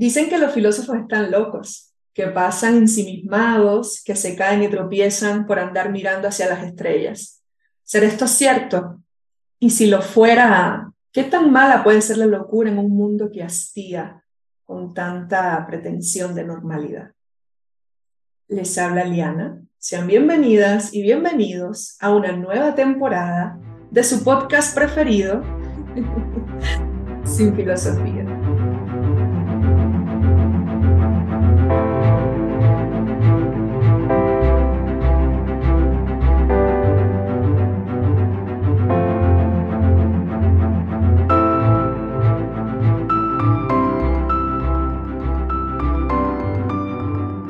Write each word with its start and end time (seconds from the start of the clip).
Dicen 0.00 0.30
que 0.30 0.38
los 0.38 0.54
filósofos 0.54 0.96
están 0.96 1.30
locos, 1.30 1.92
que 2.14 2.26
pasan 2.28 2.78
ensimismados, 2.78 4.02
que 4.02 4.16
se 4.16 4.34
caen 4.34 4.62
y 4.62 4.68
tropiezan 4.68 5.46
por 5.46 5.58
andar 5.58 5.92
mirando 5.92 6.26
hacia 6.26 6.48
las 6.48 6.64
estrellas. 6.64 7.42
¿Será 7.82 8.06
esto 8.06 8.26
cierto? 8.26 9.02
Y 9.58 9.68
si 9.68 9.88
lo 9.88 10.00
fuera, 10.00 10.90
¿qué 11.12 11.24
tan 11.24 11.52
mala 11.52 11.84
puede 11.84 12.00
ser 12.00 12.16
la 12.16 12.24
locura 12.24 12.70
en 12.70 12.78
un 12.78 12.90
mundo 12.96 13.30
que 13.30 13.42
hastía 13.42 14.24
con 14.64 14.94
tanta 14.94 15.66
pretensión 15.66 16.34
de 16.34 16.44
normalidad? 16.44 17.10
Les 18.48 18.78
habla 18.78 19.04
Liana. 19.04 19.60
Sean 19.76 20.06
bienvenidas 20.06 20.94
y 20.94 21.02
bienvenidos 21.02 21.98
a 22.00 22.08
una 22.14 22.32
nueva 22.32 22.74
temporada 22.74 23.58
de 23.90 24.02
su 24.02 24.24
podcast 24.24 24.74
preferido, 24.74 25.42
Sin 27.26 27.54
Filosofía. 27.54 28.29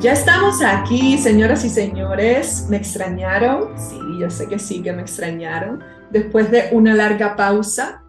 Ya 0.01 0.13
estamos 0.13 0.63
aquí, 0.63 1.15
señoras 1.19 1.63
y 1.63 1.69
señores. 1.69 2.65
¿Me 2.67 2.77
extrañaron? 2.77 3.77
Sí, 3.77 3.99
yo 4.19 4.31
sé 4.31 4.47
que 4.47 4.57
sí, 4.57 4.81
que 4.81 4.91
me 4.93 5.03
extrañaron. 5.03 5.83
Después 6.09 6.49
de 6.49 6.69
una 6.71 6.95
larga 6.95 7.35
pausa, 7.35 8.03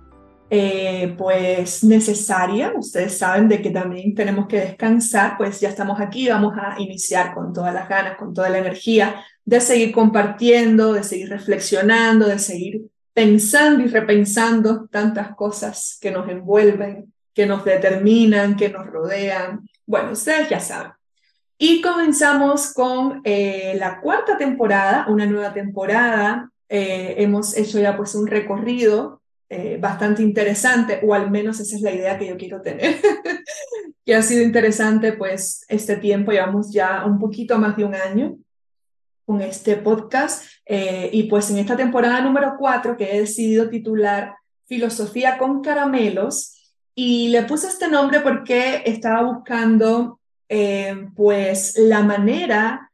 eh, 0.48 1.14
pues 1.18 1.84
necesaria. 1.84 2.72
Ustedes 2.74 3.18
saben 3.18 3.46
de 3.46 3.60
que 3.60 3.68
también 3.68 4.14
tenemos 4.14 4.46
que 4.46 4.60
descansar, 4.60 5.36
pues 5.36 5.60
ya 5.60 5.68
estamos 5.68 6.00
aquí, 6.00 6.30
vamos 6.30 6.54
a 6.56 6.80
iniciar 6.80 7.34
con 7.34 7.52
todas 7.52 7.74
las 7.74 7.86
ganas, 7.90 8.16
con 8.16 8.32
toda 8.32 8.48
la 8.48 8.56
energía 8.56 9.22
de 9.44 9.60
seguir 9.60 9.92
compartiendo, 9.92 10.94
de 10.94 11.02
seguir 11.02 11.28
reflexionando, 11.28 12.26
de 12.26 12.38
seguir 12.38 12.86
pensando 13.12 13.84
y 13.84 13.88
repensando 13.88 14.88
tantas 14.90 15.34
cosas 15.34 15.98
que 16.00 16.10
nos 16.10 16.26
envuelven, 16.30 17.12
que 17.34 17.44
nos 17.44 17.66
determinan, 17.66 18.56
que 18.56 18.70
nos 18.70 18.86
rodean. 18.86 19.68
Bueno, 19.84 20.12
ustedes 20.12 20.48
ya 20.48 20.58
saben. 20.58 20.92
Y 21.64 21.80
comenzamos 21.80 22.72
con 22.72 23.20
eh, 23.22 23.76
la 23.78 24.00
cuarta 24.00 24.36
temporada, 24.36 25.06
una 25.08 25.26
nueva 25.26 25.54
temporada. 25.54 26.50
Eh, 26.68 27.14
hemos 27.18 27.56
hecho 27.56 27.78
ya 27.78 27.96
pues 27.96 28.16
un 28.16 28.26
recorrido 28.26 29.22
eh, 29.48 29.78
bastante 29.80 30.24
interesante, 30.24 30.98
o 31.04 31.14
al 31.14 31.30
menos 31.30 31.60
esa 31.60 31.76
es 31.76 31.82
la 31.82 31.92
idea 31.92 32.18
que 32.18 32.26
yo 32.26 32.36
quiero 32.36 32.62
tener, 32.62 32.96
que 34.04 34.12
ha 34.12 34.22
sido 34.22 34.42
interesante 34.42 35.12
pues 35.12 35.64
este 35.68 35.94
tiempo, 35.98 36.32
llevamos 36.32 36.72
ya 36.72 37.04
un 37.06 37.20
poquito 37.20 37.56
más 37.58 37.76
de 37.76 37.84
un 37.84 37.94
año 37.94 38.38
con 39.24 39.40
este 39.40 39.76
podcast 39.76 40.44
y 40.68 41.22
pues 41.30 41.48
en 41.50 41.58
esta 41.58 41.76
temporada 41.76 42.20
número 42.22 42.56
cuatro 42.58 42.96
que 42.96 43.14
he 43.14 43.20
decidido 43.20 43.68
titular 43.68 44.34
Filosofía 44.66 45.38
con 45.38 45.62
caramelos 45.62 46.74
y 46.96 47.28
le 47.28 47.44
puse 47.44 47.68
este 47.68 47.86
nombre 47.86 48.18
porque 48.18 48.82
estaba 48.84 49.22
buscando 49.22 50.18
eh, 50.54 51.08
pues 51.16 51.78
la 51.78 52.02
manera 52.02 52.92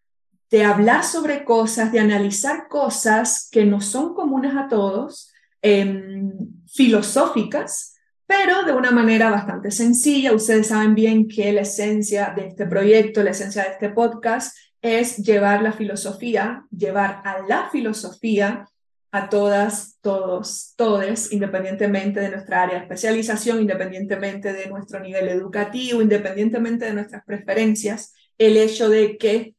de 0.48 0.62
hablar 0.62 1.02
sobre 1.02 1.42
cosas, 1.42 1.90
de 1.90 1.98
analizar 1.98 2.68
cosas 2.68 3.48
que 3.50 3.64
no 3.64 3.80
son 3.80 4.14
comunes 4.14 4.54
a 4.54 4.68
todos, 4.68 5.32
em, 5.60 6.30
filosóficas, 6.68 7.96
pero 8.26 8.62
de 8.62 8.72
una 8.72 8.92
manera 8.92 9.28
bastante 9.28 9.72
sencilla. 9.72 10.32
Ustedes 10.34 10.68
saben 10.68 10.94
bien 10.94 11.26
que 11.26 11.52
la 11.52 11.62
esencia 11.62 12.32
de 12.36 12.46
este 12.46 12.64
proyecto, 12.64 13.24
la 13.24 13.32
esencia 13.32 13.64
de 13.64 13.70
este 13.70 13.88
podcast 13.88 14.56
es 14.80 15.16
llevar 15.16 15.60
la 15.60 15.72
filosofía, 15.72 16.64
llevar 16.70 17.22
a 17.24 17.40
la 17.48 17.70
filosofía 17.70 18.68
a 19.10 19.28
todas, 19.30 19.98
todos, 20.00 20.74
todes, 20.76 21.32
independientemente 21.32 22.20
de 22.20 22.30
nuestra 22.30 22.62
área 22.62 22.76
de 22.76 22.82
especialización, 22.82 23.60
independientemente 23.60 24.52
de 24.52 24.66
nuestro 24.68 25.00
nivel 25.00 25.28
educativo, 25.28 26.02
independientemente 26.02 26.84
de 26.84 26.94
nuestras 26.94 27.24
preferencias, 27.24 28.14
el 28.36 28.56
hecho 28.56 28.88
de 28.88 29.16
que 29.16 29.54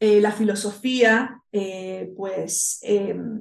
eh, 0.00 0.20
la 0.20 0.32
filosofía, 0.32 1.40
eh, 1.52 2.12
pues, 2.16 2.78
em, 2.82 3.40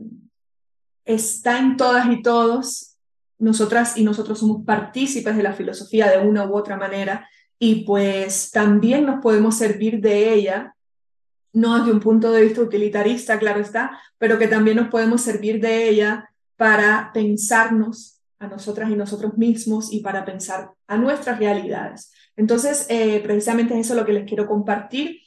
está 1.06 1.60
en 1.60 1.78
todas 1.78 2.08
y 2.08 2.22
todos. 2.22 2.98
Nosotras 3.38 3.98
y 3.98 4.04
nosotros 4.04 4.40
somos 4.40 4.66
partícipes 4.66 5.36
de 5.36 5.44
la 5.44 5.54
filosofía 5.54 6.10
de 6.10 6.26
una 6.26 6.46
u 6.46 6.56
otra 6.56 6.78
manera 6.78 7.28
y 7.58 7.84
pues 7.84 8.52
también 8.52 9.06
nos 9.06 9.22
podemos 9.22 9.58
servir 9.58 10.00
de 10.00 10.34
ella 10.34 10.76
no 11.54 11.80
desde 11.80 11.92
un 11.92 12.00
punto 12.00 12.32
de 12.32 12.44
vista 12.44 12.62
utilitarista, 12.62 13.40
claro 13.40 13.60
está, 13.60 14.00
pero 14.18 14.38
que 14.38 14.48
también 14.48 14.78
nos 14.78 14.90
podemos 14.90 15.22
servir 15.22 15.60
de 15.60 15.90
ella 15.90 16.30
para 16.58 17.12
pensarnos 17.14 18.20
a 18.40 18.48
nosotras 18.48 18.90
y 18.90 18.96
nosotros 18.96 19.38
mismos 19.38 19.92
y 19.92 20.00
para 20.00 20.26
pensar 20.26 20.72
a 20.88 20.98
nuestras 20.98 21.40
realidades. 21.40 22.12
Entonces, 22.36 22.86
eh, 22.90 23.20
precisamente 23.22 23.74
es 23.74 23.86
eso 23.86 23.96
lo 23.96 24.06
que 24.06 24.14
les 24.14 24.28
quiero 24.28 24.48
compartir, 24.48 25.20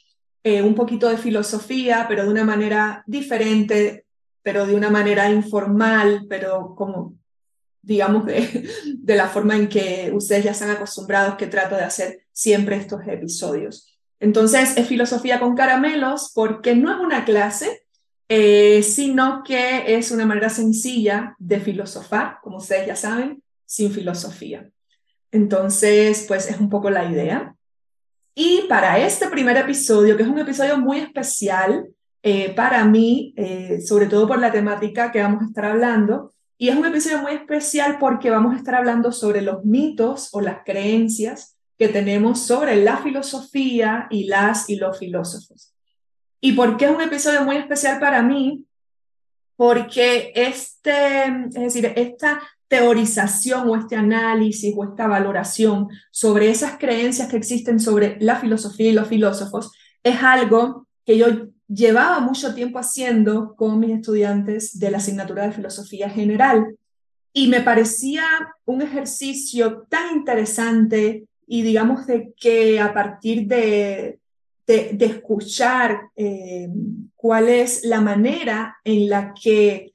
eh, 0.43 0.61
un 0.61 0.75
poquito 0.75 1.07
de 1.09 1.17
filosofía, 1.17 2.05
pero 2.07 2.23
de 2.23 2.29
una 2.29 2.43
manera 2.43 3.03
diferente, 3.05 4.05
pero 4.41 4.65
de 4.65 4.75
una 4.75 4.89
manera 4.89 5.29
informal, 5.29 6.25
pero 6.27 6.73
como, 6.75 7.15
digamos, 7.81 8.25
de, 8.25 8.67
de 8.97 9.15
la 9.15 9.27
forma 9.27 9.55
en 9.55 9.69
que 9.69 10.11
ustedes 10.13 10.45
ya 10.45 10.51
están 10.51 10.71
acostumbrados 10.71 11.35
que 11.35 11.47
trato 11.47 11.75
de 11.75 11.83
hacer 11.83 12.25
siempre 12.31 12.75
estos 12.77 13.07
episodios. 13.07 13.92
Entonces, 14.23 14.77
es 14.77 14.87
filosofía 14.87 15.37
con 15.37 15.53
caramelos 15.53 16.31
porque 16.33 16.75
no 16.75 16.89
es 16.89 16.97
una 16.97 17.25
clase, 17.25 17.83
eh, 18.29 18.81
sino 18.81 19.43
que 19.43 19.97
es 19.97 20.11
una 20.11 20.25
manera 20.25 20.47
sencilla 20.47 21.35
de 21.39 21.59
filosofar, 21.59 22.37
como 22.41 22.59
ustedes 22.59 22.87
ya 22.87 22.95
saben, 22.95 23.43
sin 23.65 23.91
filosofía. 23.91 24.69
Entonces, 25.29 26.23
pues 26.25 26.49
es 26.49 26.57
un 26.57 26.69
poco 26.69 26.89
la 26.89 27.03
idea. 27.03 27.53
Y 28.33 28.61
para 28.69 28.97
este 28.97 29.27
primer 29.27 29.57
episodio, 29.57 30.15
que 30.15 30.23
es 30.23 30.29
un 30.29 30.39
episodio 30.39 30.77
muy 30.77 30.99
especial 30.99 31.89
eh, 32.21 32.53
para 32.55 32.85
mí, 32.85 33.33
eh, 33.35 33.81
sobre 33.81 34.05
todo 34.05 34.25
por 34.25 34.39
la 34.39 34.53
temática 34.53 35.11
que 35.11 35.21
vamos 35.21 35.43
a 35.43 35.47
estar 35.47 35.65
hablando, 35.65 36.33
y 36.57 36.69
es 36.69 36.77
un 36.77 36.85
episodio 36.85 37.21
muy 37.21 37.33
especial 37.33 37.97
porque 37.99 38.29
vamos 38.29 38.53
a 38.53 38.57
estar 38.57 38.75
hablando 38.75 39.11
sobre 39.11 39.41
los 39.41 39.65
mitos 39.65 40.29
o 40.31 40.39
las 40.39 40.59
creencias 40.63 41.52
que 41.77 41.87
tenemos 41.87 42.45
sobre 42.45 42.75
la 42.75 42.97
filosofía 42.97 44.07
y 44.09 44.25
las 44.25 44.69
y 44.69 44.75
los 44.75 44.97
filósofos. 44.97 45.73
¿Y 46.39 46.53
por 46.53 46.77
qué 46.77 46.85
es 46.85 46.91
un 46.91 47.01
episodio 47.01 47.43
muy 47.43 47.55
especial 47.55 47.99
para 47.99 48.21
mí? 48.21 48.65
Porque 49.55 50.31
este, 50.35 51.25
es 51.25 51.53
decir, 51.53 51.93
esta 51.95 52.41
teorización 52.67 53.69
o 53.69 53.75
este 53.75 53.95
análisis 53.95 54.73
o 54.75 54.83
esta 54.83 55.07
valoración 55.07 55.87
sobre 56.11 56.49
esas 56.49 56.77
creencias 56.77 57.29
que 57.29 57.37
existen 57.37 57.79
sobre 57.79 58.17
la 58.19 58.35
filosofía 58.37 58.89
y 58.89 58.93
los 58.93 59.07
filósofos 59.07 59.71
es 60.01 60.21
algo 60.23 60.87
que 61.05 61.17
yo 61.17 61.27
llevaba 61.67 62.19
mucho 62.19 62.53
tiempo 62.53 62.79
haciendo 62.79 63.55
con 63.55 63.79
mis 63.79 63.91
estudiantes 63.91 64.79
de 64.79 64.91
la 64.91 64.97
asignatura 64.97 65.43
de 65.43 65.51
filosofía 65.51 66.09
general 66.09 66.75
y 67.31 67.47
me 67.47 67.61
parecía 67.61 68.23
un 68.65 68.81
ejercicio 68.81 69.85
tan 69.89 70.15
interesante 70.15 71.25
y 71.47 71.61
digamos 71.61 72.07
de 72.07 72.33
que 72.37 72.79
a 72.79 72.93
partir 72.93 73.47
de, 73.47 74.19
de, 74.67 75.05
escuchar 75.05 76.09
eh, 76.15 76.69
cuál 77.15 77.49
es 77.49 77.83
la 77.83 78.01
manera 78.01 78.77
en 78.83 79.09
la 79.09 79.33
que 79.33 79.93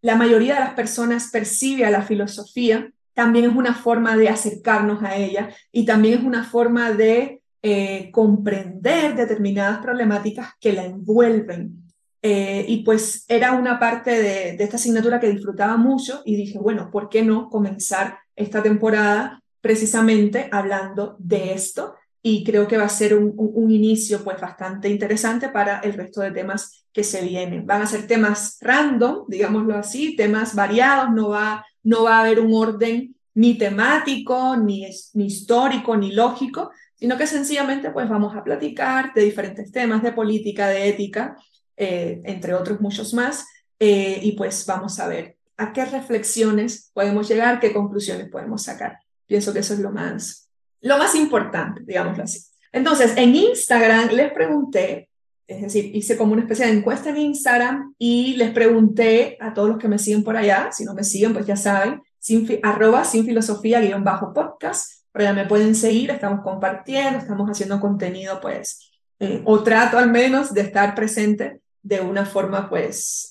la 0.00 0.16
mayoría 0.16 0.54
de 0.54 0.60
las 0.60 0.74
personas 0.74 1.30
percibe 1.30 1.84
a 1.84 1.90
la 1.90 2.02
filosofía, 2.02 2.90
también 3.14 3.46
es 3.46 3.56
una 3.56 3.74
forma 3.74 4.16
de 4.16 4.28
acercarnos 4.28 5.02
a 5.02 5.16
ella 5.16 5.50
y 5.72 5.84
también 5.84 6.18
es 6.18 6.24
una 6.24 6.44
forma 6.44 6.92
de 6.92 7.40
eh, 7.62 8.10
comprender 8.12 9.14
determinadas 9.14 9.78
problemáticas 9.78 10.50
que 10.60 10.72
la 10.72 10.84
envuelven. 10.84 11.82
Eh, 12.20 12.64
y 12.68 12.82
pues 12.82 13.24
era 13.28 13.52
una 13.52 13.78
parte 13.78 14.10
de, 14.10 14.56
de, 14.56 14.64
esta 14.64 14.76
asignatura 14.76 15.20
que 15.20 15.30
disfrutaba 15.30 15.76
mucho 15.76 16.22
y 16.24 16.36
dije, 16.36 16.58
bueno, 16.58 16.90
¿por 16.90 17.08
qué 17.08 17.22
no 17.22 17.50
comenzar 17.50 18.18
esta 18.34 18.62
temporada 18.62 19.43
precisamente 19.64 20.50
hablando 20.52 21.16
de 21.18 21.54
esto 21.54 21.94
y 22.20 22.44
creo 22.44 22.68
que 22.68 22.76
va 22.76 22.84
a 22.84 22.90
ser 22.90 23.14
un, 23.14 23.32
un, 23.34 23.70
inicio 23.70 24.22
pues 24.22 24.38
bastante 24.38 24.90
interesante 24.90 25.48
para 25.48 25.78
el 25.78 25.94
resto 25.94 26.20
de 26.20 26.32
temas 26.32 26.84
que 26.92 27.02
se 27.02 27.22
vienen. 27.22 27.64
Van 27.64 27.80
a 27.80 27.86
ser 27.86 28.06
temas 28.06 28.58
random, 28.60 29.24
digámoslo 29.26 29.74
así, 29.74 30.16
temas 30.16 30.54
variados, 30.54 31.12
no 31.14 31.30
va, 31.30 31.64
no 31.82 32.02
va 32.02 32.18
a 32.18 32.20
haber 32.20 32.40
un 32.40 32.52
orden 32.52 33.16
ni 33.32 33.56
temático, 33.56 34.54
ni, 34.58 34.86
ni 35.14 35.24
histórico, 35.24 35.96
ni 35.96 36.12
lógico, 36.12 36.70
sino 36.94 37.16
que 37.16 37.26
sencillamente 37.26 37.90
pues 37.90 38.06
vamos 38.06 38.36
a 38.36 38.44
platicar 38.44 39.14
de 39.14 39.24
diferentes 39.24 39.72
temas, 39.72 40.02
de 40.02 40.12
política, 40.12 40.68
de 40.68 40.90
ética, 40.90 41.38
eh, 41.74 42.20
entre 42.26 42.52
otros 42.52 42.82
muchos 42.82 43.14
más, 43.14 43.46
eh, 43.78 44.20
y 44.22 44.32
pues 44.32 44.66
vamos 44.66 45.00
a 45.00 45.08
ver 45.08 45.38
a 45.56 45.72
qué 45.72 45.86
reflexiones 45.86 46.90
podemos 46.92 47.26
llegar, 47.26 47.60
qué 47.60 47.72
conclusiones 47.72 48.28
podemos 48.28 48.62
sacar. 48.62 49.03
Pienso 49.26 49.52
que 49.52 49.60
eso 49.60 49.74
es 49.74 49.80
lo 49.80 49.90
más, 49.90 50.48
lo 50.80 50.98
más 50.98 51.14
importante, 51.14 51.82
digámoslo 51.84 52.24
así. 52.24 52.40
Entonces, 52.72 53.12
en 53.16 53.34
Instagram 53.34 54.10
les 54.10 54.32
pregunté, 54.32 55.08
es 55.46 55.62
decir, 55.62 55.94
hice 55.94 56.16
como 56.16 56.32
una 56.32 56.42
especie 56.42 56.66
de 56.66 56.72
encuesta 56.72 57.10
en 57.10 57.18
Instagram 57.18 57.94
y 57.98 58.34
les 58.36 58.50
pregunté 58.50 59.36
a 59.40 59.54
todos 59.54 59.68
los 59.68 59.78
que 59.78 59.88
me 59.88 59.98
siguen 59.98 60.24
por 60.24 60.36
allá, 60.36 60.70
si 60.72 60.84
no 60.84 60.94
me 60.94 61.04
siguen, 61.04 61.32
pues 61.32 61.46
ya 61.46 61.56
saben, 61.56 62.02
sin, 62.18 62.48
arroba 62.62 63.04
sin 63.04 63.24
filosofía 63.24 63.80
guion 63.80 64.02
bajo 64.02 64.32
podcast, 64.32 65.04
pero 65.12 65.24
ya 65.26 65.32
me 65.32 65.46
pueden 65.46 65.74
seguir, 65.74 66.10
estamos 66.10 66.40
compartiendo, 66.42 67.18
estamos 67.18 67.48
haciendo 67.48 67.80
contenido, 67.80 68.40
pues, 68.40 68.90
eh, 69.20 69.42
o 69.44 69.62
trato 69.62 69.98
al 69.98 70.10
menos 70.10 70.52
de 70.52 70.62
estar 70.62 70.94
presente 70.94 71.60
de 71.82 72.00
una 72.00 72.26
forma, 72.26 72.68
pues, 72.68 73.30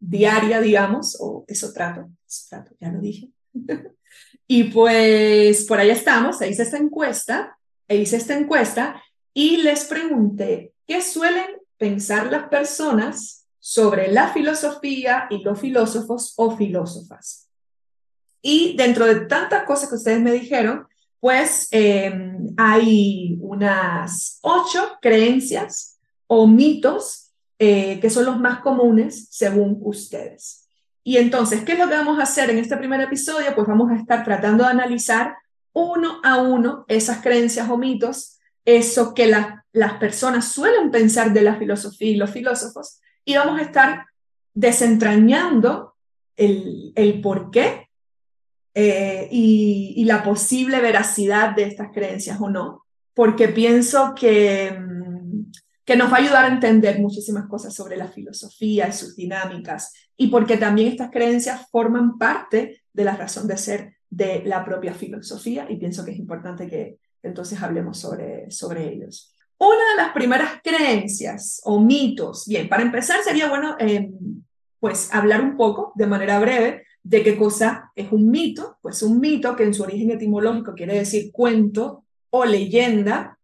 diaria, 0.00 0.60
digamos, 0.60 1.16
o 1.20 1.44
eso 1.46 1.72
trato, 1.72 2.10
eso 2.26 2.46
trato, 2.50 2.72
ya 2.80 2.90
lo 2.90 3.00
dije. 3.00 3.30
y 4.54 4.64
pues 4.64 5.64
por 5.64 5.80
ahí 5.80 5.88
estamos, 5.88 6.42
hice 6.42 6.64
esta 6.64 6.76
encuesta, 6.76 7.56
hice 7.88 8.18
esta 8.18 8.36
encuesta 8.36 9.02
y 9.32 9.56
les 9.56 9.86
pregunté 9.86 10.74
qué 10.86 11.00
suelen 11.00 11.46
pensar 11.78 12.30
las 12.30 12.50
personas 12.50 13.46
sobre 13.58 14.12
la 14.12 14.28
filosofía 14.28 15.26
y 15.30 15.42
los 15.42 15.58
filósofos 15.58 16.34
o 16.36 16.54
filósofas. 16.54 17.48
Y 18.42 18.76
dentro 18.76 19.06
de 19.06 19.20
tantas 19.24 19.64
cosas 19.64 19.88
que 19.88 19.94
ustedes 19.94 20.20
me 20.20 20.32
dijeron, 20.32 20.86
pues 21.18 21.68
em, 21.70 22.48
hay 22.58 23.38
unas 23.40 24.38
ocho 24.42 24.98
creencias 25.00 25.98
o 26.26 26.46
mitos 26.46 27.32
eh, 27.58 27.98
que 28.00 28.10
son 28.10 28.26
los 28.26 28.38
más 28.38 28.60
comunes 28.60 29.28
según 29.30 29.78
ustedes. 29.80 30.61
Y 31.04 31.16
entonces, 31.16 31.64
¿qué 31.64 31.72
es 31.72 31.78
lo 31.78 31.88
que 31.88 31.94
vamos 31.94 32.18
a 32.18 32.22
hacer 32.22 32.50
en 32.50 32.58
este 32.58 32.76
primer 32.76 33.00
episodio? 33.00 33.54
Pues 33.54 33.66
vamos 33.66 33.90
a 33.90 33.96
estar 33.96 34.24
tratando 34.24 34.64
de 34.64 34.70
analizar 34.70 35.36
uno 35.72 36.20
a 36.22 36.38
uno 36.38 36.84
esas 36.88 37.22
creencias 37.22 37.68
o 37.68 37.76
mitos, 37.76 38.38
eso 38.64 39.14
que 39.14 39.26
las 39.26 39.94
personas 39.94 40.48
suelen 40.52 40.90
pensar 40.90 41.32
de 41.32 41.42
la 41.42 41.56
filosofía 41.56 42.10
y 42.10 42.16
los 42.16 42.30
filósofos, 42.30 43.00
y 43.24 43.36
vamos 43.36 43.58
a 43.58 43.64
estar 43.64 44.06
desentrañando 44.54 45.94
el, 46.36 46.92
el 46.94 47.20
por 47.20 47.50
qué 47.50 47.88
eh, 48.74 49.28
y, 49.30 49.94
y, 49.96 50.04
la 50.04 50.22
posible 50.22 50.80
veracidad 50.80 51.54
de 51.54 51.64
estas 51.64 51.90
creencias 51.92 52.40
o 52.40 52.48
no, 52.48 52.84
porque 53.12 53.48
pienso 53.48 54.14
que, 54.14 54.72
mm, 54.72 55.52
que 55.84 55.96
nos 55.96 56.10
va 56.10 56.16
a 56.16 56.20
ayudar 56.20 56.44
a 56.46 56.54
entender 56.54 56.98
muchísimas 56.98 57.46
cosas 57.48 57.74
sobre 57.74 57.96
la 57.96 58.08
filosofía 58.08 58.88
y 58.88 58.92
sus 58.92 59.14
dinámicas, 59.14 59.92
y 60.22 60.28
porque 60.28 60.56
también 60.56 60.86
estas 60.86 61.10
creencias 61.10 61.66
forman 61.72 62.16
parte 62.16 62.84
de 62.92 63.04
la 63.04 63.16
razón 63.16 63.48
de 63.48 63.56
ser 63.56 63.96
de 64.08 64.44
la 64.46 64.64
propia 64.64 64.94
filosofía 64.94 65.66
y 65.68 65.78
pienso 65.78 66.04
que 66.04 66.12
es 66.12 66.16
importante 66.16 66.68
que 66.68 66.98
entonces 67.24 67.60
hablemos 67.60 67.98
sobre, 67.98 68.48
sobre 68.48 68.88
ellos. 68.92 69.34
Una 69.58 69.70
de 69.90 69.96
las 69.96 70.12
primeras 70.12 70.60
creencias 70.62 71.60
o 71.64 71.80
mitos, 71.80 72.46
bien, 72.46 72.68
para 72.68 72.84
empezar 72.84 73.20
sería 73.24 73.48
bueno 73.48 73.74
em, 73.80 74.12
pues 74.78 75.12
hablar 75.12 75.40
un 75.40 75.56
poco 75.56 75.90
de 75.96 76.06
manera 76.06 76.38
breve 76.38 76.86
de 77.02 77.24
qué 77.24 77.36
cosa 77.36 77.90
es 77.96 78.12
un 78.12 78.30
mito, 78.30 78.78
pues 78.80 79.02
un 79.02 79.18
mito 79.18 79.56
que 79.56 79.64
en 79.64 79.74
su 79.74 79.82
origen 79.82 80.12
etimológico 80.12 80.74
quiere 80.74 80.94
decir 80.94 81.32
cuento 81.32 82.04
o 82.30 82.44
leyenda, 82.44 83.40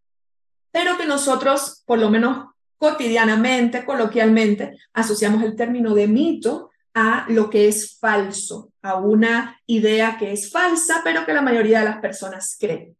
pero 0.71 0.97
que 0.97 1.05
nosotros 1.05 1.83
por 1.85 1.99
lo 1.99 2.09
menos 2.09 2.45
cotidianamente, 2.77 3.83
coloquialmente, 3.83 4.77
asociamos 4.93 5.43
el 5.43 5.57
término 5.57 5.93
de 5.93 6.07
mito 6.07 6.68
a 7.01 7.25
lo 7.29 7.49
que 7.49 7.69
es 7.69 7.97
falso, 7.97 8.73
a 8.81 8.95
una 8.95 9.57
idea 9.65 10.17
que 10.17 10.33
es 10.33 10.51
falsa, 10.51 10.99
pero 11.01 11.25
que 11.25 11.33
la 11.33 11.41
mayoría 11.41 11.79
de 11.79 11.85
las 11.85 11.99
personas 11.99 12.57
creen. 12.59 12.97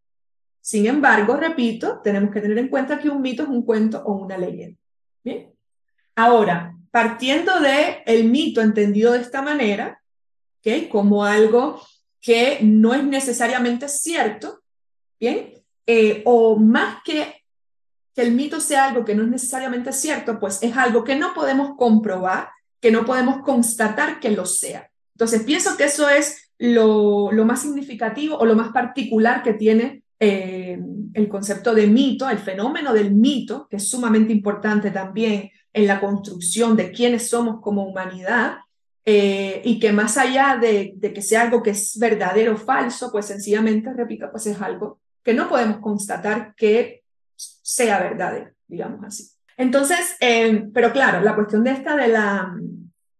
Sin 0.62 0.86
embargo, 0.86 1.36
repito, 1.36 2.00
tenemos 2.02 2.32
que 2.32 2.40
tener 2.40 2.58
en 2.60 2.70
cuenta 2.70 2.98
que 2.98 3.10
un 3.10 3.22
mito 3.22 3.44
es 3.44 3.50
un 3.50 3.64
cuento 3.64 4.02
o 4.06 4.14
una 4.14 4.38
leyenda. 4.38 4.80
Bien. 5.22 5.52
Ahora, 6.16 6.74
partiendo 6.92 7.60
de 7.60 8.04
el 8.06 8.24
mito 8.30 8.62
entendido 8.62 9.12
de 9.12 9.20
esta 9.20 9.42
manera, 9.42 10.02
¿okay? 10.60 10.88
como 10.88 11.26
algo 11.26 11.82
que 12.22 12.60
no 12.62 12.94
es 12.94 13.04
necesariamente 13.04 13.90
cierto, 13.90 14.62
¿bien? 15.20 15.54
Eh, 15.86 16.22
o 16.26 16.56
más 16.56 17.04
que 17.04 17.36
que 18.16 18.22
el 18.22 18.32
mito 18.34 18.60
sea 18.60 18.86
algo 18.86 19.06
que 19.06 19.16
no 19.16 19.24
es 19.24 19.30
necesariamente 19.30 19.92
cierto, 19.92 20.40
pues 20.40 20.62
es 20.64 20.76
algo 20.76 21.04
que 21.04 21.16
no 21.16 21.34
podemos 21.34 21.76
comprobar 21.78 22.50
que 22.80 22.92
no 22.92 23.06
podemos 23.06 23.42
constatar 23.44 24.20
que 24.20 24.32
lo 24.32 24.46
sea. 24.46 24.90
Entonces, 25.14 25.44
pienso 25.44 25.76
que 25.76 25.86
eso 25.86 26.10
es 26.10 26.52
lo, 26.58 27.32
más 27.46 27.62
significativo 27.62 28.38
o 28.38 28.46
lo 28.46 28.56
más 28.56 28.70
particular 28.70 29.44
que 29.44 29.54
tiene 29.54 30.04
eh, 30.20 30.80
el 31.14 31.30
concepto 31.30 31.74
de 31.74 31.88
mito, 31.88 32.30
el 32.30 32.38
fenómeno 32.38 32.94
del 32.94 33.14
mito, 33.14 33.68
que 33.70 33.78
es 33.78 33.90
sumamente 33.90 34.34
importante 34.34 34.92
también 34.92 35.52
en 35.74 35.88
la 35.88 36.00
construcción 36.00 36.76
de 36.76 36.92
quiénes 36.92 37.30
somos 37.30 37.62
como 37.62 37.86
humanidad, 37.86 38.58
eh, 39.06 39.62
y 39.64 39.80
que 39.80 39.92
más 39.92 40.18
allá 40.18 40.58
de, 40.62 40.96
que 41.02 41.22
sea 41.22 41.42
algo 41.42 41.64
que 41.64 41.72
es 41.72 41.98
verdadero 41.98 42.54
o 42.54 42.58
falso, 42.58 43.12
pues 43.12 43.26
sencillamente, 43.26 43.92
repito, 43.94 44.30
pues 44.32 44.46
es 44.46 44.62
algo 44.62 45.00
que 45.24 45.34
no 45.34 45.50
podemos 45.50 45.80
constatar 45.80 46.54
que 46.56 47.04
sea 47.36 48.00
verdadero, 48.00 48.52
digamos 48.68 49.04
así. 49.04 49.39
Entonces, 49.60 50.16
eh, 50.22 50.70
pero 50.74 50.94
claro, 50.94 51.20
la 51.20 51.36
cuestión 51.36 51.66
de 51.66 51.72
esta 51.72 51.98
de, 51.98 52.08
la, 52.08 52.56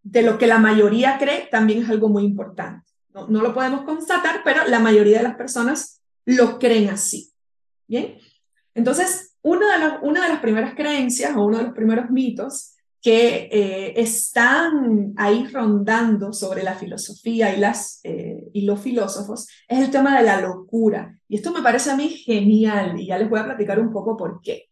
de 0.02 0.22
lo 0.22 0.38
que 0.38 0.46
la 0.46 0.58
mayoría 0.58 1.18
cree 1.18 1.48
también 1.50 1.82
es 1.82 1.90
algo 1.90 2.08
muy 2.08 2.24
importante. 2.24 2.90
No, 3.12 3.26
lo 3.28 3.52
podemos 3.52 3.82
constatar, 3.82 4.40
pero 4.42 4.66
la 4.66 4.78
mayoría 4.78 5.18
de 5.18 5.24
las 5.24 5.36
personas 5.36 6.00
lo 6.24 6.58
creen 6.58 6.88
así. 6.88 7.30
Bien, 7.86 8.16
entonces, 8.74 9.36
una 9.42 9.70
de, 9.70 9.78
las, 9.80 9.98
una 10.00 10.22
de 10.22 10.28
las 10.30 10.40
primeras 10.40 10.74
creencias 10.74 11.36
o 11.36 11.44
uno 11.44 11.58
de 11.58 11.64
los 11.64 11.74
primeros 11.74 12.08
mitos 12.08 12.74
que 13.02 13.50
eh, 13.52 14.00
están 14.00 15.12
ahí 15.18 15.46
rondando 15.46 16.32
sobre 16.32 16.62
la 16.62 16.74
filosofía 16.74 17.54
y, 17.54 17.60
las, 17.60 18.00
eh, 18.02 18.48
y 18.54 18.62
los 18.62 18.80
filósofos 18.80 19.46
es 19.68 19.78
el 19.78 19.90
tema 19.90 20.16
de 20.16 20.24
la 20.24 20.40
locura. 20.40 21.18
Y 21.28 21.36
esto 21.36 21.52
me 21.52 21.60
parece 21.60 21.90
a 21.90 21.96
mí 21.96 22.08
genial 22.08 22.98
y 22.98 23.08
ya 23.08 23.18
les 23.18 23.28
voy 23.28 23.40
a 23.40 23.44
platicar 23.44 23.78
un 23.78 23.92
poco 23.92 24.16
por 24.16 24.40
qué. 24.40 24.69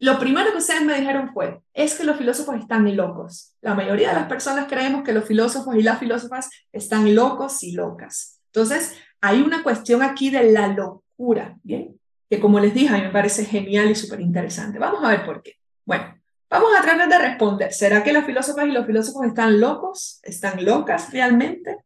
Lo 0.00 0.18
primero 0.18 0.50
que 0.52 0.58
ustedes 0.58 0.82
me 0.82 0.98
dijeron 0.98 1.32
fue, 1.32 1.60
es 1.72 1.94
que 1.94 2.04
los 2.04 2.16
filósofos 2.16 2.56
están 2.56 2.96
locos. 2.96 3.54
La 3.60 3.74
mayoría 3.74 4.08
de 4.08 4.14
las 4.14 4.28
personas 4.28 4.66
creemos 4.68 5.02
que 5.02 5.12
los 5.12 5.24
filósofos 5.24 5.76
y 5.76 5.82
las 5.82 5.98
filósofas 5.98 6.50
están 6.72 7.14
locos 7.14 7.62
y 7.62 7.72
locas. 7.72 8.40
Entonces, 8.46 8.96
hay 9.20 9.40
una 9.40 9.62
cuestión 9.62 10.02
aquí 10.02 10.30
de 10.30 10.52
la 10.52 10.68
locura, 10.68 11.56
¿bien? 11.62 11.98
Que 12.28 12.40
como 12.40 12.60
les 12.60 12.74
dije, 12.74 12.94
a 12.94 12.98
mí 12.98 13.02
me 13.04 13.10
parece 13.10 13.44
genial 13.44 13.90
y 13.90 13.94
súper 13.94 14.20
interesante. 14.20 14.78
Vamos 14.78 15.02
a 15.04 15.08
ver 15.08 15.24
por 15.24 15.42
qué. 15.42 15.54
Bueno, 15.84 16.20
vamos 16.50 16.70
a 16.78 16.82
tratar 16.82 17.08
de 17.08 17.18
responder. 17.18 17.72
¿Será 17.72 18.02
que 18.02 18.12
las 18.12 18.26
filósofas 18.26 18.66
y 18.66 18.72
los 18.72 18.86
filósofos 18.86 19.26
están 19.26 19.60
locos? 19.60 20.20
¿Están 20.22 20.64
locas 20.64 21.12
realmente? 21.12 21.78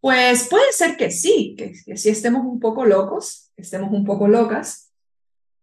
Pues 0.00 0.48
puede 0.48 0.72
ser 0.72 0.96
que 0.96 1.10
sí, 1.10 1.54
que, 1.56 1.72
que 1.84 1.96
sí 1.96 2.10
estemos 2.10 2.44
un 2.44 2.60
poco 2.60 2.84
locos, 2.84 3.50
estemos 3.56 3.90
un 3.92 4.04
poco 4.04 4.28
locas, 4.28 4.85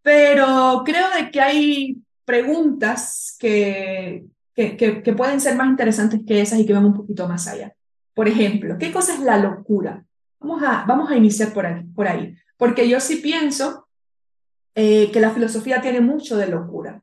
pero 0.04 0.82
creo 0.84 1.06
de 1.16 1.30
que 1.30 1.40
hay 1.40 1.96
preguntas 2.26 3.36
que, 3.40 4.26
que, 4.54 4.76
que, 4.76 5.12
pueden 5.14 5.40
ser 5.40 5.56
más 5.56 5.66
interesantes 5.66 6.20
que 6.26 6.42
esas 6.42 6.60
y 6.60 6.66
que 6.66 6.74
van 6.74 6.84
un 6.84 6.92
poquito 6.92 7.26
más 7.26 7.48
allá. 7.48 7.72
Por 8.12 8.28
ejemplo, 8.28 8.76
¿qué 8.78 8.92
cosa 8.92 9.14
es 9.14 9.20
la 9.20 9.38
locura? 9.38 10.04
Vamos 10.38 10.62
a, 10.62 10.84
vamos 10.86 11.10
a 11.10 11.16
iniciar 11.16 11.54
por 11.54 11.64
ahí, 11.64 11.82
por 11.94 12.06
ahí, 12.06 12.36
porque 12.58 12.86
yo 12.86 13.00
sí 13.00 13.16
pienso 13.16 13.88
eh, 14.74 15.10
que 15.10 15.20
la 15.20 15.30
filosofía 15.30 15.80
tiene 15.80 16.02
mucho 16.02 16.36
de 16.36 16.48
locura. 16.48 17.02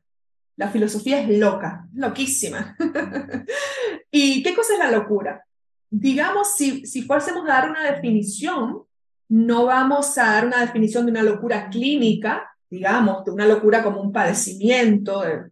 La 0.54 0.68
filosofía 0.68 1.22
es 1.22 1.38
loca, 1.40 1.88
loquísima. 1.94 2.76
¿Y 4.12 4.44
qué 4.44 4.54
cosa 4.54 4.74
es 4.74 4.78
la 4.78 4.92
locura? 4.92 5.44
Digamos, 5.90 6.54
si, 6.54 6.86
si 6.86 7.02
fuésemos 7.02 7.44
a 7.46 7.54
dar 7.54 7.70
una 7.70 7.90
definición, 7.90 8.82
no 9.28 9.64
vamos 9.64 10.16
a 10.18 10.34
dar 10.34 10.46
una 10.46 10.60
definición 10.60 11.06
de 11.06 11.10
una 11.10 11.24
locura 11.24 11.68
clínica, 11.68 12.51
digamos, 12.72 13.22
de 13.22 13.30
una 13.30 13.46
locura 13.46 13.82
como 13.82 14.00
un 14.00 14.10
padecimiento 14.10 15.22
eh, 15.26 15.50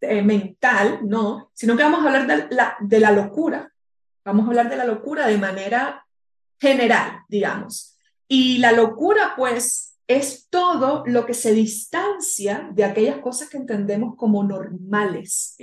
eh, 0.00 0.22
mental, 0.22 0.98
no, 1.04 1.52
sino 1.54 1.76
que 1.76 1.84
vamos 1.84 2.00
a 2.00 2.06
hablar 2.08 2.26
de 2.26 2.52
la, 2.52 2.76
de 2.80 2.98
la 2.98 3.12
locura, 3.12 3.72
vamos 4.24 4.44
a 4.44 4.48
hablar 4.48 4.68
de 4.68 4.76
la 4.76 4.86
locura 4.86 5.28
de 5.28 5.38
manera 5.38 6.04
general, 6.58 7.20
digamos. 7.28 7.96
Y 8.26 8.58
la 8.58 8.72
locura, 8.72 9.34
pues, 9.36 9.96
es 10.08 10.48
todo 10.50 11.04
lo 11.06 11.24
que 11.26 11.32
se 11.32 11.52
distancia 11.52 12.68
de 12.72 12.82
aquellas 12.82 13.18
cosas 13.18 13.48
que 13.48 13.56
entendemos 13.56 14.16
como 14.16 14.42
normales. 14.42 15.56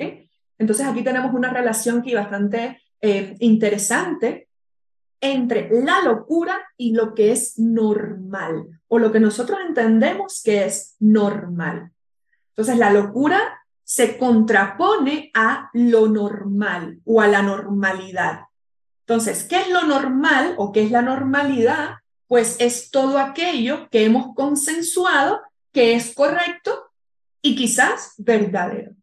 Entonces 0.57 0.87
aquí 0.87 1.03
tenemos 1.03 1.33
una 1.33 1.51
relación 1.51 1.99
aquí 1.99 2.15
bastante 2.15 2.81
eh, 3.01 3.35
interesante 3.39 4.47
entre 5.21 5.69
la 5.69 6.01
locura 6.01 6.59
y 6.77 6.93
lo 6.93 7.13
que 7.13 7.31
es 7.31 7.57
normal 7.57 8.81
o 8.87 8.99
lo 8.99 9.11
que 9.11 9.19
nosotros 9.19 9.59
entendemos 9.65 10.41
que 10.43 10.65
es 10.65 10.95
normal. 10.99 11.91
Entonces, 12.49 12.77
la 12.77 12.91
locura 12.91 13.61
se 13.83 14.17
contrapone 14.17 15.31
a 15.33 15.69
lo 15.73 16.07
normal 16.07 16.99
o 17.05 17.21
a 17.21 17.27
la 17.27 17.41
normalidad. 17.41 18.41
Entonces, 19.01 19.43
¿qué 19.43 19.61
es 19.61 19.69
lo 19.69 19.83
normal 19.83 20.55
o 20.57 20.71
qué 20.71 20.83
es 20.83 20.91
la 20.91 21.01
normalidad? 21.01 22.01
pues 22.31 22.55
es 22.59 22.91
todo 22.91 23.19
aquello 23.19 23.89
que 23.89 24.05
hemos 24.05 24.33
consensuado 24.35 25.41
que 25.73 25.95
es 25.95 26.15
correcto 26.15 26.89
y 27.41 27.57
quizás 27.57 28.13
verdadero. 28.17 28.93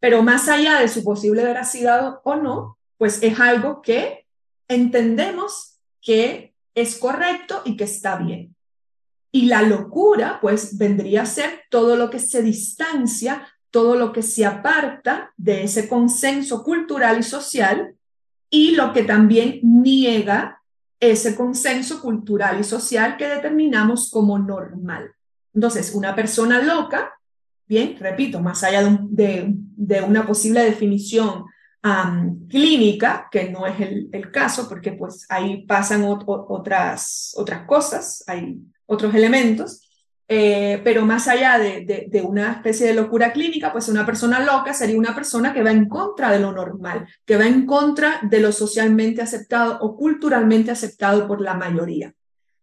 Pero 0.00 0.22
más 0.22 0.48
allá 0.48 0.78
de 0.78 0.88
su 0.88 1.04
posible 1.04 1.44
veracidad 1.44 2.20
o 2.24 2.36
no, 2.36 2.78
pues 2.96 3.22
es 3.22 3.38
algo 3.38 3.82
que 3.82 4.21
entendemos 4.68 5.78
que 6.00 6.54
es 6.74 6.96
correcto 6.96 7.62
y 7.64 7.76
que 7.76 7.84
está 7.84 8.16
bien. 8.16 8.54
Y 9.30 9.46
la 9.46 9.62
locura, 9.62 10.38
pues, 10.40 10.76
vendría 10.76 11.22
a 11.22 11.26
ser 11.26 11.62
todo 11.70 11.96
lo 11.96 12.10
que 12.10 12.18
se 12.18 12.42
distancia, 12.42 13.46
todo 13.70 13.96
lo 13.96 14.12
que 14.12 14.22
se 14.22 14.44
aparta 14.44 15.32
de 15.36 15.64
ese 15.64 15.88
consenso 15.88 16.62
cultural 16.62 17.18
y 17.18 17.22
social 17.22 17.94
y 18.50 18.72
lo 18.72 18.92
que 18.92 19.02
también 19.02 19.60
niega 19.62 20.62
ese 21.00 21.34
consenso 21.34 22.00
cultural 22.00 22.60
y 22.60 22.64
social 22.64 23.16
que 23.16 23.26
determinamos 23.26 24.10
como 24.10 24.38
normal. 24.38 25.10
Entonces, 25.54 25.94
una 25.94 26.14
persona 26.14 26.62
loca, 26.62 27.12
bien, 27.66 27.96
repito, 27.98 28.40
más 28.40 28.62
allá 28.62 28.82
de, 29.10 29.54
una 30.06 30.26
posible 30.26 30.62
definición 30.62 31.46
clínica, 32.48 33.28
que 33.30 33.50
no 33.50 33.66
es 33.66 33.74
el, 33.80 34.30
caso, 34.30 34.68
porque 34.68 34.92
pues 34.92 35.26
ahí 35.28 35.66
pasan 35.66 36.04
otras, 36.04 37.32
otras 37.36 37.66
cosas, 37.66 38.22
hay 38.26 38.56
otros 38.86 39.14
elementos, 39.14 39.88
eh, 40.28 40.80
pero 40.84 41.04
más 41.04 41.26
allá 41.26 41.58
de, 41.58 42.06
de, 42.08 42.22
una 42.22 42.52
especie 42.52 42.86
de 42.86 42.94
locura 42.94 43.32
clínica, 43.32 43.72
pues 43.72 43.88
una 43.88 44.06
persona 44.06 44.40
loca 44.40 44.72
sería 44.72 44.96
una 44.96 45.14
persona 45.14 45.52
que 45.52 45.62
va 45.62 45.72
en 45.72 45.88
contra 45.88 46.30
de 46.30 46.38
lo 46.38 46.52
normal, 46.52 47.06
que 47.26 47.36
va 47.36 47.46
en 47.46 47.66
contra 47.66 48.20
de 48.22 48.40
lo 48.40 48.52
socialmente 48.52 49.20
aceptado 49.20 49.78
o 49.80 49.96
culturalmente 49.96 50.70
aceptado 50.70 51.26
por 51.26 51.40
la 51.40 51.54
mayoría. 51.54 52.14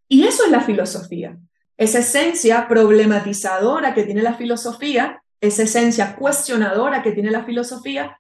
Y 0.08 0.24
eso 0.24 0.46
es 0.46 0.52
la 0.52 0.62
filosofía. 0.62 1.38
Esa 1.78 2.00
esencia 2.00 2.68
problematizadora 2.68 3.94
que 3.94 4.04
tiene 4.04 4.22
la 4.22 4.34
filosofía, 4.34 5.22
esa 5.42 5.64
esencia 5.64 6.16
cuestionadora 6.16 7.04
que 7.04 7.12
tiene 7.12 7.32
la 7.32 7.44
filosofía 7.44 8.20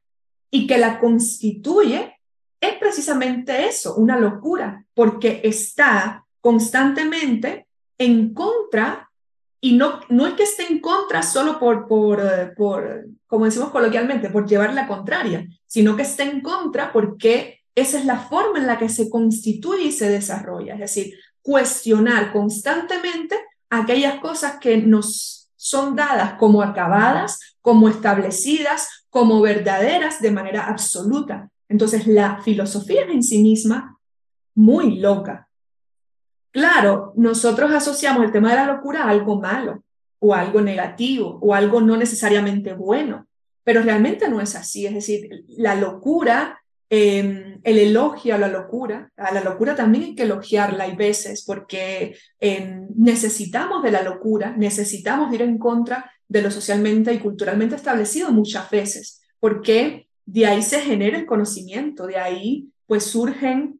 y 0.51 0.67
que 0.67 0.77
la 0.77 0.99
constituye, 0.99 2.15
es 2.59 2.73
precisamente 2.75 3.67
eso, 3.67 3.95
una 3.95 4.17
locura, 4.17 4.85
porque 4.93 5.41
está 5.43 6.25
constantemente 6.41 7.67
en 7.97 8.33
contra, 8.33 9.09
y 9.61 9.75
no, 9.75 9.99
no 10.09 10.25
es 10.25 10.33
que 10.33 10.43
esté 10.43 10.67
en 10.71 10.79
contra 10.79 11.21
solo 11.21 11.59
por, 11.59 11.87
por, 11.87 12.53
por, 12.55 13.05
como 13.27 13.45
decimos 13.45 13.69
coloquialmente, 13.69 14.29
por 14.29 14.47
llevar 14.47 14.73
la 14.73 14.87
contraria, 14.87 15.45
sino 15.65 15.95
que 15.95 16.03
está 16.03 16.23
en 16.23 16.41
contra 16.41 16.91
porque 16.91 17.59
esa 17.75 17.97
es 17.97 18.05
la 18.05 18.19
forma 18.19 18.59
en 18.59 18.67
la 18.67 18.77
que 18.77 18.89
se 18.89 19.09
constituye 19.09 19.83
y 19.83 19.91
se 19.91 20.09
desarrolla, 20.09 20.73
es 20.73 20.79
decir, 20.79 21.13
cuestionar 21.41 22.31
constantemente 22.31 23.37
aquellas 23.69 24.19
cosas 24.19 24.57
que 24.59 24.77
nos 24.77 25.49
son 25.55 25.95
dadas 25.95 26.33
como 26.33 26.61
acabadas, 26.61 27.57
como 27.61 27.89
establecidas, 27.89 28.98
como 29.09 29.41
verdaderas 29.41 30.21
de 30.21 30.31
manera 30.31 30.67
absoluta. 30.67 31.49
Entonces 31.67 32.07
la 32.07 32.41
filosofía 32.41 33.03
en 33.03 33.23
sí 33.23 33.41
misma, 33.41 33.97
muy 34.55 34.99
loca, 34.99 35.49
Claro, 36.51 37.13
nosotros 37.15 37.71
asociamos 37.71 38.23
el 38.23 38.31
tema 38.31 38.49
de 38.49 38.55
la 38.55 38.65
locura 38.65 39.03
a 39.03 39.09
algo 39.09 39.39
malo 39.39 39.83
o 40.19 40.33
algo 40.33 40.61
negativo 40.61 41.37
o 41.41 41.53
algo 41.53 41.79
no 41.79 41.95
necesariamente 41.95 42.73
bueno, 42.73 43.27
pero 43.63 43.83
realmente 43.83 44.27
no 44.29 44.41
es 44.41 44.55
así. 44.55 44.85
Es 44.85 44.95
decir, 44.95 45.45
la 45.47 45.75
locura, 45.75 46.59
em, 46.89 47.59
el 47.63 47.77
elogio 47.77 48.33
a 48.33 48.39
la 48.39 48.47
locura, 48.47 49.11
a 49.15 49.31
la 49.31 49.41
locura 49.41 49.75
también 49.75 50.05
hay 50.05 50.15
que 50.15 50.23
elogiarla 50.23 50.85
hay 50.85 50.95
veces 50.95 51.45
porque 51.45 52.17
em, 52.39 52.87
necesitamos 52.95 53.83
de 53.83 53.91
la 53.91 54.01
locura, 54.01 54.55
necesitamos 54.57 55.31
ir 55.33 55.43
en 55.43 55.59
contra 55.59 56.11
de 56.29 56.41
lo 56.41 56.51
socialmente 56.51 57.13
y 57.13 57.19
culturalmente 57.19 57.75
establecido 57.75 58.31
muchas 58.31 58.69
veces, 58.69 59.21
porque 59.39 60.07
de 60.25 60.45
ahí 60.45 60.61
se 60.61 60.79
genera 60.79 61.17
el 61.17 61.25
conocimiento, 61.25 62.07
de 62.07 62.17
ahí 62.17 62.69
pues 62.85 63.03
surgen 63.03 63.79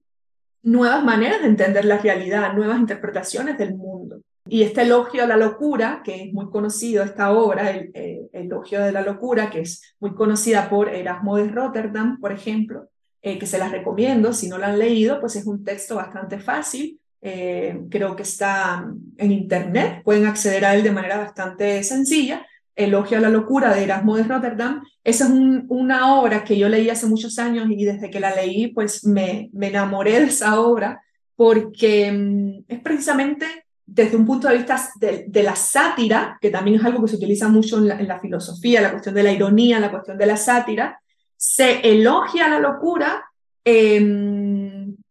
nuevas 0.61 1.03
maneras 1.03 1.41
de 1.41 1.47
entender 1.47 1.85
la 1.85 1.99
realidad, 1.99 2.53
nuevas 2.53 2.79
interpretaciones 2.79 3.57
del 3.57 3.75
mundo. 3.75 4.21
Y 4.47 4.63
este 4.63 4.81
elogio 4.81 5.23
a 5.23 5.27
la 5.27 5.37
locura, 5.37 6.01
que 6.03 6.23
es 6.23 6.33
muy 6.33 6.49
conocido, 6.49 7.03
esta 7.03 7.31
obra, 7.31 7.69
el, 7.69 7.91
elogio 8.33 8.81
de 8.81 8.91
la 8.91 9.01
locura, 9.01 9.49
que 9.49 9.61
es 9.61 9.95
muy 9.99 10.15
conocida 10.15 10.69
por 10.69 10.89
Erasmo 10.89 11.37
de 11.37 11.47
Rotterdam, 11.49 12.19
por 12.19 12.31
ejemplo, 12.31 12.89
eh, 13.21 13.37
que 13.37 13.45
se 13.45 13.59
las 13.59 13.71
recomiendo, 13.71 14.33
si 14.33 14.47
no 14.47 14.57
la 14.57 14.67
han 14.67 14.79
leído, 14.79 15.19
pues 15.19 15.35
es 15.35 15.45
un 15.45 15.63
texto 15.63 15.95
bastante 15.95 16.39
fácil, 16.39 16.99
eh, 17.21 17.81
creo 17.89 18.15
que 18.15 18.23
está 18.23 18.85
en 19.17 19.31
internet, 19.31 20.01
pueden 20.03 20.25
acceder 20.25 20.65
a 20.65 20.75
él 20.75 20.83
de 20.83 20.91
manera 20.91 21.17
bastante 21.17 21.83
sencilla, 21.83 22.45
Elogio 22.75 23.17
a 23.17 23.21
la 23.21 23.29
locura 23.29 23.73
de 23.73 23.83
Erasmo 23.83 24.15
de 24.15 24.23
Rotterdam. 24.23 24.81
Esa 25.03 25.25
es 25.25 25.31
una 25.67 26.15
obra 26.15 26.45
que 26.45 26.57
yo 26.57 26.69
leí 26.69 26.89
hace 26.89 27.07
muchos 27.07 27.38
años 27.38 27.67
y 27.69 27.83
desde 27.83 28.09
que 28.09 28.21
la 28.21 28.33
leí 28.33 28.67
pues 28.67 29.05
me, 29.05 29.49
me 29.51 29.67
enamoré 29.67 30.21
de 30.21 30.27
esa 30.27 30.61
obra 30.61 31.01
porque 31.35 32.09
mm, 32.09 32.63
es 32.69 32.79
precisamente 32.79 33.45
desde 33.91 34.17
un 34.17 34.25
punto 34.25 34.47
de 34.47 34.57
vista 34.57 34.79
de, 34.99 35.43
la 35.43 35.55
sátira, 35.55 36.38
que 36.39 36.51
también 36.51 36.77
es 36.77 36.85
algo 36.85 37.01
que 37.01 37.07
se 37.07 37.15
utiliza 37.15 37.47
mucho 37.47 37.79
en 37.79 38.07
la, 38.07 38.19
filosofía, 38.19 38.81
la 38.81 38.91
cuestión 38.91 39.15
de 39.15 39.23
la 39.23 39.31
ironía, 39.31 39.79
la 39.79 39.89
cuestión 39.89 40.17
de 40.17 40.25
la 40.27 40.38
sátira, 40.38 41.01
se 41.35 41.79
elogia 41.89 42.49
la 42.49 42.59
locura 42.59 43.25
em, 43.63 44.38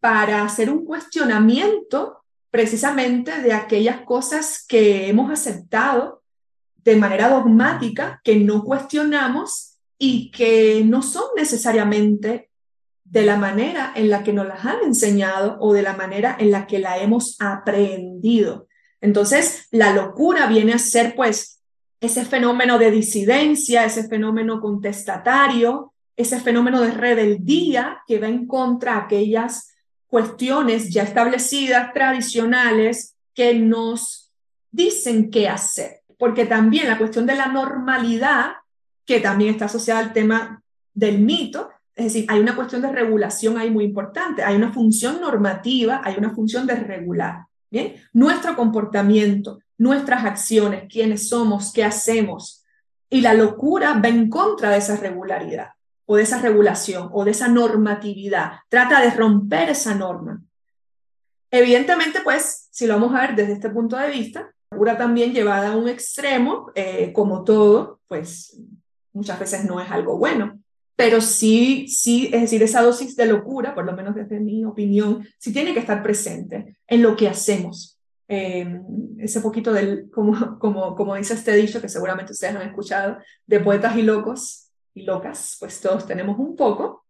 para 0.01 0.43
hacer 0.43 0.71
un 0.71 0.85
cuestionamiento 0.85 2.25
precisamente 2.51 3.43
de 3.43 3.53
aquellas 3.53 4.03
cosas 4.03 4.65
que 4.67 5.09
hemos 5.09 5.31
aceptado 5.31 6.23
de 6.77 6.97
manera 6.97 7.29
dogmática 7.29 8.21
que 8.25 8.37
no 8.37 8.65
cuestionamos 8.65 9.79
y 9.99 10.31
que 10.31 10.83
no 10.85 11.03
son 11.03 11.25
necesariamente 11.37 12.51
de 13.05 13.25
la 13.25 13.37
manera 13.37 13.93
en 13.95 14.11
la 14.11 14.23
que 14.23 14.33
nos 14.33 14.47
las 14.47 14.65
han 14.65 14.79
enseñado 14.85 15.57
o 15.61 15.73
de 15.73 15.83
la 15.83 15.95
manera 15.95 16.37
en 16.39 16.51
la 16.51 16.67
que 16.67 16.79
la 16.79 16.99
hemos 16.99 17.37
aprendido. 17.41 18.69
Entonces, 19.01 19.67
la 19.71 19.93
locura 19.93 20.47
viene 20.47 20.75
a 20.75 20.79
ser 20.79 21.15
pues 21.15 21.63
ese 22.01 22.25
fenómeno 22.25 22.79
de 22.79 22.91
disidencia, 22.91 23.85
ese 23.85 24.09
fenómeno 24.09 24.61
contestatario, 24.61 25.93
ese 26.17 26.41
fenómeno 26.41 26.81
de 26.81 26.91
rebeldía 26.91 28.03
que 28.07 28.19
va 28.19 28.29
en 28.29 28.47
contra 28.47 28.95
de 28.95 29.01
aquellas 29.01 29.69
cuestiones 30.09 30.91
ya 30.91 31.03
establecidas, 31.03 31.93
tradicionales, 31.93 33.15
que 33.35 33.55
nos 33.55 34.33
dicen 34.71 35.31
qué 35.31 35.49
hacer 35.49 35.99
porque 36.19 36.45
también 36.45 36.89
la 36.89 36.99
cuestión 36.99 37.25
de 37.27 37.37
la 37.37 37.47
normalidad, 37.47 38.53
que 39.07 39.21
también 39.21 39.53
está 39.53 39.67
asociada 39.67 40.01
al 40.01 40.13
tema 40.13 40.63
del 40.93 41.21
mito, 41.21 41.71
es 41.95 42.07
decir, 42.07 42.27
hay 42.29 42.41
una 42.41 42.55
cuestión 42.55 42.83
de 42.83 42.93
regulación 42.93 43.57
ahí 43.57 43.71
muy 43.71 43.85
importante, 43.85 44.43
hay 44.43 44.57
una 44.57 44.73
función 44.73 45.21
normativa, 45.21 46.03
hay 46.05 46.17
una 46.19 46.31
función 46.31 46.67
de 46.67 46.75
regular, 46.75 47.47
¿bien? 47.71 47.95
Nuestro 48.13 48.55
comportamiento, 48.57 49.61
nuestras 49.79 50.25
acciones, 50.25 50.85
quiénes 50.89 51.29
somos, 51.29 51.73
qué 51.73 51.85
hacemos, 51.85 52.65
y 53.09 53.21
la 53.21 53.35
locura 53.35 53.95
va 53.95 54.09
en 54.09 54.29
contra 54.29 54.71
de 54.71 54.79
esa 54.79 54.97
regularidad 54.97 55.71
o 56.11 56.17
de 56.17 56.23
esa 56.23 56.41
regulación 56.41 57.11
o 57.13 57.23
de 57.23 57.33
esa 57.33 57.49
normatividad, 57.49 58.53
trata 58.71 59.03
de 59.03 59.11
romper 59.11 59.69
esa 59.69 59.95
norma. 59.95 60.43
Evidentemente, 61.51 62.21
pues, 62.25 62.69
si 62.71 62.87
lo 62.87 62.95
vamos 62.95 63.15
a 63.15 63.21
ver 63.21 63.37
desde 63.37 63.53
este 63.53 63.69
punto 63.69 63.95
de 63.99 64.11
vista, 64.11 64.51
locura 64.71 64.97
también 64.97 65.35
llevada 65.35 65.73
a 65.73 65.77
un 65.77 65.87
extremo, 65.87 66.73
eh, 66.75 67.13
como 67.13 67.45
todo, 67.45 68.01
pues 68.09 68.59
muchas 69.13 69.39
veces 69.39 69.67
no 69.67 69.83
es 69.83 69.91
algo 69.91 70.17
bueno. 70.17 70.59
Pero 70.97 71.21
sí, 71.21 71.87
sí, 71.89 72.31
es 72.33 72.41
decir, 72.41 72.63
esa 72.63 72.81
dosis 72.81 73.15
de 73.15 73.27
locura, 73.27 73.75
por 73.75 73.85
lo 73.85 73.93
menos 73.93 74.15
desde 74.15 74.41
mi 74.41 74.65
opinión, 74.65 75.29
sí 75.39 75.53
tiene 75.53 75.75
que 75.75 75.81
estar 75.81 76.03
presente 76.03 76.79
en 76.87 77.03
lo 77.03 77.17
que 77.17 77.29
hacemos. 77.29 77.99
Em, 78.29 78.83
ese 79.19 79.43
poquito 79.43 79.75
del, 79.75 80.09
como, 80.11 80.59
como, 80.59 80.97
como 80.97 81.17
dice 81.17 81.35
este 81.35 81.55
dicho, 81.55 81.83
que 81.83 81.89
seguramente 81.91 82.33
ustedes 82.33 82.57
han 82.57 82.63
escuchado, 82.63 83.19
de 83.47 83.61
poetas 83.61 83.95
y 83.99 84.03
locos 84.03 84.68
locas, 85.03 85.57
pues 85.61 85.81
todos 85.81 86.07
tenemos 86.07 86.39
un 86.39 86.57
poco, 86.57 87.05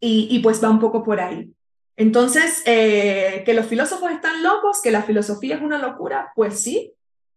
y, 0.00 0.38
pues 0.40 0.62
va 0.62 0.70
un 0.70 0.78
poco 0.78 1.02
por 1.02 1.20
ahí. 1.20 1.52
Entonces, 1.96 2.62
eh, 2.66 3.42
que 3.44 3.54
los 3.54 3.66
filósofos 3.66 4.12
están 4.12 4.42
locos, 4.42 4.80
que 4.80 4.92
la 4.92 5.02
filosofía 5.02 5.56
es 5.56 5.62
una 5.62 5.78
locura, 5.78 6.32
pues 6.36 6.60
sí, 6.60 6.92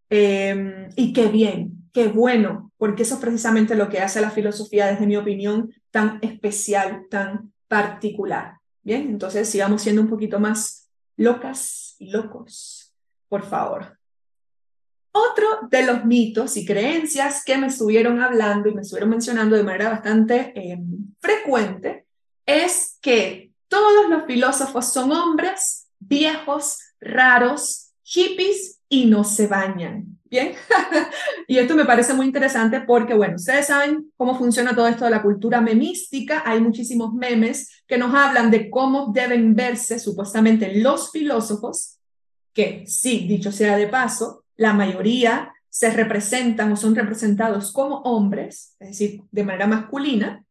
em, 0.09 0.89
y 0.95 1.13
qué 1.13 1.27
bien, 1.27 1.89
qué 1.93 2.07
bueno, 2.07 2.71
porque 2.77 3.03
eso 3.03 3.15
es 3.15 3.21
precisamente 3.21 3.75
lo 3.75 3.89
que 3.89 3.99
hace 3.99 4.21
la 4.21 4.29
filosofía, 4.29 4.87
desde 4.87 5.07
mi 5.07 5.17
opinión, 5.17 5.73
tan 5.89 6.19
especial, 6.21 7.07
tan 7.09 7.51
particular. 7.67 8.57
Bien, 8.83 9.09
entonces 9.09 9.49
sigamos 9.49 9.81
siendo 9.81 10.01
un 10.01 10.09
poquito 10.09 10.39
más 10.39 10.89
locas 11.17 11.95
y 11.99 12.11
locos, 12.11 12.93
por 13.29 13.43
favor. 13.43 14.00
Otro 15.13 15.67
de 15.69 15.85
los 15.85 16.05
mitos 16.05 16.55
y 16.55 16.65
creencias 16.65 17.43
que 17.43 17.57
me 17.57 17.67
estuvieron 17.67 18.21
hablando 18.21 18.69
y 18.69 18.73
me 18.73 18.81
estuvieron 18.81 19.09
mencionando 19.09 19.57
de 19.57 19.63
manera 19.63 19.89
bastante 19.89 20.53
em, 20.55 21.13
frecuente 21.19 22.05
es 22.45 22.97
que 23.01 23.51
todos 23.67 24.09
los 24.09 24.25
filósofos 24.25 24.91
son 24.91 25.11
hombres 25.11 25.87
viejos, 25.99 26.79
raros, 26.99 27.91
hippies 28.03 28.79
y 28.89 29.05
no 29.05 29.23
se 29.23 29.47
bañan. 29.47 30.17
Bien, 30.25 30.53
y 31.47 31.57
esto 31.57 31.75
me 31.75 31.83
parece 31.83 32.13
muy 32.13 32.25
interesante 32.25 32.79
porque, 32.81 33.13
bueno, 33.13 33.35
ustedes 33.35 33.67
saben 33.67 34.11
cómo 34.15 34.37
funciona 34.37 34.73
todo 34.73 34.87
esto 34.87 35.03
de 35.03 35.11
la 35.11 35.21
cultura 35.21 35.59
memística. 35.59 36.43
Hay 36.45 36.61
muchísimos 36.61 37.13
memes 37.13 37.83
que 37.85 37.97
nos 37.97 38.13
hablan 38.13 38.49
de 38.49 38.69
cómo 38.69 39.11
deben 39.13 39.55
verse 39.55 39.99
supuestamente 39.99 40.73
los 40.75 41.11
filósofos, 41.11 41.99
que 42.53 42.85
sí, 42.87 43.25
dicho 43.27 43.51
sea 43.51 43.75
de 43.75 43.87
paso, 43.87 44.40
la 44.57 44.73
mayoría 44.73 45.53
se 45.69 45.91
representan 45.91 46.71
o 46.71 46.75
son 46.75 46.95
representados 46.95 47.71
como 47.71 47.97
hombres, 48.01 48.75
es 48.79 48.89
decir, 48.89 49.21
de 49.31 49.43
manera 49.43 49.67
masculina, 49.67 50.43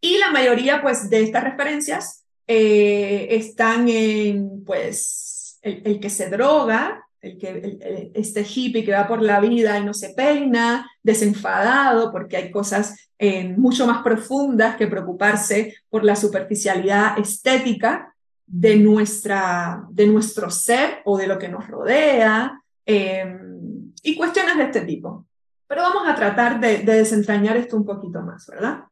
y 0.00 0.18
la 0.18 0.30
mayoría 0.30 0.82
pues 0.82 1.10
de 1.10 1.22
estas 1.22 1.44
referencias 1.44 2.24
eh, 2.46 3.28
están 3.30 3.88
en 3.88 4.64
pues 4.64 5.58
el 5.62 6.00
que 6.00 6.10
se 6.10 6.30
droga, 6.30 7.04
el 7.20 7.38
que, 7.38 8.10
este 8.14 8.42
hippie 8.42 8.84
que 8.84 8.92
va 8.92 9.06
por 9.06 9.22
la 9.22 9.40
vida 9.40 9.78
y 9.78 9.84
no 9.84 9.94
se 9.94 10.10
peina, 10.10 10.90
desenfadado, 11.02 12.10
porque 12.12 12.36
hay 12.36 12.50
cosas 12.50 13.10
eh, 13.18 13.44
mucho 13.44 13.86
más 13.86 14.02
profundas 14.02 14.76
que 14.76 14.86
preocuparse 14.86 15.76
por 15.88 16.04
la 16.04 16.16
superficialidad 16.16 17.18
estética 17.18 18.14
de, 18.46 18.76
nuestra, 18.76 19.84
de 19.90 20.06
nuestro 20.06 20.50
ser 20.50 21.02
o 21.04 21.18
de 21.18 21.26
lo 21.26 21.38
que 21.38 21.48
nos 21.48 21.68
rodea, 21.68 22.60
em, 22.90 23.92
y 24.02 24.16
cuestiones 24.16 24.56
de 24.56 24.64
este 24.64 24.80
tipo. 24.82 25.26
Pero 25.66 25.82
vamos 25.82 26.08
a 26.08 26.14
tratar 26.14 26.58
de, 26.60 26.78
desentrañar 26.78 27.56
esto 27.56 27.76
un 27.76 27.84
poquito 27.84 28.22
más, 28.22 28.46
¿verdad? 28.46 28.84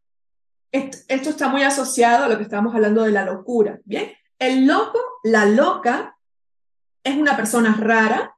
Esto, 0.70 0.98
esto 1.08 1.30
está 1.30 1.48
muy 1.48 1.62
asociado 1.62 2.24
a 2.24 2.28
lo 2.28 2.36
que 2.36 2.44
estábamos 2.44 2.74
hablando 2.74 3.02
de 3.02 3.12
la 3.12 3.24
locura, 3.24 3.80
¿bien? 3.84 4.12
El 4.38 4.66
loco, 4.66 4.98
la 5.24 5.44
loca, 5.46 6.16
es 7.02 7.16
una 7.16 7.36
persona 7.36 7.74
rara. 7.74 8.34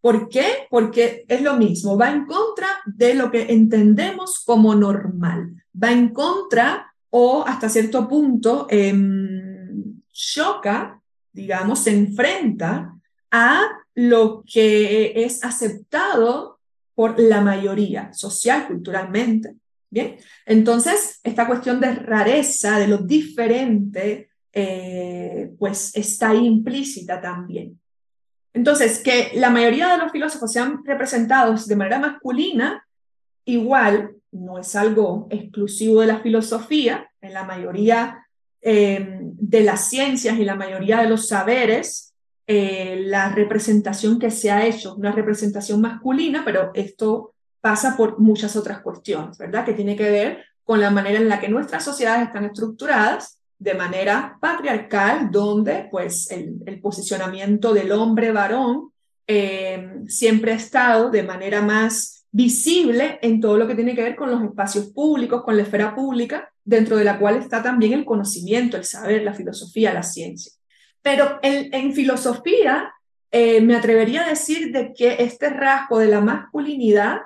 ¿Por 0.00 0.28
qué? 0.28 0.66
Porque 0.70 1.24
es 1.28 1.40
lo 1.42 1.56
mismo, 1.56 1.96
va 1.96 2.10
en 2.10 2.26
contra 2.26 2.68
de 2.86 3.14
lo 3.14 3.30
que 3.30 3.52
entendemos 3.52 4.42
como 4.44 4.74
normal, 4.74 5.54
va 5.82 5.92
en 5.92 6.10
contra 6.10 6.94
o 7.10 7.44
hasta 7.46 7.68
cierto 7.68 8.06
punto 8.08 8.66
em, 8.70 10.00
choca, 10.12 11.00
digamos, 11.32 11.80
se 11.80 11.96
enfrenta 11.96 12.94
a 13.30 13.83
lo 13.94 14.44
que 14.50 15.24
es 15.24 15.42
aceptado 15.44 16.58
por 16.94 17.18
la 17.18 17.40
mayoría 17.40 18.12
social, 18.12 18.66
culturalmente. 18.66 19.54
Bien, 19.90 20.16
entonces 20.46 21.20
esta 21.22 21.46
cuestión 21.46 21.80
de 21.80 21.94
rareza, 21.94 22.78
de 22.78 22.88
lo 22.88 22.98
diferente, 22.98 24.30
eh, 24.52 25.52
pues 25.58 25.94
está 25.96 26.34
implícita 26.34 27.20
también. 27.20 27.78
Entonces, 28.52 29.00
que 29.00 29.32
la 29.34 29.50
mayoría 29.50 29.88
de 29.88 29.98
los 29.98 30.12
filósofos 30.12 30.52
sean 30.52 30.84
representados 30.84 31.66
de 31.66 31.76
manera 31.76 31.98
masculina, 31.98 32.86
igual 33.44 34.14
no 34.30 34.58
es 34.58 34.74
algo 34.76 35.26
exclusivo 35.30 36.00
de 36.00 36.06
la 36.06 36.20
filosofía, 36.20 37.10
en 37.20 37.34
la 37.34 37.42
mayoría 37.42 38.26
eh, 38.62 39.18
de 39.20 39.60
las 39.62 39.88
ciencias 39.88 40.38
y 40.38 40.44
la 40.44 40.54
mayoría 40.54 40.98
de 41.02 41.08
los 41.08 41.28
saberes, 41.28 42.13
eh, 42.46 43.02
la 43.06 43.30
representación 43.30 44.18
que 44.18 44.30
se 44.30 44.50
ha 44.50 44.66
hecho, 44.66 44.94
una 44.94 45.12
representación 45.12 45.80
masculina, 45.80 46.42
pero 46.44 46.70
esto 46.74 47.34
pasa 47.60 47.96
por 47.96 48.18
muchas 48.18 48.56
otras 48.56 48.80
cuestiones, 48.80 49.38
¿verdad? 49.38 49.64
Que 49.64 49.72
tiene 49.72 49.96
que 49.96 50.10
ver 50.10 50.44
con 50.64 50.80
la 50.80 50.90
manera 50.90 51.18
en 51.18 51.28
la 51.28 51.40
que 51.40 51.48
nuestras 51.48 51.84
sociedades 51.84 52.26
están 52.26 52.44
estructuradas 52.44 53.38
de 53.58 53.74
manera 53.74 54.36
patriarcal, 54.40 55.30
donde 55.30 55.88
pues 55.90 56.30
el, 56.30 56.80
posicionamiento 56.80 57.72
del 57.72 57.92
hombre 57.92 58.32
varón 58.32 58.90
eh, 59.26 60.02
siempre 60.06 60.52
ha 60.52 60.56
estado 60.56 61.10
de 61.10 61.22
manera 61.22 61.62
más 61.62 62.26
visible 62.30 63.18
en 63.22 63.40
todo 63.40 63.56
lo 63.56 63.66
que 63.66 63.74
tiene 63.74 63.94
que 63.94 64.02
ver 64.02 64.16
con 64.16 64.30
los 64.30 64.42
espacios 64.42 64.86
públicos, 64.86 65.42
con 65.44 65.56
la 65.56 65.62
esfera 65.62 65.94
pública, 65.94 66.50
dentro 66.64 66.96
de 66.96 67.04
la 67.04 67.18
cual 67.18 67.36
está 67.36 67.62
también 67.62 67.92
el 67.92 68.04
conocimiento, 68.04 68.76
el 68.76 68.84
saber, 68.84 69.22
la 69.22 69.32
filosofía, 69.32 69.94
la 69.94 70.02
ciencia. 70.02 70.52
Pero 71.04 71.38
en, 71.42 71.92
filosofía 71.92 72.90
eh, 73.30 73.60
me 73.60 73.76
atrevería 73.76 74.24
a 74.24 74.30
decir 74.30 74.72
de 74.72 74.94
que 74.94 75.16
este 75.18 75.50
rasgo 75.50 75.98
de 75.98 76.06
la 76.06 76.22
masculinidad 76.22 77.18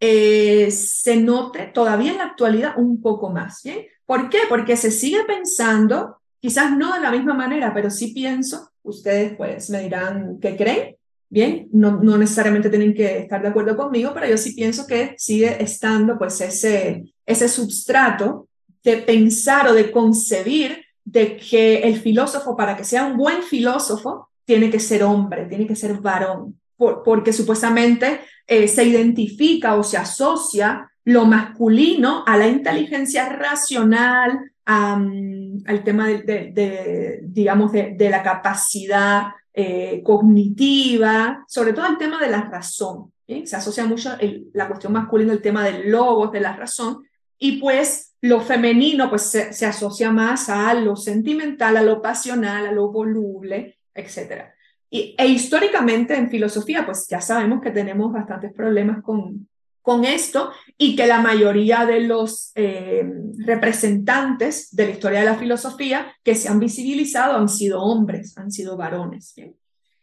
eh, 0.00 0.70
se 0.70 1.16
note 1.16 1.66
todavía 1.66 2.12
en 2.12 2.18
la 2.18 2.24
actualidad 2.24 2.78
un 2.78 3.02
poco 3.02 3.28
más. 3.28 3.62
¿bien? 3.62 3.84
¿Por 4.06 4.30
qué? 4.30 4.38
Porque 4.48 4.78
se 4.78 4.90
sigue 4.90 5.24
pensando, 5.26 6.16
quizás 6.40 6.74
no 6.74 6.94
de 6.94 7.00
la 7.00 7.10
misma 7.10 7.34
manera, 7.34 7.74
pero 7.74 7.90
sí 7.90 8.14
pienso, 8.14 8.70
ustedes 8.82 9.36
pues 9.36 9.68
me 9.68 9.82
dirán 9.82 10.38
qué 10.40 10.56
creen, 10.56 10.96
bien, 11.28 11.68
no, 11.70 12.02
no 12.02 12.16
necesariamente 12.16 12.70
tienen 12.70 12.94
que 12.94 13.18
estar 13.18 13.42
de 13.42 13.48
acuerdo 13.48 13.76
conmigo, 13.76 14.12
pero 14.14 14.26
yo 14.26 14.38
sí 14.38 14.54
pienso 14.54 14.86
que 14.86 15.14
sigue 15.18 15.62
estando 15.62 16.16
pues 16.16 16.40
ese, 16.40 17.04
ese 17.26 17.46
substrato 17.46 18.48
de 18.82 18.96
pensar 18.96 19.68
o 19.68 19.74
de 19.74 19.90
concebir 19.90 20.82
de 21.10 21.36
que 21.36 21.78
el 21.78 21.98
filósofo, 21.98 22.56
para 22.56 22.76
que 22.76 22.84
sea 22.84 23.04
un 23.04 23.16
buen 23.16 23.42
filósofo, 23.42 24.28
tiene 24.44 24.70
que 24.70 24.80
ser 24.80 25.02
hombre, 25.02 25.46
tiene 25.46 25.66
que 25.66 25.76
ser 25.76 25.94
varón, 26.00 26.60
porque 26.76 27.32
supuestamente 27.32 28.20
eh, 28.46 28.68
se 28.68 28.84
identifica 28.84 29.74
o 29.74 29.82
se 29.82 29.96
asocia 29.96 30.90
lo 31.04 31.24
masculino 31.24 32.24
a 32.26 32.36
la 32.36 32.46
inteligencia 32.46 33.28
racional, 33.30 34.52
al 34.66 35.82
tema 35.82 36.08
de, 36.08 37.20
digamos, 37.22 37.72
de, 37.72 38.10
la 38.10 38.22
capacidad 38.22 39.28
eh, 39.54 40.02
cognitiva, 40.04 41.42
sobre 41.48 41.72
todo 41.72 41.86
el 41.86 41.96
tema 41.96 42.20
de 42.20 42.28
la 42.28 42.42
razón. 42.42 43.10
Se 43.26 43.56
asocia 43.56 43.86
mucho 43.86 44.10
la 44.52 44.68
cuestión 44.68 44.92
masculina 44.92 45.32
al 45.32 45.40
tema 45.40 45.64
del 45.64 45.90
logos, 45.90 46.32
de 46.32 46.40
la 46.40 46.54
razón, 46.54 47.02
y 47.38 47.52
pues 47.52 48.07
lo 48.20 48.40
femenino 48.40 49.08
pues 49.08 49.22
se, 49.22 49.66
asocia 49.66 50.10
más 50.10 50.48
a 50.48 50.74
lo 50.74 50.96
sentimental, 50.96 51.76
a 51.76 51.82
lo 51.82 52.02
pasional, 52.02 52.66
a 52.66 52.72
lo 52.72 52.90
voluble, 52.90 53.78
etc. 53.94 54.44
Y, 54.90 55.14
e 55.16 55.26
históricamente 55.26 56.16
en 56.16 56.30
filosofía, 56.30 56.84
pues 56.84 57.06
ya 57.08 57.20
sabemos 57.20 57.60
que 57.60 57.70
tenemos 57.70 58.12
bastantes 58.12 58.52
problemas 58.52 59.02
con, 59.02 59.48
con 59.82 60.04
esto 60.04 60.50
y 60.76 60.96
que 60.96 61.06
la 61.06 61.20
mayoría 61.20 61.86
de 61.86 62.00
los 62.00 62.52
eh, 62.56 63.10
representantes 63.38 64.74
de 64.74 64.84
la 64.86 64.90
historia 64.90 65.20
de 65.20 65.26
la 65.26 65.38
filosofía 65.38 66.12
que 66.22 66.34
se 66.34 66.48
han 66.48 66.58
visibilizado 66.58 67.36
han 67.36 67.48
sido 67.48 67.80
hombres, 67.82 68.36
han 68.36 68.50
sido 68.50 68.76
varones. 68.76 69.34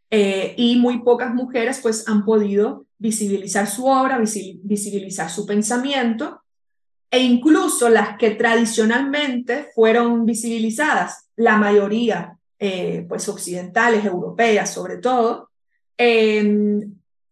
Eh, 0.09 0.53
y 0.57 0.77
muy 0.77 1.03
pocas 1.03 1.33
mujeres 1.33 1.81
pues 1.81 2.07
han 2.07 2.23
podido 2.23 2.85
visibilizar 2.97 3.67
su 3.67 3.85
obra, 3.85 4.17
visibilizar 4.17 5.29
su 5.29 5.45
pensamiento 5.45 6.41
e 7.09 7.19
incluso 7.19 7.89
las 7.89 8.17
que 8.17 8.31
tradicionalmente 8.31 9.69
fueron 9.73 10.25
visibilizadas, 10.25 11.29
la 11.35 11.57
mayoría 11.57 12.37
eh, 12.59 13.05
pues 13.07 13.27
occidentales, 13.29 14.05
europeas 14.05 14.73
sobre 14.73 14.97
todo, 14.97 15.49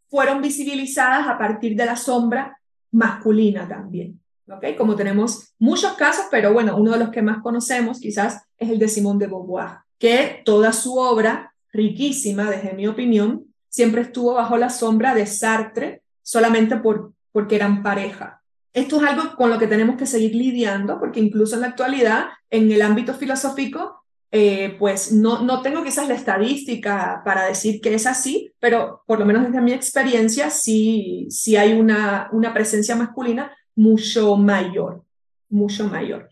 fueron 0.09 0.41
visibilizadas 0.41 1.27
a 1.27 1.37
partir 1.37 1.75
de 1.75 1.85
la 1.85 1.95
sombra 1.95 2.57
masculina 2.91 3.67
también. 3.67 4.19
¿okay? 4.47 4.75
Como 4.75 4.95
tenemos 4.95 5.53
muchos 5.59 5.93
casos, 5.93 6.25
pero 6.29 6.53
bueno, 6.53 6.77
uno 6.77 6.91
de 6.91 6.99
los 6.99 7.09
que 7.09 7.21
más 7.21 7.41
conocemos 7.41 7.99
quizás 7.99 8.43
es 8.57 8.69
el 8.69 8.79
de 8.79 8.87
Simone 8.87 9.19
de 9.19 9.27
Beauvoir, 9.27 9.79
que 9.97 10.41
toda 10.45 10.71
su 10.71 10.97
obra, 10.97 11.53
riquísima 11.71 12.49
desde 12.49 12.73
mi 12.73 12.87
opinión, 12.87 13.45
siempre 13.69 14.01
estuvo 14.01 14.35
bajo 14.35 14.57
la 14.57 14.69
sombra 14.69 15.15
de 15.15 15.25
Sartre 15.25 16.03
solamente 16.21 16.77
por, 16.77 17.13
porque 17.31 17.55
eran 17.55 17.81
pareja. 17.81 18.42
Esto 18.73 18.97
es 18.97 19.03
algo 19.03 19.35
con 19.35 19.49
lo 19.49 19.59
que 19.59 19.67
tenemos 19.67 19.97
que 19.97 20.07
seguir 20.07 20.33
lidiando, 20.33 20.99
porque 20.99 21.19
incluso 21.19 21.55
en 21.55 21.61
la 21.61 21.67
actualidad, 21.67 22.25
en 22.49 22.71
el 22.71 22.81
ámbito 22.81 23.13
filosófico, 23.13 24.03
eh, 24.31 24.75
pues 24.79 25.11
no, 25.11 25.43
no 25.43 25.61
tengo 25.61 25.83
quizás 25.83 26.07
la 26.07 26.15
estadística 26.15 27.21
para 27.23 27.45
decir 27.45 27.79
que 27.79 27.93
es 27.93 28.07
así, 28.07 28.51
pero 28.59 29.03
por 29.05 29.19
lo 29.19 29.25
menos 29.25 29.43
desde 29.43 29.61
mi 29.61 29.73
experiencia 29.73 30.49
sí, 30.49 31.27
sí 31.29 31.55
hay 31.55 31.73
una, 31.73 32.29
una 32.31 32.51
presencia 32.51 32.95
masculina 32.95 33.55
mucho 33.75 34.35
mayor, 34.35 35.03
mucho 35.49 35.87
mayor. 35.87 36.29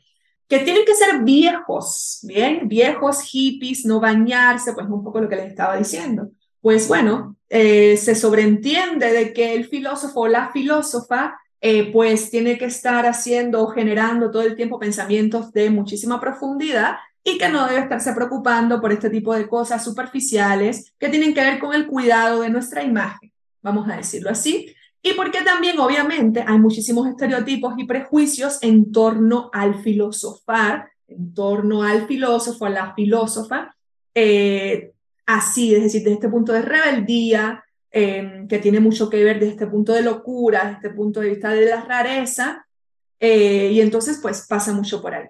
Que 0.47 0.59
tienen 0.59 0.83
que 0.83 0.95
ser 0.95 1.21
viejos, 1.23 2.21
¿bien? 2.23 2.67
Viejos, 2.67 3.21
hippies, 3.21 3.85
no 3.85 3.99
bañarse, 3.99 4.73
pues 4.73 4.87
un 4.87 5.03
poco 5.03 5.21
lo 5.21 5.29
que 5.29 5.35
les 5.35 5.49
estaba 5.49 5.77
diciendo. 5.77 6.31
Pues 6.59 6.87
bueno, 6.87 7.37
eh, 7.49 7.97
se 7.97 8.15
sobreentiende 8.15 9.11
de 9.11 9.31
que 9.31 9.53
el 9.53 9.65
filósofo 9.65 10.21
o 10.21 10.27
la 10.27 10.51
filósofa 10.51 11.39
eh, 11.61 11.91
pues 11.91 12.31
tiene 12.31 12.57
que 12.57 12.65
estar 12.65 13.05
haciendo 13.05 13.61
o 13.61 13.67
generando 13.67 14.31
todo 14.31 14.41
el 14.41 14.55
tiempo 14.55 14.79
pensamientos 14.79 15.53
de 15.53 15.69
muchísima 15.69 16.19
profundidad 16.19 16.95
y 17.23 17.37
que 17.37 17.49
no 17.49 17.67
debe 17.67 17.81
estarse 17.81 18.13
preocupando 18.13 18.81
por 18.81 18.91
este 18.91 19.11
tipo 19.11 19.35
de 19.35 19.47
cosas 19.47 19.83
superficiales 19.83 20.91
que 20.97 21.09
tienen 21.09 21.35
que 21.35 21.41
ver 21.41 21.59
con 21.59 21.75
el 21.75 21.85
cuidado 21.85 22.41
de 22.41 22.49
nuestra 22.49 22.83
imagen, 22.83 23.31
vamos 23.61 23.87
a 23.87 23.95
decirlo 23.95 24.31
así, 24.31 24.73
y 25.03 25.13
porque 25.13 25.41
también 25.43 25.79
obviamente 25.79 26.43
hay 26.45 26.57
muchísimos 26.57 27.07
estereotipos 27.07 27.75
y 27.77 27.85
prejuicios 27.85 28.57
en 28.61 28.91
torno 28.91 29.49
al 29.53 29.83
filosofar, 29.83 30.89
en 31.07 31.33
torno 31.33 31.83
al 31.83 32.07
filósofo, 32.07 32.65
a 32.65 32.69
la 32.69 32.93
filósofa, 32.95 33.75
eh, 34.15 34.91
así, 35.25 35.75
es 35.75 35.83
decir, 35.83 36.01
desde 36.01 36.13
este 36.15 36.29
punto 36.29 36.53
de 36.53 36.61
rebeldía, 36.61 37.63
em, 37.91 38.47
que 38.47 38.59
tiene 38.59 38.79
mucho 38.79 39.09
que 39.09 39.23
ver 39.23 39.39
desde 39.39 39.53
este 39.53 39.67
punto 39.67 39.93
de 39.93 40.01
locura, 40.01 40.63
desde 40.63 40.75
este 40.75 40.89
punto 40.91 41.19
de 41.19 41.29
vista 41.29 41.49
de 41.49 41.65
la 41.65 41.81
rareza, 41.81 42.65
eh, 43.19 43.69
y 43.71 43.81
entonces 43.81 44.19
pues 44.21 44.47
pasa 44.47 44.73
mucho 44.73 45.01
por 45.01 45.13
ahí. 45.13 45.27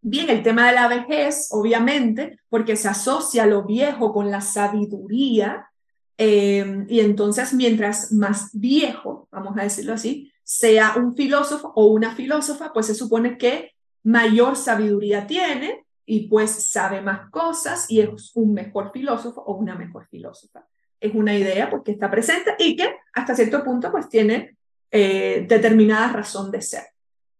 Bien, 0.00 0.30
el 0.30 0.42
tema 0.42 0.68
de 0.68 0.74
la 0.74 0.86
vejez, 0.86 1.48
obviamente, 1.50 2.38
porque 2.48 2.76
se 2.76 2.88
asocia 2.88 3.46
lo 3.46 3.64
viejo 3.64 4.12
con 4.12 4.30
la 4.30 4.40
sabiduría, 4.40 5.70
em, 6.16 6.86
y 6.88 7.00
entonces 7.00 7.52
mientras 7.52 8.12
más 8.12 8.50
viejo, 8.52 9.28
vamos 9.32 9.56
a 9.58 9.62
decirlo 9.64 9.94
así, 9.94 10.32
sea 10.44 10.94
un 10.96 11.14
filósofo 11.14 11.72
o 11.74 11.86
una 11.86 12.14
filósofa, 12.14 12.72
pues 12.72 12.86
se 12.86 12.94
supone 12.94 13.36
que 13.36 13.72
mayor 14.04 14.56
sabiduría 14.56 15.26
tiene 15.26 15.84
y 16.06 16.28
pues 16.28 16.70
sabe 16.70 17.02
más 17.02 17.28
cosas 17.30 17.90
y 17.90 18.00
es 18.00 18.32
un 18.34 18.54
mejor 18.54 18.90
filósofo 18.92 19.42
o 19.42 19.56
una 19.56 19.74
mejor 19.74 20.06
filósofa. 20.08 20.66
Es 21.00 21.14
una 21.14 21.34
idea 21.36 21.70
porque 21.70 21.92
está 21.92 22.10
presente 22.10 22.54
y 22.58 22.76
que 22.76 22.96
hasta 23.12 23.34
cierto 23.34 23.62
punto 23.64 23.90
pues 23.90 24.08
tiene 24.08 24.56
eh, 24.90 25.44
determinada 25.48 26.12
razón 26.12 26.50
de 26.50 26.62
ser. 26.62 26.84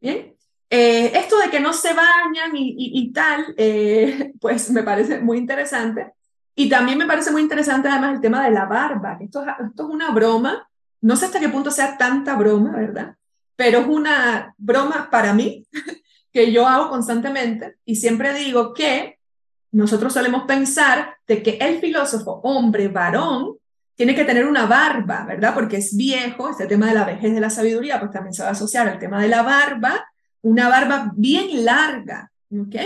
Bien, 0.01 0.35
eh, 0.71 1.13
esto 1.15 1.39
de 1.39 1.51
que 1.51 1.61
no 1.61 1.73
se 1.73 1.95
bañan 1.95 2.51
y, 2.55 3.13
tal, 3.13 3.55
eh, 3.57 4.33
pues 4.41 4.71
me 4.71 4.83
parece 4.83 5.21
muy 5.21 5.39
interesante. 5.39 6.13
Y 6.55 6.69
también 6.69 6.99
me 6.99 7.07
parece 7.07 7.31
muy 7.31 7.43
interesante 7.43 7.89
además 7.89 8.15
el 8.15 8.21
tema 8.21 8.45
de 8.45 8.51
la 8.51 8.65
barba, 8.67 9.17
esto, 9.21 9.43
esto 9.43 9.85
es 9.85 9.89
una 9.89 10.11
broma, 10.11 10.69
no 11.01 11.15
sé 11.15 11.27
hasta 11.27 11.39
qué 11.39 11.49
punto 11.49 11.71
sea 11.71 11.97
tanta 11.97 12.35
broma, 12.35 12.73
¿verdad? 12.77 13.17
Pero 13.55 13.79
es 13.79 13.87
una 13.87 14.55
broma 14.59 15.09
para 15.09 15.33
mí, 15.33 15.65
que 16.33 16.53
yo 16.53 16.67
hago 16.67 16.91
constantemente 16.91 17.77
y 17.85 17.97
siempre 17.97 18.35
digo 18.35 18.75
que 18.75 19.18
nosotros 19.73 20.13
solemos 20.13 20.45
pensar 20.45 21.17
de 21.27 21.43
que 21.43 21.59
el 21.61 21.81
filósofo 21.81 22.41
hombre 22.43 22.89
varón 22.89 23.57
tiene 23.95 24.15
que 24.15 24.25
tener 24.25 24.47
una 24.47 24.67
barba, 24.67 25.25
¿verdad? 25.27 25.55
Porque 25.55 25.79
es 25.79 25.97
viejo, 25.97 26.51
este 26.51 26.67
tema 26.67 26.87
de 26.87 26.95
la 26.95 27.05
vejez 27.05 27.35
de 27.35 27.41
la 27.41 27.51
sabiduría, 27.51 27.99
pues 27.99 28.13
también 28.13 28.33
se 28.33 28.43
va 28.43 28.51
a 28.51 28.53
asociar 28.53 28.89
al 28.89 28.99
tema 28.99 29.21
de 29.21 29.29
la 29.29 29.43
barba, 29.43 30.09
una 30.43 30.69
barba 30.69 31.13
bien 31.17 31.65
larga, 31.65 32.31
¿ok? 32.51 32.77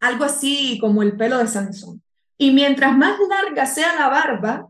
Algo 0.00 0.24
así 0.24 0.78
como 0.78 1.02
el 1.02 1.16
pelo 1.16 1.38
de 1.38 1.46
Sansón. 1.46 2.02
Y 2.36 2.52
mientras 2.52 2.96
más 2.96 3.18
larga 3.28 3.66
sea 3.66 3.94
la 3.96 4.08
barba, 4.08 4.68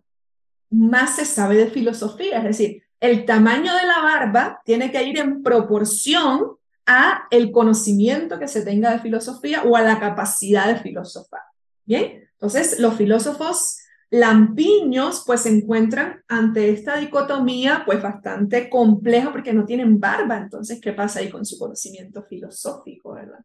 más 0.71 1.17
se 1.17 1.25
sabe 1.25 1.57
de 1.57 1.71
filosofía, 1.71 2.39
es 2.39 2.45
decir, 2.45 2.83
el 3.01 3.25
tamaño 3.25 3.75
de 3.75 3.87
la 3.87 4.01
barba 4.03 4.61
tiene 4.65 4.93
que 4.93 5.03
ir 5.03 5.19
en 5.19 5.43
proporción 5.43 6.59
a 6.93 7.29
el 7.31 7.53
conocimiento 7.53 8.41
que 8.41 8.49
se 8.49 8.63
tenga 8.63 8.91
de 8.91 8.99
filosofía 8.99 9.63
o 9.63 9.77
a 9.77 9.83
la 9.83 10.01
capacidad 10.01 10.67
de 10.67 10.81
filosofar. 10.81 11.43
Bien, 11.85 12.29
entonces 12.33 12.81
los 12.81 12.97
filósofos 12.97 13.79
lampiños 14.11 15.23
pues 15.25 15.43
se 15.43 15.51
encuentran 15.51 16.25
ante 16.27 16.71
esta 16.71 16.97
dicotomía 16.97 17.85
pues 17.87 18.03
bastante 18.03 18.69
compleja 18.69 19.31
porque 19.31 19.53
no 19.53 19.65
tienen 19.65 20.01
barba, 20.01 20.37
entonces 20.37 20.81
¿qué 20.81 20.93
pasa 20.93 21.21
ahí 21.21 21.31
con 21.31 21.47
su 21.47 21.57
conocimiento 21.61 22.25
filosófico, 22.25 23.15
verdad? 23.15 23.45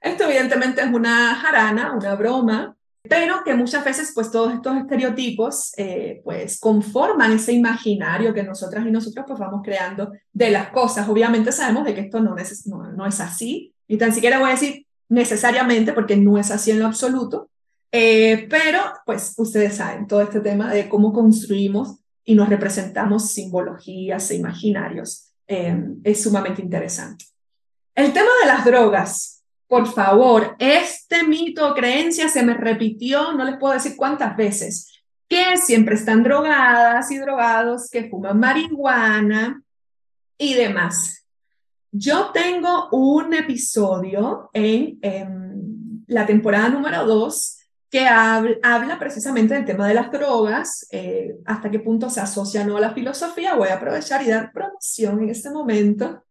Esto 0.00 0.24
evidentemente 0.24 0.80
es 0.80 0.92
una 0.92 1.36
jarana, 1.36 1.94
una 1.94 2.16
broma, 2.16 2.76
pero 3.02 3.42
que 3.44 3.54
muchas 3.54 3.84
veces 3.84 4.12
pues 4.14 4.30
todos 4.30 4.52
estos 4.52 4.76
estereotipos 4.76 5.72
eh, 5.76 6.20
pues 6.24 6.58
conforman 6.58 7.32
ese 7.32 7.52
imaginario 7.52 8.34
que 8.34 8.42
nosotras 8.42 8.84
y 8.86 8.90
nosotros 8.90 9.24
pues 9.26 9.38
vamos 9.38 9.62
creando 9.64 10.12
de 10.32 10.50
las 10.50 10.70
cosas. 10.70 11.08
Obviamente 11.08 11.52
sabemos 11.52 11.84
de 11.84 11.94
que 11.94 12.02
esto 12.02 12.20
no 12.20 12.36
es, 12.36 12.66
no, 12.66 12.92
no 12.92 13.06
es 13.06 13.20
así, 13.20 13.74
y 13.86 13.96
tan 13.96 14.12
siquiera 14.12 14.38
voy 14.38 14.48
a 14.48 14.52
decir 14.52 14.86
necesariamente 15.08 15.92
porque 15.92 16.16
no 16.16 16.38
es 16.38 16.50
así 16.50 16.70
en 16.70 16.80
lo 16.80 16.86
absoluto, 16.86 17.48
eh, 17.90 18.46
pero, 18.50 18.80
pues, 19.06 19.34
ustedes 19.38 19.76
saben, 19.76 20.06
todo 20.06 20.20
este 20.20 20.40
tema 20.40 20.72
de 20.72 20.88
cómo 20.88 21.12
construimos 21.12 21.98
y 22.24 22.34
nos 22.34 22.48
representamos 22.48 23.32
simbologías 23.32 24.30
e 24.30 24.36
imaginarios 24.36 25.32
eh, 25.46 25.74
es 26.04 26.22
sumamente 26.22 26.60
interesante. 26.60 27.24
El 27.94 28.12
tema 28.12 28.28
de 28.42 28.46
las 28.46 28.64
drogas, 28.64 29.37
por 29.68 29.86
favor, 29.86 30.56
este 30.58 31.24
mito 31.24 31.68
o 31.68 31.74
creencia 31.74 32.28
se 32.28 32.42
me 32.42 32.54
repitió, 32.54 33.32
no 33.32 33.44
les 33.44 33.58
puedo 33.58 33.74
decir 33.74 33.96
cuántas 33.96 34.36
veces, 34.36 35.04
que 35.28 35.58
siempre 35.58 35.94
están 35.94 36.22
drogadas 36.22 37.10
y 37.10 37.18
drogados, 37.18 37.90
que 37.90 38.08
fuman 38.08 38.40
marihuana 38.40 39.62
y 40.38 40.54
demás. 40.54 41.26
Yo 41.92 42.30
tengo 42.32 42.88
un 42.92 43.34
episodio 43.34 44.50
en, 44.52 44.98
en 45.02 46.04
la 46.06 46.26
temporada 46.26 46.68
número 46.70 47.04
2 47.06 47.58
que 47.90 48.06
habla, 48.06 48.98
precisamente 48.98 49.54
del 49.54 49.64
tema 49.64 49.88
de 49.88 49.94
las 49.94 50.12
drogas, 50.12 50.86
eh, 50.90 51.36
hasta 51.46 51.70
qué 51.70 51.80
punto 51.80 52.10
se 52.10 52.20
asocia 52.20 52.64
no 52.64 52.76
a 52.76 52.80
la 52.80 52.92
filosofía. 52.92 53.54
Voy 53.54 53.68
a 53.68 53.76
aprovechar 53.76 54.22
y 54.22 54.28
dar 54.28 54.52
promoción 54.52 55.22
en 55.22 55.30
este 55.30 55.50
momento. 55.50 56.24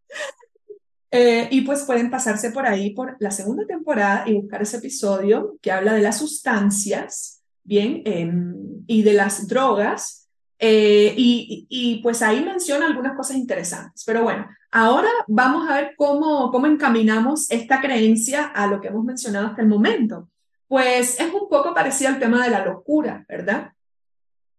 Eh, 1.10 1.48
y 1.50 1.62
pues 1.62 1.84
pueden 1.84 2.10
pasarse 2.10 2.50
por 2.50 2.66
ahí 2.66 2.90
por 2.90 3.16
la 3.18 3.30
segunda 3.30 3.66
temporada 3.66 4.24
y 4.26 4.34
buscar 4.34 4.60
ese 4.60 4.76
episodio 4.76 5.56
que 5.62 5.72
habla 5.72 5.94
de 5.94 6.02
las 6.02 6.18
sustancias, 6.18 7.42
bien, 7.64 8.02
em, 8.04 8.54
y 8.86 9.02
de 9.02 9.14
las 9.14 9.48
drogas. 9.48 10.28
Eh, 10.58 11.14
y, 11.16 11.66
y, 11.68 12.02
pues 12.02 12.20
ahí 12.20 12.44
menciona 12.44 12.86
algunas 12.86 13.16
cosas 13.16 13.36
interesantes. 13.36 14.02
Pero 14.04 14.24
bueno, 14.24 14.48
ahora 14.72 15.08
vamos 15.28 15.68
a 15.68 15.76
ver 15.76 15.94
cómo, 15.96 16.50
cómo 16.50 16.66
encaminamos 16.66 17.48
esta 17.50 17.80
creencia 17.80 18.46
a 18.46 18.66
lo 18.66 18.80
que 18.80 18.88
hemos 18.88 19.04
mencionado 19.04 19.46
hasta 19.46 19.62
el 19.62 19.68
momento. 19.68 20.28
Pues 20.66 21.20
es 21.20 21.32
un 21.32 21.48
poco 21.48 21.72
parecido 21.74 22.10
al 22.10 22.18
tema 22.18 22.42
de 22.44 22.50
la 22.50 22.64
locura, 22.64 23.24
¿verdad? 23.28 23.72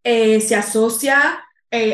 Eh, 0.04 0.40
se 0.42 0.56
asocia 0.56 1.44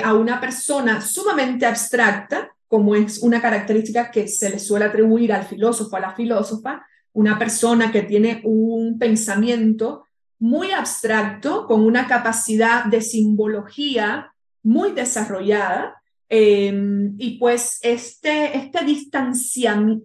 a 0.04 0.14
una 0.14 0.40
persona 0.40 1.02
sumamente 1.02 1.66
abstracta, 1.66 2.55
como 2.68 2.96
es 2.96 3.20
una 3.20 3.42
característica 3.42 4.12
que 4.12 4.28
se 4.28 4.50
le 4.50 4.60
suele 4.60 4.86
atribuir 4.86 5.34
al 5.34 5.46
filósofo, 5.46 5.96
a 5.96 6.00
la 6.00 6.16
filósofa, 6.16 6.86
una 7.14 7.40
persona 7.40 7.92
que 7.92 8.02
tiene 8.02 8.42
un 8.44 9.00
pensamiento 9.00 10.06
muy 10.40 10.72
abstracto, 10.72 11.66
con 11.66 11.82
una 11.82 12.08
capacidad 12.08 12.86
de 12.86 13.02
simbología 13.02 14.34
muy 14.64 14.92
desarrollada, 14.92 16.02
em, 16.28 17.16
y 17.18 17.38
pues 17.38 17.80
este, 17.82 18.58
este, 18.58 18.80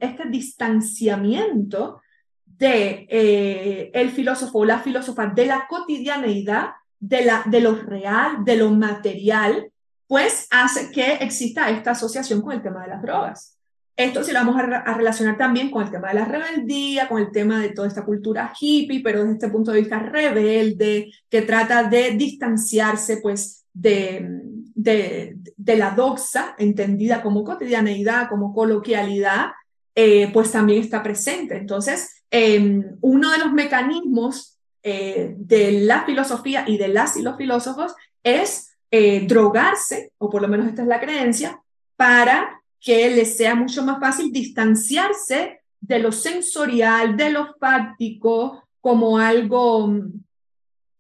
este 0.01 0.29
distanciamiento 0.29 2.01
de 2.45 3.07
eh, 3.09 3.91
el 3.95 4.11
filósofo 4.11 4.59
o 4.59 4.65
la 4.65 4.79
filósofa 4.81 5.27
de 5.27 5.47
la 5.47 5.67
cotidianeidad, 5.67 6.73
de, 7.01 7.25
la, 7.25 7.43
de 7.47 7.61
lo 7.61 7.75
real, 7.75 8.45
de 8.45 8.57
lo 8.57 8.71
material, 8.71 9.70
pues 10.11 10.49
hace 10.51 10.91
que 10.91 11.13
exista 11.21 11.71
esta 11.71 11.93
asociación 11.93 12.43
con 12.43 12.53
el 12.53 12.63
tema 12.63 12.83
de 12.83 12.89
las 12.89 13.01
drogas. 13.01 13.57
Esto 13.97 14.25
sí 14.25 14.33
lo 14.33 14.41
vamos 14.41 14.57
a, 14.61 14.95
relacionar 14.95 15.39
también 15.39 15.71
con 15.71 15.85
el 15.85 15.91
tema 15.91 16.09
de 16.09 16.15
la 16.15 16.25
rebeldía, 16.25 17.09
con 17.09 17.21
el 17.21 17.31
tema 17.31 17.61
de 17.61 17.69
toda 17.71 17.87
esta 17.87 18.05
cultura 18.05 18.53
hippie, 18.59 19.03
pero 19.03 19.21
desde 19.21 19.35
este 19.35 19.49
punto 19.49 19.71
de 19.71 19.81
vista 19.81 20.01
rebelde, 20.01 21.13
que 21.31 21.43
trata 21.43 21.85
de 21.85 22.11
distanciarse 22.17 23.19
pues 23.19 23.65
de, 23.73 24.43
de, 24.75 25.77
la 25.77 25.93
doxa, 25.93 26.57
entendida 26.59 27.23
como 27.23 27.45
cotidianeidad, 27.45 28.29
como 28.29 28.53
coloquialidad, 28.53 29.53
eh, 29.95 30.29
pues 30.33 30.51
también 30.51 30.83
está 30.83 31.03
presente. 31.03 31.57
Entonces, 31.57 32.21
Em, 32.31 32.97
uno 33.01 33.33
de 33.33 33.39
los 33.39 33.53
mecanismos 33.53 34.59
eh, 34.83 35.35
de 35.37 35.73
la 35.83 36.05
filosofía 36.05 36.65
y 36.67 36.79
de 36.79 36.89
las 36.89 37.17
y 37.17 37.23
los 37.23 37.37
filósofos 37.37 37.95
es 38.23 38.70
eh, 38.91 39.27
drogarse, 39.27 40.13
o 40.19 40.29
por 40.29 40.43
lo 40.43 40.49
menos 40.49 40.67
esta 40.67 40.83
es 40.83 40.89
la 40.89 41.01
creencia, 41.01 41.61
para 41.97 42.61
que 42.81 43.11
les 43.11 43.37
sea 43.37 43.55
mucho 43.55 43.85
más 43.85 44.01
fácil 44.01 44.33
distanciarse 44.33 45.61
de 45.81 45.99
lo 45.99 46.13
sensorial, 46.13 47.17
de 47.17 47.31
lo 47.31 47.55
fáctico, 47.59 48.65
como 48.81 49.19
algo 49.19 49.89
mm, 49.89 50.23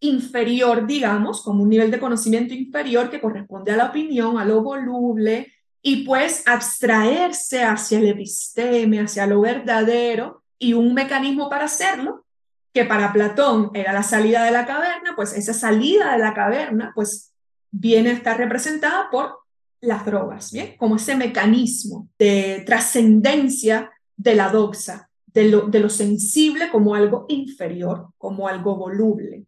inferior, 0.01 0.87
digamos, 0.87 1.43
como 1.43 1.63
un 1.63 1.69
nivel 1.69 1.91
de 1.91 2.01
conocimiento 2.01 2.55
inferior 2.55 3.11
que 3.11 3.21
corresponde 3.21 3.73
a 3.73 3.77
la 3.77 3.87
opinión, 3.87 4.39
a 4.39 4.45
lo 4.45 4.63
voluble, 4.63 5.53
y 5.83 6.05
pues 6.05 6.47
abstraerse 6.47 7.63
hacia 7.63 7.99
el 7.99 8.09
episteme, 8.09 9.01
hacia 9.01 9.27
lo 9.27 9.41
verdadero, 9.41 10.43
y 10.59 10.75
un 10.75 10.93
mecanismo 10.93 11.49
para 11.49 11.65
hacerlo, 11.65 12.25
que 12.73 12.85
para 12.85 13.13
Platón 13.13 13.71
era 13.75 13.93
la 13.93 14.03
salida 14.03 14.45
de 14.45 14.53
la 14.53 14.67
caverna, 14.67 15.15
pues 15.17 15.33
esa 15.33 15.55
salida 15.55 16.13
de 16.13 16.19
la 16.19 16.35
caverna, 16.35 16.93
pues 16.95 17.30
viene 17.71 18.11
a 18.11 18.15
estar 18.15 18.37
representada 18.39 19.09
por 19.11 19.39
las 19.81 20.05
drogas, 20.05 20.53
¿bien? 20.53 20.75
Como 20.77 20.97
ese 20.97 21.17
mecanismo 21.17 22.09
de 22.19 22.63
trascendencia 22.67 23.91
de 24.17 24.35
la 24.35 24.51
doxa, 24.51 25.09
de 25.27 25.49
lo, 25.49 25.69
de 25.69 25.81
lo 25.81 25.89
sensible 25.89 26.71
como 26.71 26.95
algo 26.95 27.27
inferior, 27.29 28.09
como 28.19 28.49
algo 28.49 28.77
voluble. 28.77 29.45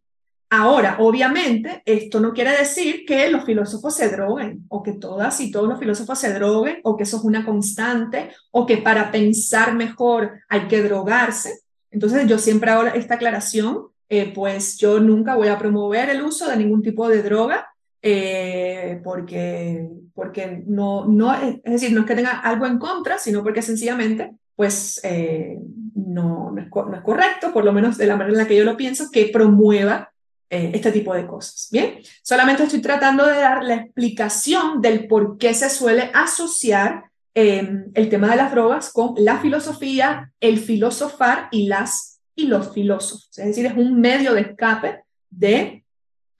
Ahora, 0.49 0.97
obviamente, 1.01 1.83
esto 1.87 2.21
no 2.21 2.33
quiere 2.33 2.57
decir 2.57 3.05
que 3.07 3.31
los 3.31 3.45
filósofos 3.45 3.95
se 3.95 4.11
droguen, 4.11 4.65
o 4.69 4.83
que 4.83 4.93
todas 4.93 5.41
y 5.41 5.51
todos 5.51 5.69
los 5.69 5.79
filósofos 5.79 6.19
se 6.19 6.33
droguen, 6.33 6.81
o 6.85 6.97
que 6.97 7.05
eso 7.05 7.17
es 7.17 7.25
una 7.25 7.45
constante, 7.45 8.31
o 8.51 8.67
que 8.67 8.79
para 8.79 9.11
pensar 9.11 9.75
mejor 9.75 10.41
hay 10.49 10.69
que 10.69 10.83
drogarse. 10.83 11.61
Entonces, 11.91 12.27
yo 12.27 12.39
siempre 12.39 12.71
hago 12.71 12.87
esta 12.87 13.15
aclaración 13.15 13.93
eh, 14.15 14.31
pues 14.35 14.77
yo 14.77 15.01
nunca 15.01 15.37
voy 15.37 15.49
a 15.49 15.59
promover 15.59 16.11
el 16.11 16.21
uso 16.21 16.47
de 16.47 16.59
ningún 16.59 16.83
tipo 16.83 17.09
de 17.09 17.23
droga 17.23 17.72
eh, 18.03 19.01
porque, 19.05 19.89
porque 20.13 20.65
no, 20.67 21.07
no, 21.07 21.33
es 21.35 21.63
decir, 21.63 21.93
no 21.93 22.01
es 22.01 22.07
que 22.07 22.17
tenga 22.17 22.41
algo 22.41 22.67
en 22.67 22.79
contra, 22.79 23.17
sino 23.17 23.43
porque 23.43 23.63
sencillamente, 23.63 24.33
pues 24.57 25.01
eh, 25.05 25.57
no, 25.95 26.51
no, 26.51 26.61
es, 26.61 26.69
no, 26.69 26.95
es, 26.95 27.03
correcto, 27.03 27.53
por 27.53 27.65
lo 27.65 27.73
menos 27.73 27.97
de 27.97 28.07
la 28.07 28.17
manera 28.17 28.33
en 28.33 28.39
la 28.39 28.49
que 28.49 28.57
yo 28.57 28.65
lo 28.65 28.77
pienso, 28.77 29.11
que 29.11 29.31
promueva 29.33 30.11
eh, 30.51 30.73
este 30.75 30.91
tipo 30.91 31.15
de 31.15 31.27
cosas. 31.27 31.69
Bien, 31.71 32.01
solamente 32.23 32.65
estoy 32.65 32.83
tratando 32.83 33.27
de 33.27 33.37
dar 33.37 33.63
la 33.63 33.77
explicación 33.77 34.83
del 34.83 35.07
por 35.07 35.39
qué 35.39 35.55
se 35.55 35.71
suele 35.71 36.11
asociar 36.13 37.05
em, 37.35 37.91
el 37.95 38.09
tema 38.09 38.29
de 38.31 38.37
las 38.37 38.51
drogas 38.51 38.93
con 38.93 39.15
la 39.17 39.39
filosofía, 39.39 40.33
el 40.41 40.59
filosofar 40.59 41.49
y 41.53 41.69
las 41.69 42.21
y 42.35 42.47
los 42.47 42.73
filósofos. 42.73 43.39
Es 43.39 43.47
decir, 43.47 43.67
es 43.67 43.77
un 43.77 44.01
medio 44.01 44.35
de 44.35 44.43
escape 44.43 45.01
de 45.31 45.82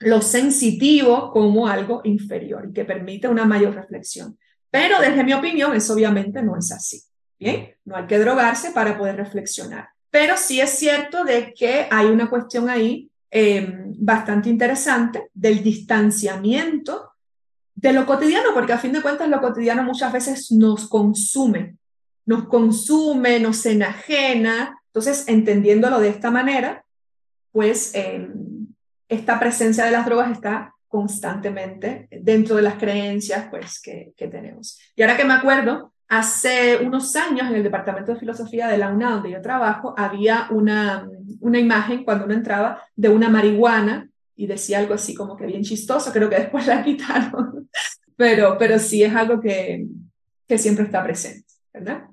lo 0.05 0.21
sensitivo 0.21 1.31
como 1.31 1.67
algo 1.67 2.01
inferior 2.03 2.67
y 2.69 2.73
que 2.73 2.85
permite 2.85 3.27
una 3.27 3.45
mayor 3.45 3.75
reflexión. 3.75 4.37
Pero 4.69 4.99
desde 4.99 5.23
mi 5.23 5.33
opinión, 5.33 5.75
eso 5.75 5.93
obviamente 5.93 6.41
no 6.41 6.57
es 6.57 6.71
así. 6.71 7.01
Bien, 7.39 7.75
no 7.85 7.95
hay 7.95 8.07
que 8.07 8.19
drogarse 8.19 8.71
para 8.71 8.97
poder 8.97 9.17
reflexionar. 9.17 9.89
Pero 10.09 10.37
sí 10.37 10.61
es 10.61 10.71
cierto 10.71 11.23
de 11.23 11.53
que 11.53 11.87
hay 11.89 12.05
una 12.05 12.29
cuestión 12.29 12.69
ahí 12.69 13.09
em, 13.29 13.93
bastante 13.97 14.49
interesante 14.49 15.29
del 15.33 15.63
distanciamiento 15.63 17.11
de 17.75 17.93
lo 17.93 18.05
cotidiano, 18.05 18.49
porque 18.53 18.73
a 18.73 18.77
fin 18.77 18.93
de 18.93 19.01
cuentas 19.01 19.27
lo 19.27 19.41
cotidiano 19.41 19.83
muchas 19.83 20.13
veces 20.13 20.51
nos 20.51 20.87
consume, 20.87 21.77
nos 22.25 22.47
consume, 22.47 23.39
nos 23.39 23.65
enajena. 23.65 24.79
Entonces, 24.87 25.25
entendiéndolo 25.27 25.99
de 25.99 26.09
esta 26.09 26.31
manera, 26.31 26.85
pues 27.51 27.91
em, 27.93 28.62
esta 29.13 29.39
presencia 29.39 29.85
de 29.85 29.91
las 29.91 30.05
drogas 30.05 30.31
está 30.31 30.73
constantemente 30.87 32.07
dentro 32.11 32.55
de 32.55 32.61
las 32.61 32.75
creencias 32.75 33.47
pues, 33.49 33.81
que, 33.81 34.13
tenemos. 34.17 34.79
Y 34.95 35.01
ahora 35.01 35.17
que 35.17 35.25
me 35.25 35.33
acuerdo, 35.33 35.93
hace 36.07 36.77
unos 36.77 37.15
años 37.15 37.49
en 37.49 37.55
el 37.55 37.63
Departamento 37.63 38.13
de 38.13 38.19
Filosofía 38.19 38.67
de 38.67 38.77
la 38.77 38.89
UNA, 38.89 39.11
donde 39.11 39.31
yo 39.31 39.41
trabajo, 39.41 39.95
había 39.97 40.47
una, 40.51 41.07
una 41.39 41.59
imagen 41.59 42.03
cuando 42.03 42.25
uno 42.25 42.35
entraba 42.35 42.81
de 42.95 43.09
una 43.09 43.29
marihuana 43.29 44.07
y 44.35 44.45
decía 44.45 44.79
algo 44.79 44.93
así 44.93 45.15
como 45.15 45.35
que 45.35 45.45
bien 45.45 45.63
chistoso, 45.63 46.11
creo 46.11 46.29
que 46.29 46.37
después 46.37 46.67
la 46.67 46.83
quitaron, 46.83 47.69
pero, 48.15 48.57
pero 48.59 48.77
sí 48.77 49.03
es 49.03 49.15
algo 49.15 49.41
que, 49.41 49.87
que 50.47 50.57
siempre 50.57 50.85
está 50.85 51.03
presente, 51.03 51.47
¿verdad? 51.73 52.03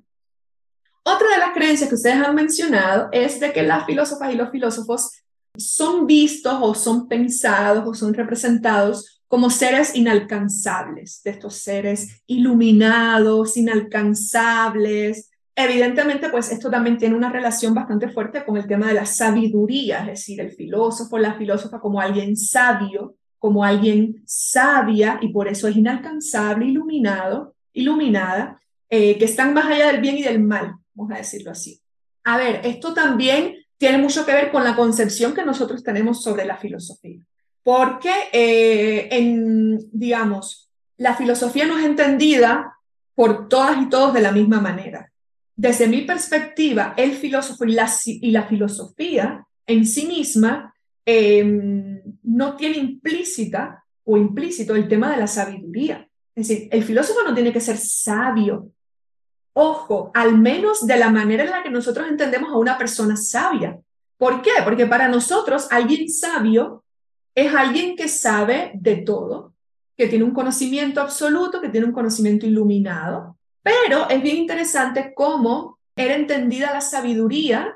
Otra 1.03 1.27
de 1.29 1.37
las 1.37 1.53
creencias 1.53 1.89
que 1.89 1.95
ustedes 1.95 2.15
han 2.15 2.35
mencionado 2.35 3.09
es 3.11 3.39
de 3.39 3.51
que 3.51 3.63
las 3.63 3.85
filósofas 3.85 4.33
y 4.33 4.37
los 4.37 4.51
filósofos 4.51 5.11
son 5.57 6.07
vistos 6.07 6.57
o 6.61 6.73
son 6.73 7.07
pensados 7.07 7.83
o 7.87 7.93
son 7.93 8.13
representados 8.13 9.21
como 9.27 9.49
seres 9.49 9.95
inalcanzables, 9.95 11.21
de 11.23 11.31
estos 11.31 11.55
seres 11.55 12.21
iluminados, 12.27 13.55
inalcanzables. 13.55 15.29
Evidentemente, 15.55 16.29
pues 16.29 16.51
esto 16.51 16.69
también 16.69 16.97
tiene 16.97 17.15
una 17.15 17.31
relación 17.31 17.73
bastante 17.73 18.09
fuerte 18.09 18.43
con 18.43 18.57
el 18.57 18.67
tema 18.67 18.87
de 18.87 18.93
la 18.93 19.05
sabiduría, 19.05 19.99
es 20.01 20.07
decir, 20.07 20.41
el 20.41 20.51
filósofo, 20.51 21.17
la 21.17 21.35
filósofa 21.35 21.79
como 21.79 22.01
alguien 22.01 22.35
sabio, 22.35 23.15
como 23.39 23.63
alguien 23.63 24.21
sabia 24.25 25.17
y 25.21 25.29
por 25.29 25.47
eso 25.47 25.67
es 25.69 25.77
inalcanzable, 25.77 26.65
iluminado, 26.65 27.55
iluminada, 27.71 28.61
eh, 28.89 29.17
que 29.17 29.25
están 29.25 29.53
más 29.53 29.65
allá 29.65 29.87
del 29.87 30.01
bien 30.01 30.17
y 30.17 30.23
del 30.23 30.41
mal, 30.43 30.75
vamos 30.93 31.13
a 31.13 31.17
decirlo 31.19 31.51
así. 31.51 31.81
A 32.25 32.37
ver, 32.37 32.61
esto 32.65 32.93
también 32.93 33.55
tiene 33.81 33.97
mucho 33.97 34.27
que 34.27 34.33
ver 34.33 34.51
con 34.51 34.63
la 34.63 34.75
concepción 34.75 35.33
que 35.33 35.43
nosotros 35.43 35.83
tenemos 35.83 36.21
sobre 36.21 36.45
la 36.45 36.55
filosofía. 36.55 37.19
Porque, 37.63 38.13
eh, 38.31 39.09
en, 39.09 39.79
digamos, 39.91 40.69
la 40.97 41.15
filosofía 41.15 41.65
no 41.65 41.79
es 41.79 41.85
entendida 41.85 42.77
por 43.15 43.49
todas 43.49 43.81
y 43.81 43.89
todos 43.89 44.13
de 44.13 44.21
la 44.21 44.31
misma 44.31 44.61
manera. 44.61 45.11
Desde 45.55 45.87
mi 45.87 46.01
perspectiva, 46.01 46.93
el 46.95 47.13
filósofo 47.13 47.65
y 47.65 47.71
la, 47.71 48.43
filosofía 48.43 49.47
en 49.65 49.87
sí 49.87 50.05
misma 50.05 50.75
em, 51.03 52.03
no 52.21 52.55
tiene 52.55 52.77
implícita 52.77 53.83
o 54.03 54.15
implícito 54.15 54.75
el 54.75 54.87
tema 54.87 55.09
de 55.09 55.17
la 55.17 55.27
sabiduría. 55.27 56.07
Es 56.35 56.49
decir, 56.49 56.69
el 56.71 56.83
filósofo 56.83 57.23
no 57.23 57.33
tiene 57.33 57.51
que 57.51 57.59
ser 57.59 57.77
sabio, 57.77 58.69
Ojo, 59.53 60.11
al 60.13 60.37
menos 60.37 60.85
de 60.87 60.97
la 60.97 61.09
manera 61.09 61.43
en 61.43 61.49
la 61.51 61.63
que 61.63 61.69
nosotros 61.69 62.07
entendemos 62.07 62.51
a 62.51 62.57
una 62.57 62.77
persona 62.77 63.17
sabia. 63.17 63.77
¿Por 64.17 64.41
qué? 64.41 64.51
Porque 64.63 64.85
para 64.85 65.07
nosotros 65.07 65.67
alguien 65.71 66.07
sabio 66.09 66.83
es 67.35 67.53
alguien 67.53 67.95
que 67.95 68.07
sabe 68.07 68.71
de 68.75 68.97
todo, 68.97 69.53
que 69.97 70.07
tiene 70.07 70.23
un 70.23 70.33
conocimiento 70.33 71.01
absoluto, 71.01 71.59
que 71.59 71.69
tiene 71.69 71.87
un 71.87 71.93
conocimiento 71.93 72.45
iluminado. 72.45 73.37
Pero 73.61 74.09
es 74.09 74.21
bien 74.21 74.37
interesante 74.37 75.13
cómo 75.15 75.79
era 75.95 76.15
entendida 76.15 76.73
la 76.73 76.81
sabiduría 76.81 77.75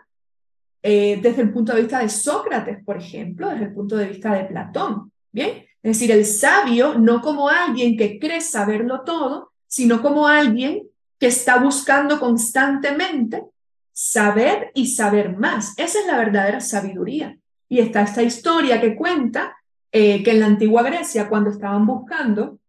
eh, 0.81 1.19
desde 1.21 1.41
el 1.41 1.51
punto 1.51 1.73
de 1.73 1.81
vista 1.81 1.99
de 1.99 2.09
Sócrates, 2.09 2.83
por 2.83 2.97
ejemplo, 2.97 3.49
desde 3.49 3.65
el 3.65 3.73
punto 3.73 3.97
de 3.97 4.07
vista 4.07 4.33
de 4.33 4.45
Platón. 4.45 5.11
Bien, 5.31 5.65
es 5.83 5.99
decir, 5.99 6.11
el 6.11 6.25
sabio 6.25 6.95
no 6.97 7.21
como 7.21 7.49
alguien 7.49 7.97
que 7.97 8.19
cree 8.19 8.39
saberlo 8.39 9.01
todo, 9.01 9.51
sino 9.67 10.01
como 10.01 10.27
alguien 10.27 10.83
que 11.25 11.29
está 11.29 11.57
buscando 11.57 12.19
constantemente 12.19 13.45
saber 13.91 14.69
y 14.75 14.85
saber 14.85 15.35
más. 15.35 15.73
Esa 15.75 15.99
es 16.01 16.05
la 16.05 16.19
verdadera 16.19 16.59
sabiduría. 16.59 17.35
Y 17.67 17.79
está 17.79 18.03
esta 18.03 18.21
historia 18.21 18.79
que 18.79 18.95
cuenta 18.95 19.57
eh, 19.91 20.21
que 20.21 20.29
en 20.29 20.39
la 20.39 20.45
antigua 20.45 20.83
Grecia, 20.83 21.27
cuando 21.27 21.49
estaban 21.49 21.87
buscando 21.87 22.59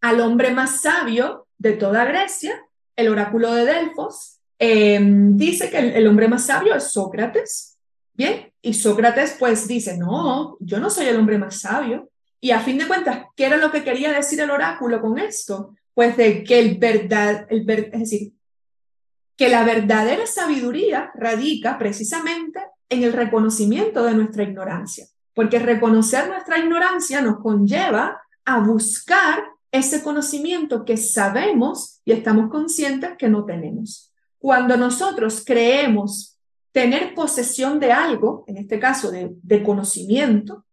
al 0.00 0.20
hombre 0.22 0.54
más 0.54 0.80
sabio 0.80 1.48
de 1.58 1.72
toda 1.72 2.06
Grecia, 2.06 2.64
el 2.96 3.10
oráculo 3.10 3.52
de 3.52 3.66
Delfos, 3.66 4.38
em, 4.58 5.36
dice 5.36 5.68
que 5.68 5.78
el, 5.78 5.90
el 5.90 6.06
hombre 6.06 6.28
más 6.28 6.46
sabio 6.46 6.74
es 6.74 6.92
Sócrates. 6.92 7.76
Bien, 8.14 8.50
y 8.62 8.72
Sócrates 8.72 9.36
pues 9.38 9.68
dice, 9.68 9.98
no, 9.98 10.56
yo 10.60 10.80
no 10.80 10.88
soy 10.88 11.08
el 11.08 11.18
hombre 11.18 11.36
más 11.36 11.60
sabio. 11.60 12.08
Y 12.40 12.52
a 12.52 12.60
fin 12.60 12.78
de 12.78 12.88
cuentas, 12.88 13.26
¿qué 13.36 13.44
era 13.44 13.58
lo 13.58 13.70
que 13.70 13.84
quería 13.84 14.12
decir 14.12 14.40
el 14.40 14.50
oráculo 14.50 14.98
con 15.02 15.18
esto? 15.18 15.74
Pues 15.94 16.16
de 16.16 16.44
que 16.44 16.58
el 16.58 16.78
verdad, 16.78 17.46
el 17.50 17.68
es 17.68 17.98
decir, 17.98 18.32
que 19.36 19.48
la 19.48 19.64
verdadera 19.64 20.26
sabiduría 20.26 21.10
radica 21.14 21.78
precisamente 21.78 22.60
en 22.88 23.02
el 23.02 23.12
reconocimiento 23.12 24.04
de 24.04 24.14
nuestra 24.14 24.44
ignorancia, 24.44 25.06
porque 25.34 25.58
reconocer 25.58 26.28
nuestra 26.28 26.58
ignorancia 26.58 27.22
nos 27.22 27.40
conlleva 27.40 28.20
a 28.44 28.60
buscar 28.60 29.44
ese 29.70 30.02
conocimiento 30.02 30.84
que 30.84 30.96
sabemos 30.96 32.00
y 32.04 32.12
estamos 32.12 32.50
conscientes 32.50 33.16
que 33.18 33.28
no 33.28 33.44
tenemos. 33.44 34.12
Cuando 34.38 34.76
nosotros 34.76 35.42
creemos 35.46 36.38
tener 36.72 37.14
posesión 37.14 37.80
de 37.80 37.92
algo, 37.92 38.44
en 38.46 38.58
este 38.58 38.78
caso 38.78 39.10
de, 39.10 39.30
de 39.42 39.62
conocimiento, 39.62 40.64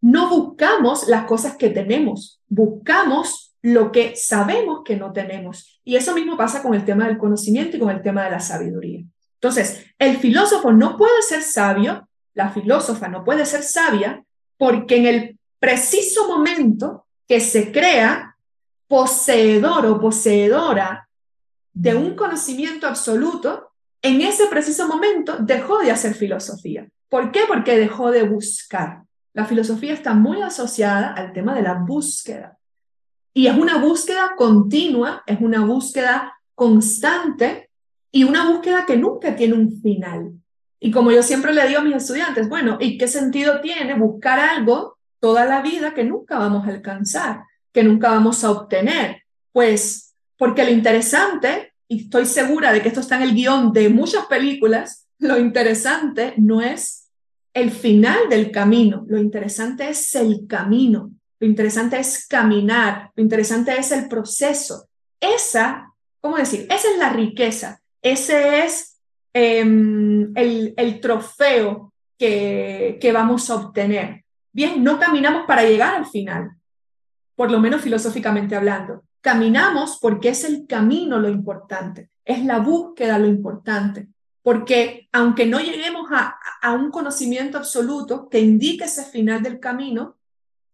no 0.00 0.30
buscamos 0.30 1.06
las 1.06 1.26
cosas 1.26 1.56
que 1.56 1.70
tenemos, 1.70 2.40
buscamos 2.48 3.49
lo 3.62 3.92
que 3.92 4.16
sabemos 4.16 4.80
que 4.84 4.96
no 4.96 5.12
tenemos. 5.12 5.80
Y 5.84 5.96
eso 5.96 6.14
mismo 6.14 6.36
pasa 6.36 6.62
con 6.62 6.74
el 6.74 6.84
tema 6.84 7.06
del 7.06 7.18
conocimiento 7.18 7.76
y 7.76 7.80
con 7.80 7.90
el 7.90 8.02
tema 8.02 8.24
de 8.24 8.30
la 8.30 8.40
sabiduría. 8.40 9.04
Entonces, 9.34 9.86
el 9.98 10.16
filósofo 10.18 10.72
no 10.72 10.96
puede 10.96 11.22
ser 11.22 11.42
sabio, 11.42 12.08
la 12.34 12.50
filósofa 12.50 13.08
no 13.08 13.24
puede 13.24 13.46
ser 13.46 13.62
sabia, 13.62 14.22
porque 14.56 14.96
en 14.96 15.06
el 15.06 15.38
preciso 15.58 16.28
momento 16.28 17.06
que 17.26 17.40
se 17.40 17.72
crea 17.72 18.36
poseedor 18.88 19.86
o 19.86 20.00
poseedora 20.00 21.08
de 21.72 21.94
un 21.94 22.16
conocimiento 22.16 22.86
absoluto, 22.86 23.70
en 24.02 24.20
ese 24.20 24.46
preciso 24.46 24.88
momento 24.88 25.36
dejó 25.38 25.78
de 25.78 25.90
hacer 25.90 26.14
filosofía. 26.14 26.88
¿Por 27.08 27.32
qué? 27.32 27.40
Porque 27.46 27.78
dejó 27.78 28.10
de 28.10 28.22
buscar. 28.22 29.02
La 29.32 29.44
filosofía 29.44 29.92
está 29.92 30.14
muy 30.14 30.42
asociada 30.42 31.12
al 31.12 31.32
tema 31.32 31.54
de 31.54 31.62
la 31.62 31.74
búsqueda. 31.74 32.58
Y 33.32 33.46
es 33.46 33.56
una 33.56 33.78
búsqueda 33.78 34.34
continua, 34.36 35.22
es 35.26 35.40
una 35.40 35.64
búsqueda 35.64 36.34
constante 36.54 37.70
y 38.12 38.24
una 38.24 38.50
búsqueda 38.50 38.86
que 38.86 38.96
nunca 38.96 39.36
tiene 39.36 39.54
un 39.54 39.80
final. 39.80 40.32
Y 40.80 40.90
como 40.90 41.12
yo 41.12 41.22
siempre 41.22 41.52
le 41.52 41.68
digo 41.68 41.80
a 41.80 41.84
mis 41.84 41.96
estudiantes, 41.96 42.48
bueno, 42.48 42.78
¿y 42.80 42.98
qué 42.98 43.06
sentido 43.06 43.60
tiene 43.60 43.94
buscar 43.94 44.40
algo 44.40 44.98
toda 45.20 45.44
la 45.44 45.60
vida 45.60 45.94
que 45.94 46.04
nunca 46.04 46.38
vamos 46.38 46.66
a 46.66 46.70
alcanzar, 46.70 47.44
que 47.72 47.84
nunca 47.84 48.10
vamos 48.10 48.42
a 48.42 48.50
obtener? 48.50 49.22
Pues 49.52 50.14
porque 50.38 50.64
lo 50.64 50.70
interesante, 50.70 51.74
y 51.86 52.04
estoy 52.04 52.24
segura 52.24 52.72
de 52.72 52.80
que 52.80 52.88
esto 52.88 53.00
está 53.00 53.16
en 53.16 53.22
el 53.22 53.34
guion 53.34 53.72
de 53.72 53.90
muchas 53.90 54.24
películas, 54.26 55.06
lo 55.18 55.38
interesante 55.38 56.32
no 56.38 56.62
es 56.62 57.10
el 57.52 57.70
final 57.70 58.28
del 58.30 58.50
camino, 58.50 59.04
lo 59.06 59.18
interesante 59.18 59.90
es 59.90 60.14
el 60.14 60.46
camino. 60.48 61.10
Lo 61.40 61.46
interesante 61.46 61.98
es 61.98 62.26
caminar, 62.26 63.10
lo 63.16 63.22
interesante 63.22 63.74
es 63.78 63.90
el 63.92 64.08
proceso. 64.08 64.88
Esa, 65.18 65.90
¿cómo 66.20 66.36
decir? 66.36 66.66
Esa 66.70 66.90
es 66.90 66.98
la 66.98 67.08
riqueza, 67.08 67.80
ese 68.02 68.64
es 68.64 69.00
em, 69.32 70.32
el, 70.36 71.00
trofeo 71.00 71.94
que, 72.18 72.98
que 73.00 73.12
vamos 73.12 73.48
a 73.48 73.54
obtener. 73.54 74.24
Bien, 74.52 74.84
no 74.84 74.98
caminamos 74.98 75.44
para 75.46 75.64
llegar 75.64 75.94
al 75.94 76.06
final, 76.06 76.50
por 77.34 77.50
lo 77.50 77.58
menos 77.58 77.80
filosóficamente 77.80 78.54
hablando. 78.54 79.04
Caminamos 79.22 79.98
porque 80.00 80.30
es 80.30 80.44
el 80.44 80.66
camino 80.66 81.18
lo 81.18 81.30
importante, 81.30 82.10
es 82.22 82.44
la 82.44 82.58
búsqueda 82.58 83.18
lo 83.18 83.26
importante, 83.26 84.08
porque 84.42 85.08
aunque 85.12 85.46
no 85.46 85.58
lleguemos 85.58 86.10
a, 86.12 86.36
a 86.60 86.72
un 86.72 86.90
conocimiento 86.90 87.56
absoluto 87.56 88.28
que 88.28 88.40
indique 88.40 88.84
ese 88.84 89.04
final 89.04 89.42
del 89.42 89.58
camino, 89.58 90.16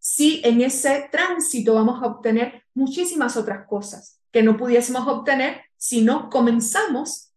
sí 0.07 0.41
en 0.45 0.61
ese 0.61 1.09
tránsito 1.11 1.75
vamos 1.75 2.01
a 2.01 2.07
obtener 2.07 2.63
muchísimas 2.75 3.37
otras 3.37 3.67
cosas 3.67 4.21
que 4.31 4.43
no 4.43 4.57
pudiésemos 4.57 5.09
obtener 5.09 5.63
si 5.77 6.03
no 6.03 6.31
comenzamos 6.31 7.33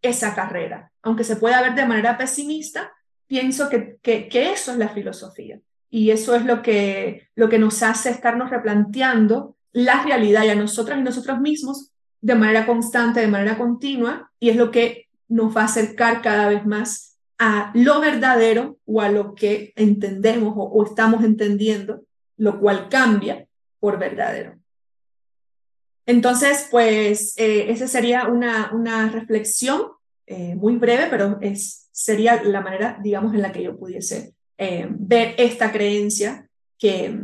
esa 0.00 0.34
carrera. 0.34 0.90
Aunque 1.02 1.24
se 1.24 1.36
pueda 1.36 1.60
ver 1.60 1.74
de 1.74 1.84
manera 1.84 2.16
pesimista, 2.16 2.90
pienso 3.26 3.68
que, 3.68 3.98
que, 4.00 4.28
que 4.28 4.52
eso 4.52 4.72
es 4.72 4.78
la 4.78 4.88
filosofía. 4.88 5.60
Y 5.90 6.10
eso 6.10 6.34
es 6.34 6.46
lo 6.46 6.62
que, 6.62 7.28
lo 7.34 7.50
que 7.50 7.58
nos 7.58 7.82
hace 7.82 8.10
estarnos 8.10 8.48
replanteando 8.48 9.56
la 9.72 10.02
realidad 10.02 10.44
y 10.44 10.48
a 10.48 10.54
nosotras 10.54 10.98
y 10.98 11.02
nosotros 11.02 11.38
mismos 11.40 11.90
de 12.22 12.34
manera 12.34 12.64
constante, 12.64 13.20
de 13.20 13.28
manera 13.28 13.58
continua, 13.58 14.32
y 14.40 14.48
es 14.48 14.56
lo 14.56 14.70
que 14.70 15.08
nos 15.28 15.54
va 15.54 15.62
a 15.62 15.66
acercar 15.66 16.22
cada 16.22 16.48
vez 16.48 16.64
más 16.64 17.18
a 17.38 17.70
lo 17.74 18.00
verdadero 18.00 18.78
o 18.86 19.00
a 19.00 19.10
lo 19.10 19.34
que 19.34 19.72
entendemos 19.76 20.54
o, 20.56 20.84
estamos 20.84 21.24
entendiendo, 21.24 22.05
lo 22.36 22.60
cual 22.60 22.88
cambia 22.88 23.46
por 23.80 23.98
verdadero. 23.98 24.56
Entonces, 26.06 26.68
pues, 26.70 27.34
eh, 27.36 27.70
esa 27.70 27.88
sería 27.88 28.28
una, 28.28 28.70
una 28.72 29.08
reflexión 29.08 29.82
eh, 30.26 30.54
muy 30.54 30.76
breve, 30.76 31.06
pero 31.08 31.38
es, 31.40 31.88
sería 31.92 32.42
la 32.42 32.60
manera, 32.60 32.98
digamos, 33.02 33.34
en 33.34 33.42
la 33.42 33.52
que 33.52 33.62
yo 33.62 33.76
pudiese 33.76 34.34
eh, 34.58 34.86
ver 34.90 35.34
esta 35.38 35.70
creencia 35.70 36.48
que, 36.78 37.16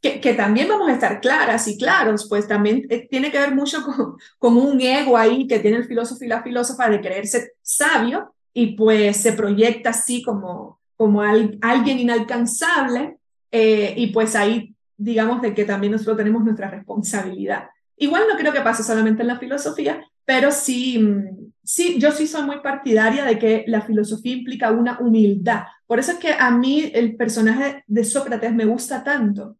que, 0.00 0.34
también 0.34 0.68
vamos 0.68 0.88
a 0.88 0.94
estar 0.94 1.20
claras 1.20 1.66
y 1.68 1.76
claros, 1.76 2.26
pues 2.28 2.46
también 2.48 2.86
eh, 2.88 3.06
tiene 3.10 3.30
que 3.30 3.38
ver 3.38 3.54
mucho 3.54 3.82
con, 3.82 4.16
con, 4.38 4.56
un 4.56 4.80
ego 4.80 5.16
ahí 5.16 5.46
que 5.46 5.58
tiene 5.58 5.78
el 5.78 5.84
filósofo 5.84 6.24
y 6.24 6.28
la 6.28 6.42
filósofa 6.42 6.88
de 6.88 7.00
creerse 7.00 7.52
sabio 7.62 8.34
y 8.54 8.76
pues 8.76 9.18
se 9.18 9.32
proyecta 9.32 9.90
así 9.90 10.22
como, 10.22 10.80
como 10.96 11.20
alguien 11.20 11.98
inalcanzable 11.98 13.18
eh, 13.50 13.94
y 13.96 14.08
pues 14.08 14.34
ahí 14.36 14.74
digamos 14.96 15.42
de 15.42 15.54
que 15.54 15.64
también 15.64 15.92
nosotros 15.92 16.16
tenemos 16.16 16.44
nuestra 16.44 16.70
responsabilidad. 16.70 17.64
Igual 17.96 18.24
no 18.30 18.36
creo 18.36 18.52
que 18.52 18.60
pase 18.60 18.82
solamente 18.82 19.22
en 19.22 19.28
la 19.28 19.38
filosofía, 19.38 20.02
pero 20.24 20.50
sí, 20.50 20.98
mm, 20.98 21.52
sí, 21.62 21.96
yo 21.98 22.12
sí 22.12 22.26
soy 22.26 22.42
muy 22.44 22.60
partidaria 22.60 23.24
de 23.24 23.38
que 23.38 23.64
la 23.66 23.82
filosofía 23.82 24.36
implica 24.36 24.70
una 24.70 24.98
humildad. 24.98 25.64
Por 25.86 25.98
eso 25.98 26.12
es 26.12 26.18
que 26.18 26.32
a 26.32 26.50
mí 26.50 26.90
el 26.92 27.16
personaje 27.16 27.84
de 27.86 28.04
Sócrates 28.04 28.54
me 28.54 28.64
gusta 28.64 29.04
tanto, 29.04 29.56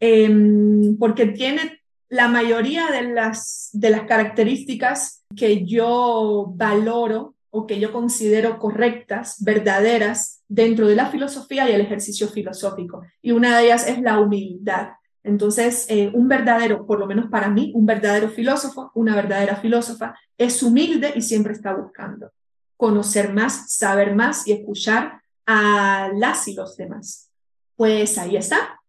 em, 0.00 0.96
porque 0.98 1.26
tiene 1.26 1.80
la 2.08 2.28
mayoría 2.28 2.88
de 2.90 3.02
las, 3.02 3.70
de 3.72 3.90
las 3.90 4.02
características 4.02 5.24
que 5.34 5.64
yo 5.64 6.52
valoro 6.54 7.34
o 7.54 7.66
que 7.66 7.78
yo 7.78 7.92
considero 7.92 8.58
correctas, 8.58 9.36
verdaderas, 9.44 10.42
dentro 10.48 10.88
de 10.88 10.96
la 10.96 11.10
filosofía 11.10 11.68
y 11.68 11.74
el 11.74 11.82
ejercicio 11.82 12.26
filosófico. 12.28 13.02
Y 13.20 13.32
una 13.32 13.58
de 13.58 13.66
ellas 13.66 13.86
es 13.86 14.00
la 14.00 14.18
humildad. 14.18 14.92
Entonces, 15.22 15.84
eh, 15.90 16.10
un 16.14 16.28
verdadero, 16.28 16.86
por 16.86 16.98
lo 16.98 17.06
menos 17.06 17.26
para 17.30 17.50
mí, 17.50 17.70
un 17.74 17.84
verdadero 17.84 18.30
filósofo, 18.30 18.90
una 18.94 19.14
verdadera 19.14 19.56
filósofa, 19.56 20.18
es 20.38 20.62
humilde 20.62 21.12
y 21.14 21.20
siempre 21.20 21.52
está 21.52 21.74
buscando 21.74 22.30
conocer 22.78 23.32
más, 23.34 23.70
saber 23.70 24.14
más 24.14 24.48
y 24.48 24.52
escuchar 24.52 25.20
a 25.44 26.10
las 26.14 26.48
y 26.48 26.54
los 26.54 26.74
demás. 26.78 27.30
Pues 27.76 28.16
ahí 28.16 28.36
está. 28.36 28.80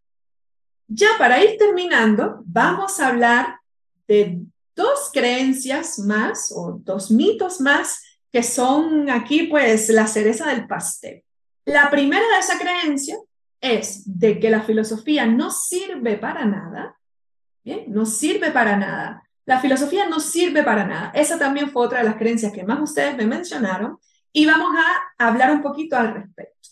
Ya 0.87 1.09
para 1.17 1.43
ir 1.43 1.57
terminando, 1.57 2.41
vamos 2.45 3.01
a 3.01 3.09
hablar 3.09 3.57
de 4.07 4.39
dos 4.73 5.09
creencias 5.11 5.99
más 5.99 6.51
o 6.55 6.79
dos 6.81 7.11
mitos 7.11 7.59
más 7.59 8.01
que 8.33 8.41
son 8.41 9.11
aquí 9.11 9.43
pues 9.43 9.89
la 9.89 10.07
cereza 10.07 10.47
del 10.47 10.65
pastel. 10.65 11.23
La 11.65 11.91
primera 11.91 12.25
de 12.33 12.39
esa 12.39 12.57
creencia 12.57 13.15
es 13.61 14.01
de 14.05 14.39
que 14.39 14.49
la 14.49 14.63
filosofía 14.63 15.27
no 15.27 15.51
sirve 15.51 16.17
para 16.17 16.43
nada. 16.43 16.97
No 17.87 18.07
sirve 18.07 18.49
para 18.49 18.75
nada. 18.75 19.23
La 19.45 19.59
filosofía 19.59 20.09
no 20.09 20.19
sirve 20.19 20.63
para 20.63 20.85
nada. 20.85 21.11
Esa 21.13 21.37
también 21.37 21.69
fue 21.69 21.85
otra 21.85 21.99
de 21.99 22.05
las 22.05 22.15
creencias 22.15 22.51
que 22.51 22.63
más 22.63 22.81
ustedes 22.81 23.15
me 23.15 23.27
mencionaron 23.27 23.99
y 24.33 24.47
vamos 24.47 24.75
a 24.75 25.27
hablar 25.27 25.51
un 25.51 25.61
poquito 25.61 25.95
al 25.95 26.15
respecto. 26.15 26.69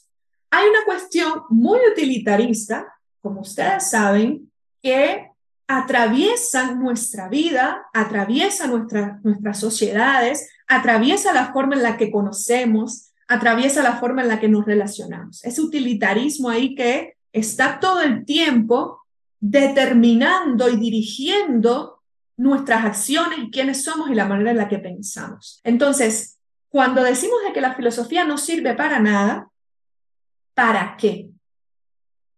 Hay 0.50 0.68
una 0.68 0.84
cuestión 0.84 1.44
muy 1.50 1.80
utilitarista, 1.92 2.92
como 3.22 3.42
ustedes 3.42 3.90
saben, 3.90 4.52
que 4.82 5.30
atraviesa 5.68 6.74
nuestra 6.74 7.30
vida, 7.30 7.86
atraviesa 7.94 8.68
nuestra, 8.68 9.20
nuestras 9.24 9.60
sociedades, 9.60 10.50
atraviesa 10.72 11.34
la 11.34 11.52
forma 11.52 11.76
en 11.76 11.84
la 11.84 11.98
que 11.98 12.10
conocemos, 12.10 13.12
atraviesa 13.28 13.84
la 13.84 13.98
forma 13.98 14.22
en 14.22 14.30
la 14.30 14.40
que 14.40 14.48
nos 14.48 14.66
relacionamos. 14.66 15.44
Ese 15.44 15.62
utilitarismo 15.62 16.50
ahí 16.50 16.76
que 16.76 17.16
está 17.34 17.80
todo 17.80 18.02
el 18.02 18.26
tiempo 18.26 19.02
determinando 19.42 20.70
y 20.70 20.78
dirigiendo 20.78 22.02
nuestras 22.38 22.86
acciones 22.86 23.50
quiénes 23.52 23.84
somos 23.84 24.10
y 24.10 24.16
la 24.16 24.26
manera 24.26 24.52
en 24.52 24.58
la 24.58 24.70
que 24.70 24.80
pensamos. 24.80 25.60
Entonces, 25.66 26.40
cuando 26.70 27.04
decimos 27.04 27.38
de 27.46 27.52
que 27.52 27.62
la 27.62 27.76
filosofía 27.76 28.24
no 28.24 28.38
sirve 28.38 28.74
para 28.74 29.00
nada, 29.00 29.50
¿para 30.54 30.96
qué? 30.98 31.30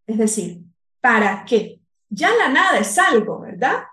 Es 0.07 0.17
decir, 0.17 0.59
¿para 1.01 1.45
qué? 1.45 1.79
Ya 2.09 2.31
la 2.35 2.49
nada 2.49 2.79
es 2.79 2.97
algo, 2.97 3.41
¿verdad? 3.41 3.83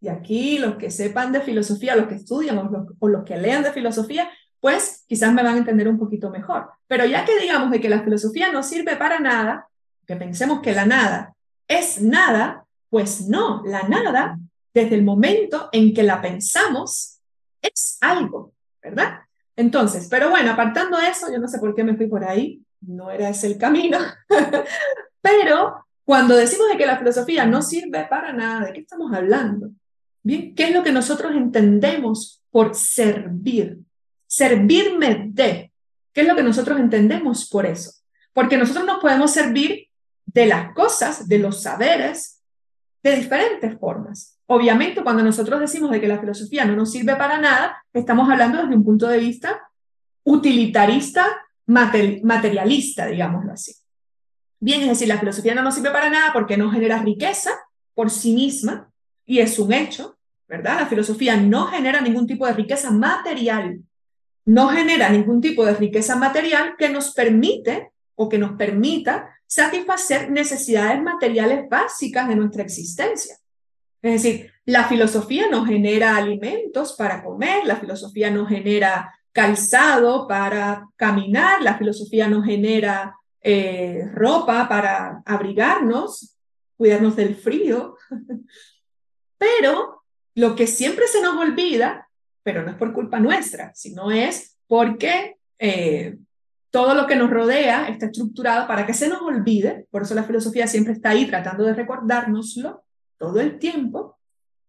Y 0.00 0.08
aquí 0.08 0.58
los 0.58 0.76
que 0.76 0.90
sepan 0.90 1.32
de 1.32 1.40
filosofía, 1.40 1.94
los 1.94 2.06
que 2.06 2.14
estudian 2.14 2.58
o 2.58 3.08
los, 3.08 3.24
que 3.24 3.36
lean 3.36 3.62
de 3.62 3.72
filosofía, 3.72 4.30
pues 4.58 5.04
quizás 5.06 5.32
me 5.32 5.42
van 5.42 5.56
a 5.56 5.58
entender 5.58 5.88
un 5.88 5.98
poquito 5.98 6.30
mejor. 6.30 6.70
Pero 6.86 7.04
ya 7.04 7.24
que 7.24 7.38
digamos 7.38 7.70
de 7.70 7.80
que 7.80 7.88
la 7.88 8.02
filosofía 8.02 8.50
no 8.50 8.62
sirve 8.62 8.96
para 8.96 9.20
nada, 9.20 9.68
que 10.06 10.16
pensemos 10.16 10.60
que 10.60 10.74
la 10.74 10.86
nada 10.86 11.34
es 11.68 12.00
nada, 12.00 12.64
pues 12.88 13.28
no, 13.28 13.62
la 13.64 13.82
nada, 13.84 14.38
desde 14.74 14.96
el 14.96 15.04
momento 15.04 15.68
en 15.72 15.94
que 15.94 16.02
la 16.02 16.20
pensamos, 16.20 17.20
es 17.60 17.98
algo, 18.00 18.52
¿verdad? 18.82 19.20
Entonces, 19.54 20.08
pero 20.10 20.30
bueno, 20.30 20.52
apartando 20.52 20.98
eso, 20.98 21.30
yo 21.30 21.38
no 21.38 21.46
sé 21.46 21.58
por 21.58 21.74
qué 21.74 21.84
me 21.84 21.96
fui 21.96 22.06
por 22.06 22.24
ahí, 22.24 22.62
no 22.80 23.10
era 23.10 23.28
ese 23.28 23.46
el 23.46 23.58
camino, 23.58 23.98
pero 25.20 25.86
cuando 26.04 26.34
decimos 26.34 26.68
de 26.68 26.76
que 26.76 26.86
la 26.86 26.98
filosofía 26.98 27.44
no 27.44 27.62
sirve 27.62 28.06
para 28.06 28.32
nada, 28.32 28.66
¿de 28.66 28.72
qué 28.72 28.80
estamos 28.80 29.12
hablando? 29.12 29.70
Bien, 30.22 30.54
¿qué 30.54 30.64
es 30.64 30.74
lo 30.74 30.82
que 30.82 30.92
nosotros 30.92 31.32
entendemos 31.34 32.42
por 32.50 32.74
servir? 32.74 33.78
servirme 34.30 35.26
de. 35.28 35.72
¿Qué 36.12 36.22
es 36.22 36.28
lo 36.28 36.36
que 36.36 36.42
nosotros 36.42 36.78
entendemos 36.78 37.48
por 37.48 37.66
eso? 37.66 37.90
Porque 38.32 38.56
nosotros 38.56 38.86
nos 38.86 39.00
podemos 39.00 39.32
servir 39.32 39.88
de 40.24 40.46
las 40.46 40.72
cosas, 40.72 41.26
de 41.26 41.38
los 41.38 41.62
saberes, 41.62 42.40
de 43.02 43.16
diferentes 43.16 43.76
formas. 43.78 44.38
Obviamente, 44.46 45.02
cuando 45.02 45.22
nosotros 45.24 45.58
decimos 45.58 45.90
de 45.90 46.00
que 46.00 46.08
la 46.08 46.20
filosofía 46.20 46.64
no 46.64 46.76
nos 46.76 46.92
sirve 46.92 47.16
para 47.16 47.40
nada, 47.40 47.84
estamos 47.92 48.30
hablando 48.30 48.58
desde 48.58 48.76
un 48.76 48.84
punto 48.84 49.08
de 49.08 49.18
vista 49.18 49.60
utilitarista, 50.22 51.26
materialista, 51.66 53.06
digámoslo 53.06 53.52
así. 53.52 53.74
Bien, 54.60 54.82
es 54.82 54.88
decir, 54.88 55.08
la 55.08 55.18
filosofía 55.18 55.54
no 55.54 55.62
nos 55.62 55.74
sirve 55.74 55.90
para 55.90 56.10
nada 56.10 56.32
porque 56.32 56.56
no 56.56 56.70
genera 56.70 57.02
riqueza 57.02 57.50
por 57.94 58.10
sí 58.10 58.32
misma, 58.32 58.89
y 59.30 59.38
es 59.40 59.58
un 59.58 59.72
hecho, 59.72 60.18
¿verdad? 60.48 60.80
La 60.80 60.86
filosofía 60.86 61.36
no 61.36 61.66
genera 61.66 62.00
ningún 62.00 62.26
tipo 62.26 62.46
de 62.46 62.52
riqueza 62.52 62.90
material 62.90 63.80
no 64.50 64.68
genera 64.68 65.08
ningún 65.10 65.40
tipo 65.40 65.64
de 65.64 65.74
riqueza 65.74 66.16
material 66.16 66.74
que 66.76 66.88
nos 66.88 67.12
permite 67.12 67.92
o 68.16 68.28
que 68.28 68.38
nos 68.38 68.52
permita 68.52 69.28
satisfacer 69.46 70.30
necesidades 70.30 71.00
materiales 71.02 71.68
básicas 71.68 72.28
de 72.28 72.36
nuestra 72.36 72.62
existencia. 72.62 73.36
Es 74.02 74.22
decir, 74.22 74.52
la 74.64 74.84
filosofía 74.84 75.48
no 75.48 75.64
genera 75.64 76.16
alimentos 76.16 76.94
para 76.94 77.22
comer, 77.22 77.64
la 77.64 77.76
filosofía 77.76 78.30
no 78.30 78.46
genera 78.46 79.14
calzado 79.32 80.26
para 80.26 80.88
caminar, 80.96 81.62
la 81.62 81.76
filosofía 81.76 82.28
no 82.28 82.42
genera 82.42 83.14
eh, 83.42 84.02
ropa 84.12 84.68
para 84.68 85.22
abrigarnos, 85.24 86.36
cuidarnos 86.76 87.14
del 87.14 87.36
frío. 87.36 87.96
Pero 89.40 90.04
lo 90.36 90.54
que 90.54 90.68
siempre 90.68 91.08
se 91.08 91.20
nos 91.20 91.36
olvida 91.36 92.06
pero 92.42 92.62
no 92.62 92.70
es 92.70 92.76
por 92.76 92.92
culpa 92.92 93.20
nuestra, 93.20 93.72
sino 93.74 94.10
es 94.10 94.56
porque 94.66 95.36
eh, 95.58 96.16
todo 96.70 96.94
lo 96.94 97.06
que 97.06 97.16
nos 97.16 97.30
rodea 97.30 97.88
está 97.88 98.06
estructurado 98.06 98.66
para 98.66 98.86
que 98.86 98.94
se 98.94 99.08
nos 99.08 99.22
olvide, 99.22 99.86
por 99.90 100.02
eso 100.02 100.14
la 100.14 100.24
filosofía 100.24 100.66
siempre 100.66 100.94
está 100.94 101.10
ahí 101.10 101.26
tratando 101.26 101.64
de 101.64 101.74
recordárnoslo 101.74 102.84
todo 103.18 103.40
el 103.40 103.58
tiempo, 103.58 104.18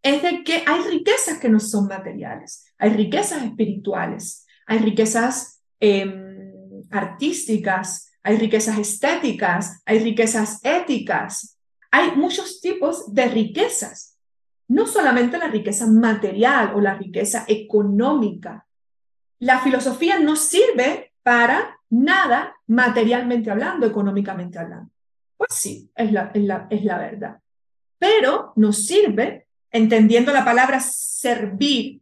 es 0.04 0.22
de 0.24 0.44
que 0.44 0.64
hay 0.66 0.82
riquezas 0.90 1.38
que 1.38 1.50
no 1.50 1.60
son 1.60 1.88
materiales, 1.88 2.66
hay 2.78 2.90
riquezas 2.92 3.44
espirituales, 3.44 4.46
hay 4.66 4.80
riquezas 4.80 5.62
em, 5.80 6.84
artísticas, 6.90 8.12
hay 8.24 8.38
riquezas 8.38 8.78
estéticas, 8.80 9.82
hay 9.86 10.00
riquezas 10.00 10.60
éticas, 10.64 11.58
hay 11.92 12.16
muchos 12.16 12.62
tipos 12.62 13.14
de 13.14 13.26
riquezas. 13.26 14.11
No 14.72 14.88
solamente 14.88 15.38
la 15.38 15.50
riqueza 15.50 15.86
material 15.86 16.72
o 16.74 16.80
la 16.80 16.94
riqueza 16.94 17.44
económica. 17.46 18.66
La 19.40 19.60
filosofía 19.60 20.18
no 20.18 20.38
sirve 20.38 21.12
para 21.24 21.78
nada 21.90 22.56
materialmente 22.68 23.52
hablando, 23.52 23.86
económicamente 23.86 24.60
hablando. 24.60 24.90
Pues 25.36 25.50
sí, 25.54 25.92
es 25.94 26.14
la, 26.14 26.32
es 26.34 26.44
la, 26.44 26.68
es 26.70 26.86
la 26.86 26.98
verdad. 27.00 27.40
Pero 28.00 28.54
nos 28.56 28.86
sirve, 28.86 29.46
entendiendo 29.72 30.32
la 30.32 30.46
palabra 30.46 30.80
servir 30.80 32.00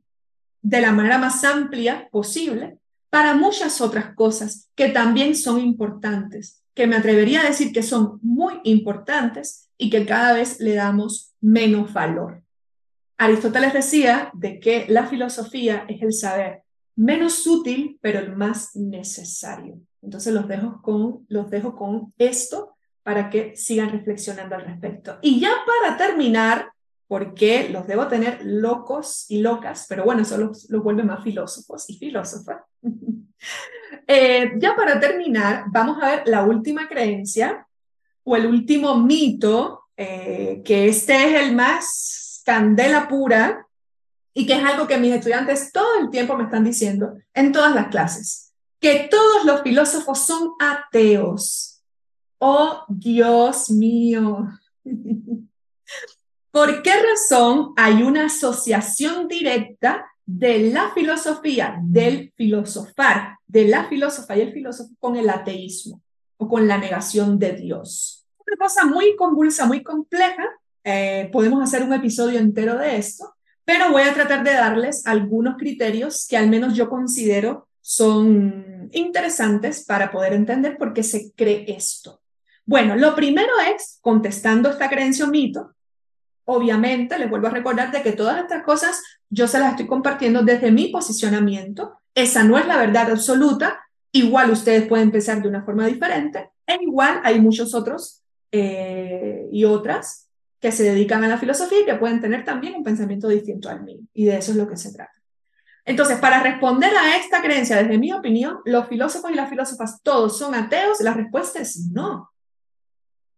de 0.61 0.81
la 0.81 0.91
manera 0.91 1.17
más 1.17 1.43
amplia 1.43 2.07
posible, 2.11 2.77
para 3.09 3.33
muchas 3.33 3.81
otras 3.81 4.13
cosas 4.13 4.69
que 4.75 4.89
también 4.89 5.35
son 5.35 5.59
importantes, 5.59 6.61
que 6.75 6.85
me 6.85 6.97
atrevería 6.97 7.41
a 7.41 7.47
decir 7.47 7.73
que 7.73 7.81
son 7.81 8.19
muy 8.21 8.59
importantes 8.63 9.71
y 9.75 9.89
que 9.89 10.05
cada 10.05 10.33
vez 10.33 10.59
le 10.59 10.75
damos 10.75 11.33
menos 11.41 11.91
valor. 11.91 12.43
Aristóteles 13.19 13.73
decía 13.73 14.31
de 14.33 14.61
que 14.61 14.85
la 14.87 15.05
filosofía 15.05 15.85
es 15.89 16.01
el 16.01 16.13
saber 16.13 16.63
menos 16.95 17.45
útil, 17.45 17.99
pero 18.01 18.19
el 18.19 18.33
más 18.33 18.77
necesario. 18.77 19.77
Entonces 20.01 20.33
los 20.33 20.47
dejo 20.47 20.81
con, 20.81 21.25
los 21.27 21.49
dejo 21.49 21.75
con 21.75 22.13
esto 22.17 22.77
para 23.03 23.29
que 23.29 23.57
sigan 23.57 23.89
reflexionando 23.89 24.55
al 24.55 24.63
respecto. 24.63 25.19
Y 25.21 25.41
ya 25.41 25.51
para 25.65 25.97
terminar, 25.97 26.71
porque 27.09 27.67
los 27.67 27.87
debo 27.87 28.07
tener 28.07 28.39
locos 28.41 29.25
y 29.27 29.41
locas, 29.41 29.85
pero 29.89 30.05
bueno, 30.05 30.21
eso 30.21 30.37
los, 30.37 30.69
los 30.69 30.81
vuelve 30.81 31.03
más 31.03 31.21
filósofos 31.21 31.89
y 31.89 31.97
filósofas. 31.97 32.61
Eh, 34.11 34.53
ya 34.57 34.75
para 34.75 34.99
terminar, 34.99 35.65
vamos 35.67 36.01
a 36.01 36.07
ver 36.07 36.23
la 36.25 36.43
última 36.43 36.87
creencia 36.87 37.67
o 38.23 38.35
el 38.35 38.47
último 38.47 38.97
mito, 38.97 39.83
eh, 39.95 40.63
que 40.65 40.87
este 40.87 41.13
es 41.13 41.41
el 41.43 41.55
más 41.55 42.18
candela 42.49 43.07
pura 43.07 43.67
y 44.33 44.47
que 44.47 44.53
es 44.53 44.63
algo 44.63 44.87
que 44.87 44.97
mis 44.97 45.13
estudiantes 45.13 45.71
todo 45.71 45.99
el 45.99 46.09
tiempo 46.09 46.35
me 46.35 46.45
están 46.45 46.63
diciendo 46.63 47.13
en 47.31 47.51
todas 47.51 47.75
las 47.75 47.89
clases, 47.89 48.55
que 48.79 49.07
todos 49.11 49.45
los 49.45 49.61
filósofos 49.61 50.17
son 50.25 50.53
ateos. 50.59 51.83
Oh, 52.39 52.85
Dios 52.87 53.69
mío. 53.69 54.47
¿Por 56.51 56.81
qué 56.81 56.93
razón 56.93 57.73
hay 57.77 58.01
una 58.01 58.25
asociación 58.25 59.27
directa 59.27 60.09
de 60.25 60.71
la 60.71 60.89
filosofía, 60.95 61.77
del 61.83 62.33
filosofar, 62.35 63.37
de 63.45 63.67
la 63.67 63.87
filosofía 63.87 64.37
y 64.37 64.41
el 64.41 64.53
filósofo 64.53 64.95
con 64.97 65.17
el 65.17 65.29
ateísmo 65.29 66.01
o 66.37 66.49
con 66.49 66.67
la 66.67 66.79
negación 66.79 67.37
de 67.37 67.51
Dios? 67.51 68.25
Una 68.39 68.57
cosa 68.57 68.85
muy 68.87 69.15
convulsa, 69.15 69.67
muy 69.67 69.83
compleja. 69.83 70.47
Eh, 70.83 71.29
podemos 71.31 71.61
hacer 71.61 71.83
un 71.83 71.93
episodio 71.93 72.39
entero 72.39 72.77
de 72.77 72.97
esto, 72.97 73.35
pero 73.65 73.91
voy 73.91 74.03
a 74.03 74.13
tratar 74.13 74.43
de 74.43 74.53
darles 74.53 75.05
algunos 75.05 75.57
criterios 75.57 76.25
que 76.27 76.37
al 76.37 76.49
menos 76.49 76.73
yo 76.73 76.89
considero 76.89 77.67
son 77.81 78.89
interesantes 78.93 79.85
para 79.85 80.11
poder 80.11 80.33
entender 80.33 80.77
por 80.77 80.93
qué 80.93 81.03
se 81.03 81.31
cree 81.33 81.65
esto. 81.67 82.21
Bueno, 82.65 82.95
lo 82.95 83.15
primero 83.15 83.51
es, 83.75 83.97
contestando 84.01 84.69
esta 84.69 84.89
creencia 84.89 85.25
o 85.25 85.27
mito, 85.27 85.73
obviamente 86.45 87.17
les 87.17 87.29
vuelvo 87.29 87.47
a 87.47 87.51
recordar 87.51 87.91
de 87.91 88.01
que 88.01 88.11
todas 88.11 88.39
estas 88.41 88.63
cosas 88.63 89.01
yo 89.29 89.47
se 89.47 89.59
las 89.59 89.71
estoy 89.71 89.87
compartiendo 89.87 90.43
desde 90.43 90.71
mi 90.71 90.87
posicionamiento. 90.87 91.99
Esa 92.15 92.43
no 92.43 92.57
es 92.57 92.65
la 92.65 92.77
verdad 92.77 93.11
absoluta. 93.11 93.79
Igual 94.11 94.51
ustedes 94.51 94.87
pueden 94.87 95.11
pensar 95.11 95.41
de 95.41 95.47
una 95.47 95.63
forma 95.63 95.85
diferente. 95.85 96.49
E 96.65 96.77
igual 96.81 97.21
hay 97.23 97.39
muchos 97.39 97.75
otros 97.75 98.23
eh, 98.51 99.47
y 99.51 99.65
otras 99.65 100.28
que 100.59 100.71
se 100.71 100.83
dedican 100.83 101.23
a 101.23 101.27
la 101.27 101.37
filosofía 101.37 101.81
y 101.81 101.85
que 101.85 101.95
pueden 101.95 102.19
tener 102.19 102.43
también 102.43 102.75
un 102.75 102.83
pensamiento 102.83 103.27
distinto 103.27 103.69
al 103.69 103.83
mío. 103.83 104.01
Y 104.13 104.25
de 104.25 104.37
eso 104.37 104.51
es 104.51 104.57
lo 104.57 104.67
que 104.67 104.77
se 104.77 104.91
trata. 104.91 105.13
Entonces, 105.85 106.19
para 106.19 106.43
responder 106.43 106.95
a 106.95 107.17
esta 107.17 107.41
creencia, 107.41 107.81
desde 107.81 107.97
mi 107.97 108.11
opinión, 108.13 108.59
los 108.65 108.87
filósofos 108.87 109.31
y 109.31 109.35
las 109.35 109.49
filósofas 109.49 110.01
todos 110.03 110.37
son 110.37 110.53
ateos. 110.53 110.99
La 111.01 111.13
respuesta 111.13 111.59
es 111.59 111.87
no. 111.91 112.29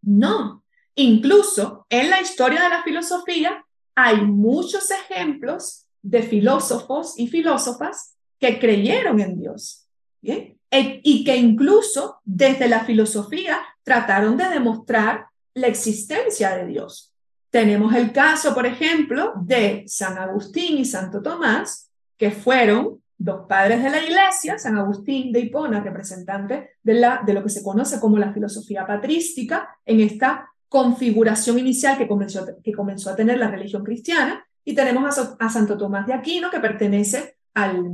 No. 0.02 0.62
Incluso 0.94 1.86
en 1.88 2.10
la 2.10 2.20
historia 2.20 2.62
de 2.62 2.68
la 2.68 2.82
filosofía 2.82 3.64
hay 3.94 4.20
muchos 4.20 4.90
ejemplos 4.90 5.86
de 6.02 6.22
filósofos 6.22 7.18
y 7.18 7.28
filósofas 7.28 8.16
que 8.38 8.58
creyeron 8.58 9.20
en 9.20 9.38
Dios. 9.38 9.86
E, 10.22 10.58
y 10.70 11.24
que 11.24 11.36
incluso 11.36 12.20
desde 12.24 12.68
la 12.68 12.84
filosofía 12.84 13.60
trataron 13.82 14.36
de 14.36 14.48
demostrar 14.48 15.26
la 15.54 15.66
existencia 15.68 16.56
de 16.56 16.66
Dios. 16.66 17.11
Tenemos 17.52 17.94
el 17.94 18.12
caso, 18.12 18.54
por 18.54 18.64
ejemplo, 18.64 19.34
de 19.36 19.84
San 19.86 20.16
Agustín 20.16 20.78
y 20.78 20.86
Santo 20.86 21.20
Tomás, 21.20 21.90
que 22.16 22.30
fueron 22.30 23.02
dos 23.18 23.46
padres 23.46 23.82
de 23.82 23.90
la 23.90 24.02
iglesia, 24.02 24.58
San 24.58 24.78
Agustín 24.78 25.32
de 25.32 25.40
Hipona, 25.40 25.80
representante 25.80 26.70
de, 26.82 26.94
lo 26.94 27.42
que 27.42 27.50
se 27.50 27.62
conoce 27.62 28.00
como 28.00 28.16
la 28.16 28.32
filosofía 28.32 28.86
patrística, 28.86 29.68
en 29.84 30.00
esta 30.00 30.48
configuración 30.70 31.58
inicial 31.58 31.98
que 31.98 32.08
comenzó, 32.08 32.46
que 32.64 32.72
comenzó 32.72 33.10
a 33.10 33.16
tener 33.16 33.36
la 33.36 33.50
religión 33.50 33.84
cristiana, 33.84 34.42
y 34.64 34.74
tenemos 34.74 35.18
a, 35.38 35.48
Santo 35.50 35.76
Tomás 35.76 36.06
de 36.06 36.14
Aquino, 36.14 36.50
que 36.50 36.58
pertenece 36.58 37.36
al, 37.52 37.84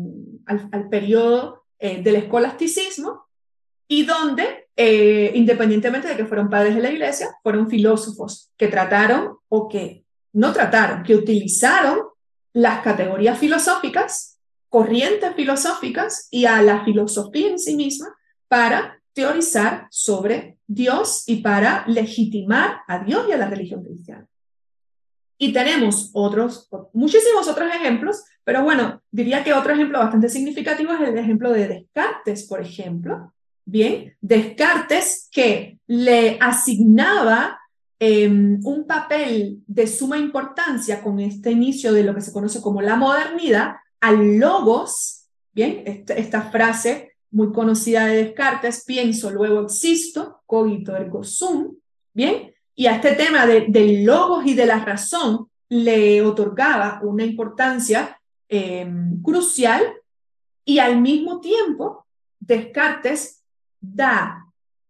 al, 0.46 0.88
periodo 0.88 1.64
eh, 1.80 2.00
del 2.00 2.14
escolasticismo, 2.14 3.26
y 3.88 4.04
donde, 4.04 4.68
eh, 4.76 5.32
independientemente 5.34 6.08
de 6.08 6.16
que 6.16 6.26
fueron 6.26 6.50
padres 6.50 6.74
de 6.74 6.82
la 6.82 6.92
iglesia, 6.92 7.28
fueron 7.42 7.68
filósofos 7.68 8.50
que 8.56 8.68
trataron 8.68 9.38
o 9.48 9.68
que 9.68 10.04
no 10.34 10.52
trataron, 10.52 11.02
que 11.02 11.16
utilizaron 11.16 12.00
las 12.52 12.82
categorías 12.82 13.38
filosóficas, 13.38 14.38
corrientes 14.68 15.34
filosóficas 15.34 16.28
y 16.30 16.44
a 16.44 16.60
la 16.62 16.84
filosofía 16.84 17.48
en 17.48 17.58
sí 17.58 17.74
misma 17.74 18.14
para 18.46 19.00
teorizar 19.14 19.88
sobre 19.90 20.58
Dios 20.66 21.24
y 21.26 21.36
para 21.36 21.84
legitimar 21.88 22.82
a 22.86 22.98
Dios 22.98 23.26
y 23.28 23.32
a 23.32 23.38
la 23.38 23.48
religión 23.48 23.82
cristiana. 23.82 24.26
Y 25.38 25.52
tenemos 25.52 26.10
otros, 26.12 26.68
muchísimos 26.92 27.48
otros 27.48 27.72
ejemplos, 27.74 28.24
pero 28.44 28.62
bueno, 28.62 29.02
diría 29.10 29.42
que 29.44 29.54
otro 29.54 29.72
ejemplo 29.72 29.98
bastante 29.98 30.28
significativo 30.28 30.92
es 30.92 31.08
el 31.08 31.16
ejemplo 31.16 31.52
de 31.52 31.68
Descartes, 31.68 32.46
por 32.46 32.60
ejemplo. 32.60 33.32
Bien, 33.70 34.16
Descartes 34.22 35.28
que 35.30 35.78
le 35.86 36.38
asignaba 36.40 37.60
em, 37.98 38.58
un 38.64 38.86
papel 38.86 39.62
de 39.66 39.86
suma 39.86 40.16
importancia 40.16 41.02
con 41.02 41.20
este 41.20 41.50
inicio 41.50 41.92
de 41.92 42.02
lo 42.02 42.14
que 42.14 42.22
se 42.22 42.32
conoce 42.32 42.62
como 42.62 42.80
la 42.80 42.96
modernidad 42.96 43.74
al 44.00 44.38
logos, 44.38 45.26
bien, 45.52 45.82
esta 45.84 46.50
frase 46.50 47.12
muy 47.30 47.52
conocida 47.52 48.06
de 48.06 48.24
Descartes, 48.24 48.84
pienso, 48.86 49.30
luego 49.30 49.60
existo, 49.60 50.40
cogito 50.46 50.96
ergo 50.96 51.22
sum, 51.22 51.76
¿bien? 52.14 52.54
Y 52.74 52.86
a 52.86 52.94
este 52.94 53.16
tema 53.16 53.44
de, 53.44 53.66
del 53.68 54.02
logos 54.02 54.46
y 54.46 54.54
de 54.54 54.64
la 54.64 54.82
razón 54.82 55.50
le 55.68 56.22
otorgaba 56.22 57.00
una 57.02 57.22
importancia 57.22 58.18
em, 58.48 59.20
crucial 59.20 59.82
y 60.64 60.78
al 60.78 61.02
mismo 61.02 61.42
tiempo 61.42 62.06
Descartes 62.40 63.37
da 63.80 64.44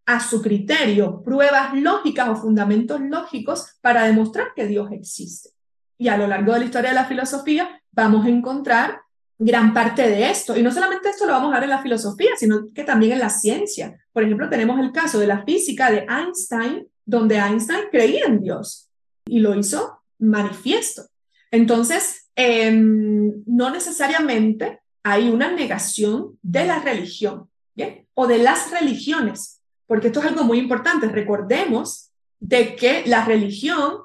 a 0.07 0.21
su 0.21 0.41
criterio 0.41 1.23
pruebas 1.23 1.75
lógicas 1.75 2.29
o 2.29 2.37
fundamentos 2.37 3.01
lógicos 3.01 3.77
para 3.81 4.05
demostrar 4.05 4.49
que 4.57 4.67
Dios 4.67 4.91
existe. 4.91 5.51
Y 5.99 6.09
a 6.09 6.17
lo 6.17 6.27
largo 6.27 6.53
de 6.53 6.61
la 6.61 6.65
historia 6.65 6.91
de 6.91 6.95
la 6.95 7.05
filosofía 7.05 7.83
vamos 7.93 8.25
a 8.25 8.31
encontrar 8.31 9.01
gran 9.39 9.73
parte 9.73 10.09
de 10.09 10.31
esto. 10.31 10.57
Y 10.57 10.63
no 10.63 10.73
solamente 10.73 11.11
esto 11.11 11.27
lo 11.27 11.33
vamos 11.33 11.53
a 11.53 11.57
ver 11.57 11.65
en 11.65 11.71
la 11.71 11.83
filosofía, 11.83 12.31
sino 12.37 12.67
que 12.75 12.85
también 12.85 13.13
en 13.13 13.19
la 13.21 13.31
ciencia. 13.31 13.99
Por 14.13 14.25
ejemplo, 14.25 14.49
tenemos 14.49 14.81
el 14.81 14.93
caso 14.93 15.19
de 15.19 15.27
la 15.27 15.45
física 15.45 15.91
de 15.91 16.07
Einstein, 16.09 16.89
donde 17.05 17.37
Einstein 17.37 17.85
creía 17.91 18.25
en 18.27 18.41
Dios 18.41 18.89
y 19.27 19.41
lo 19.41 19.55
hizo 19.55 20.03
manifiesto. 20.19 21.03
Entonces, 21.51 22.31
em, 22.35 23.43
no 23.47 23.71
necesariamente 23.71 24.81
hay 25.03 25.29
una 25.29 25.53
negación 25.53 26.39
de 26.43 26.65
la 26.67 26.81
religión, 26.81 27.49
¿bien? 27.75 28.08
O 28.21 28.27
de 28.27 28.39
las 28.39 28.73
religiones, 28.73 29.61
porque 29.87 30.09
esto 30.09 30.19
es 30.19 30.27
algo 30.27 30.43
muy 30.43 30.59
importante. 30.59 31.07
Recordemos 31.07 32.11
de 32.41 32.75
que 32.75 33.05
la 33.07 33.25
religión 33.25 33.99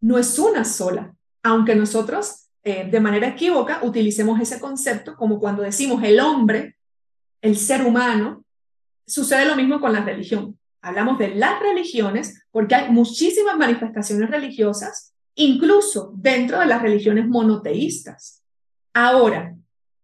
no 0.00 0.16
es 0.16 0.38
una 0.38 0.64
sola, 0.64 1.14
aunque 1.42 1.74
nosotros 1.74 2.48
eh, 2.64 2.88
de 2.90 3.00
manera 3.00 3.28
equívoca 3.28 3.80
utilicemos 3.82 4.40
ese 4.40 4.58
concepto 4.58 5.14
como 5.14 5.38
cuando 5.38 5.62
decimos 5.62 6.02
el 6.02 6.20
hombre, 6.20 6.78
el 7.42 7.58
ser 7.58 7.84
humano, 7.84 8.46
sucede 9.06 9.44
lo 9.44 9.56
mismo 9.56 9.78
con 9.78 9.92
la 9.92 10.02
religión. 10.02 10.58
Hablamos 10.80 11.18
de 11.18 11.34
las 11.34 11.60
religiones 11.60 12.46
porque 12.50 12.76
hay 12.76 12.90
muchísimas 12.90 13.58
manifestaciones 13.58 14.30
religiosas, 14.30 15.12
incluso 15.34 16.14
dentro 16.16 16.60
de 16.60 16.66
las 16.66 16.80
religiones 16.80 17.28
monoteístas. 17.28 18.42
Ahora, 18.94 19.54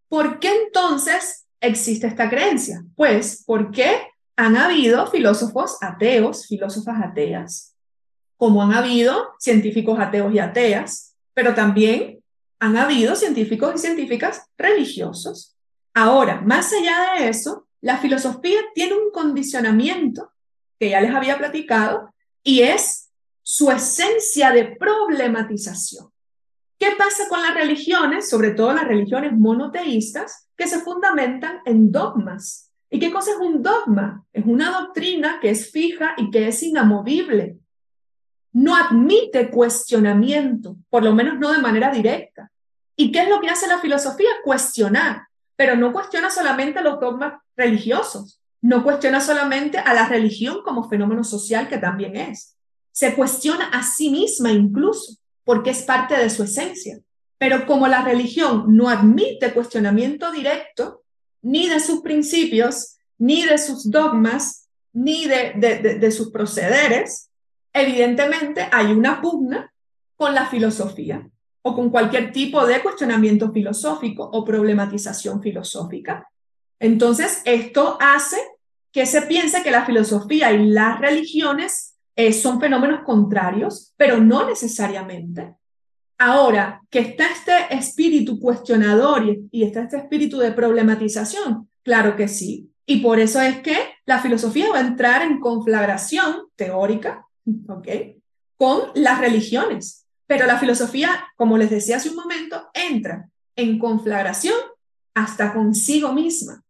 ¿por 0.09 0.37
qué 0.37 0.65
entonces 0.65 1.47
existe 1.61 2.07
esta 2.07 2.29
creencia? 2.29 2.83
Pues 2.95 3.43
porque 3.45 4.01
han 4.35 4.55
habido 4.55 5.07
filósofos 5.07 5.77
ateos, 5.81 6.47
filósofas 6.47 7.03
ateas, 7.03 7.75
como 8.37 8.63
han 8.63 8.73
habido 8.73 9.33
científicos 9.39 9.99
ateos 9.99 10.33
y 10.33 10.39
ateas, 10.39 11.15
pero 11.33 11.53
también 11.53 12.19
han 12.59 12.77
habido 12.77 13.15
científicos 13.15 13.75
y 13.75 13.79
científicas 13.79 14.43
religiosos. 14.57 15.57
Ahora, 15.93 16.41
más 16.41 16.71
allá 16.73 17.15
de 17.17 17.29
eso, 17.29 17.67
la 17.81 17.97
filosofía 17.97 18.59
tiene 18.73 18.93
un 18.93 19.11
condicionamiento 19.11 20.31
que 20.79 20.89
ya 20.89 21.01
les 21.01 21.13
había 21.13 21.37
platicado 21.37 22.13
y 22.43 22.61
es 22.61 23.09
su 23.43 23.71
esencia 23.71 24.51
de 24.51 24.75
problematización. 24.75 26.09
¿Qué 26.77 26.91
pasa 26.97 27.27
con 27.27 27.41
las 27.41 27.53
religiones, 27.53 28.29
sobre 28.29 28.51
todo 28.51 28.73
las 28.73 28.87
religiones 28.87 29.33
monoteístas, 29.33 30.48
que 30.59 30.67
se 30.67 30.81
fundamentan 30.81 31.61
en 31.63 31.89
dogmas? 31.89 32.69
¿Y 32.89 32.99
qué 32.99 33.13
cosa 33.13 33.31
es 33.31 33.37
un 33.37 33.63
dogma? 33.63 34.25
Es 34.33 34.45
una 34.45 34.71
doctrina 34.71 35.39
que 35.39 35.51
es 35.51 35.71
fija 35.71 36.15
y 36.17 36.29
que 36.29 36.49
es 36.49 36.61
inamovible. 36.61 37.57
No 38.51 38.75
admite 38.75 39.51
cuestionamiento, 39.51 40.75
por 40.89 41.03
lo 41.03 41.13
menos 41.13 41.39
no 41.39 41.53
de 41.53 41.59
manera 41.59 41.89
directa. 41.91 42.51
¿Y 42.97 43.09
qué 43.13 43.21
es 43.21 43.29
lo 43.29 43.39
que 43.39 43.47
hace 43.47 43.67
la 43.67 43.79
filosofía? 43.79 44.27
Cuestionar, 44.43 45.27
pero 45.55 45.77
no 45.77 45.93
cuestiona 45.93 46.29
solamente 46.29 46.81
los 46.81 46.99
dogmas 46.99 47.35
religiosos, 47.55 48.41
no 48.61 48.83
cuestiona 48.83 49.21
solamente 49.21 49.77
a 49.77 49.93
la 49.93 50.09
religión 50.09 50.57
como 50.65 50.89
fenómeno 50.89 51.23
social 51.23 51.69
que 51.69 51.77
también 51.77 52.17
es. 52.17 52.57
Se 52.91 53.15
cuestiona 53.15 53.69
a 53.69 53.81
sí 53.81 54.09
misma 54.09 54.51
incluso 54.51 55.15
porque 55.45 55.69
es 55.69 55.83
parte 55.83 56.17
de 56.17 56.29
su 56.29 56.43
esencia. 56.43 56.99
Pero 57.39 57.65
como 57.65 57.87
la 57.87 58.03
religión 58.03 58.65
no 58.75 58.89
admite 58.89 59.53
cuestionamiento 59.53 60.31
directo, 60.31 61.03
ni 61.41 61.67
de 61.67 61.79
sus 61.79 62.01
principios, 62.01 62.97
ni 63.17 63.43
de 63.45 63.57
sus 63.57 63.89
dogmas, 63.89 64.67
ni 64.93 65.25
de, 65.25 65.53
de, 65.99 66.11
sus 66.11 66.31
procederes, 66.31 67.31
evidentemente 67.73 68.67
hay 68.71 68.91
una 68.91 69.21
pugna 69.21 69.73
con 70.15 70.35
la 70.35 70.47
filosofía 70.47 71.27
o 71.61 71.75
con 71.75 71.89
cualquier 71.89 72.31
tipo 72.31 72.65
de 72.65 72.81
cuestionamiento 72.81 73.51
filosófico 73.51 74.23
o 74.23 74.43
problematización 74.43 75.41
filosófica. 75.41 76.27
Entonces, 76.79 77.41
esto 77.45 77.97
hace 78.01 78.37
que 78.91 79.05
se 79.05 79.21
piense 79.23 79.63
que 79.63 79.71
la 79.71 79.85
filosofía 79.85 80.51
y 80.51 80.65
las 80.65 80.99
religiones 80.99 81.95
eh, 82.15 82.33
son 82.33 82.59
fenómenos 82.59 83.03
contrarios, 83.05 83.93
pero 83.95 84.17
no 84.17 84.45
necesariamente. 84.45 85.55
Ahora, 86.21 86.81
que 86.89 86.99
está 86.99 87.27
este 87.31 87.53
espíritu 87.73 88.41
cuestionador 88.41 89.23
y, 89.51 89.63
está 89.63 89.83
este 89.83 89.97
espíritu 89.97 90.37
de 90.37 90.51
problematización, 90.51 91.69
claro 91.81 92.17
que 92.17 92.27
sí. 92.27 92.69
Y 92.85 92.97
por 92.97 93.21
eso 93.21 93.39
es 93.39 93.61
que 93.61 93.77
la 94.05 94.19
filosofía 94.19 94.69
va 94.69 94.79
a 94.79 94.87
entrar 94.87 95.21
en 95.21 95.39
conflagración 95.39 96.47
teórica, 96.57 97.25
¿ok? 97.69 97.87
Con 98.57 98.89
las 98.95 99.19
religiones. 99.19 100.05
Pero 100.27 100.45
la 100.45 100.59
filosofía, 100.59 101.09
como 101.37 101.57
les 101.57 101.69
decía 101.69 101.95
hace 101.95 102.09
un 102.09 102.17
momento, 102.17 102.69
entra 102.73 103.29
en 103.55 103.79
conflagración 103.79 104.55
hasta 105.13 105.53
consigo 105.53 106.11
misma. 106.11 106.63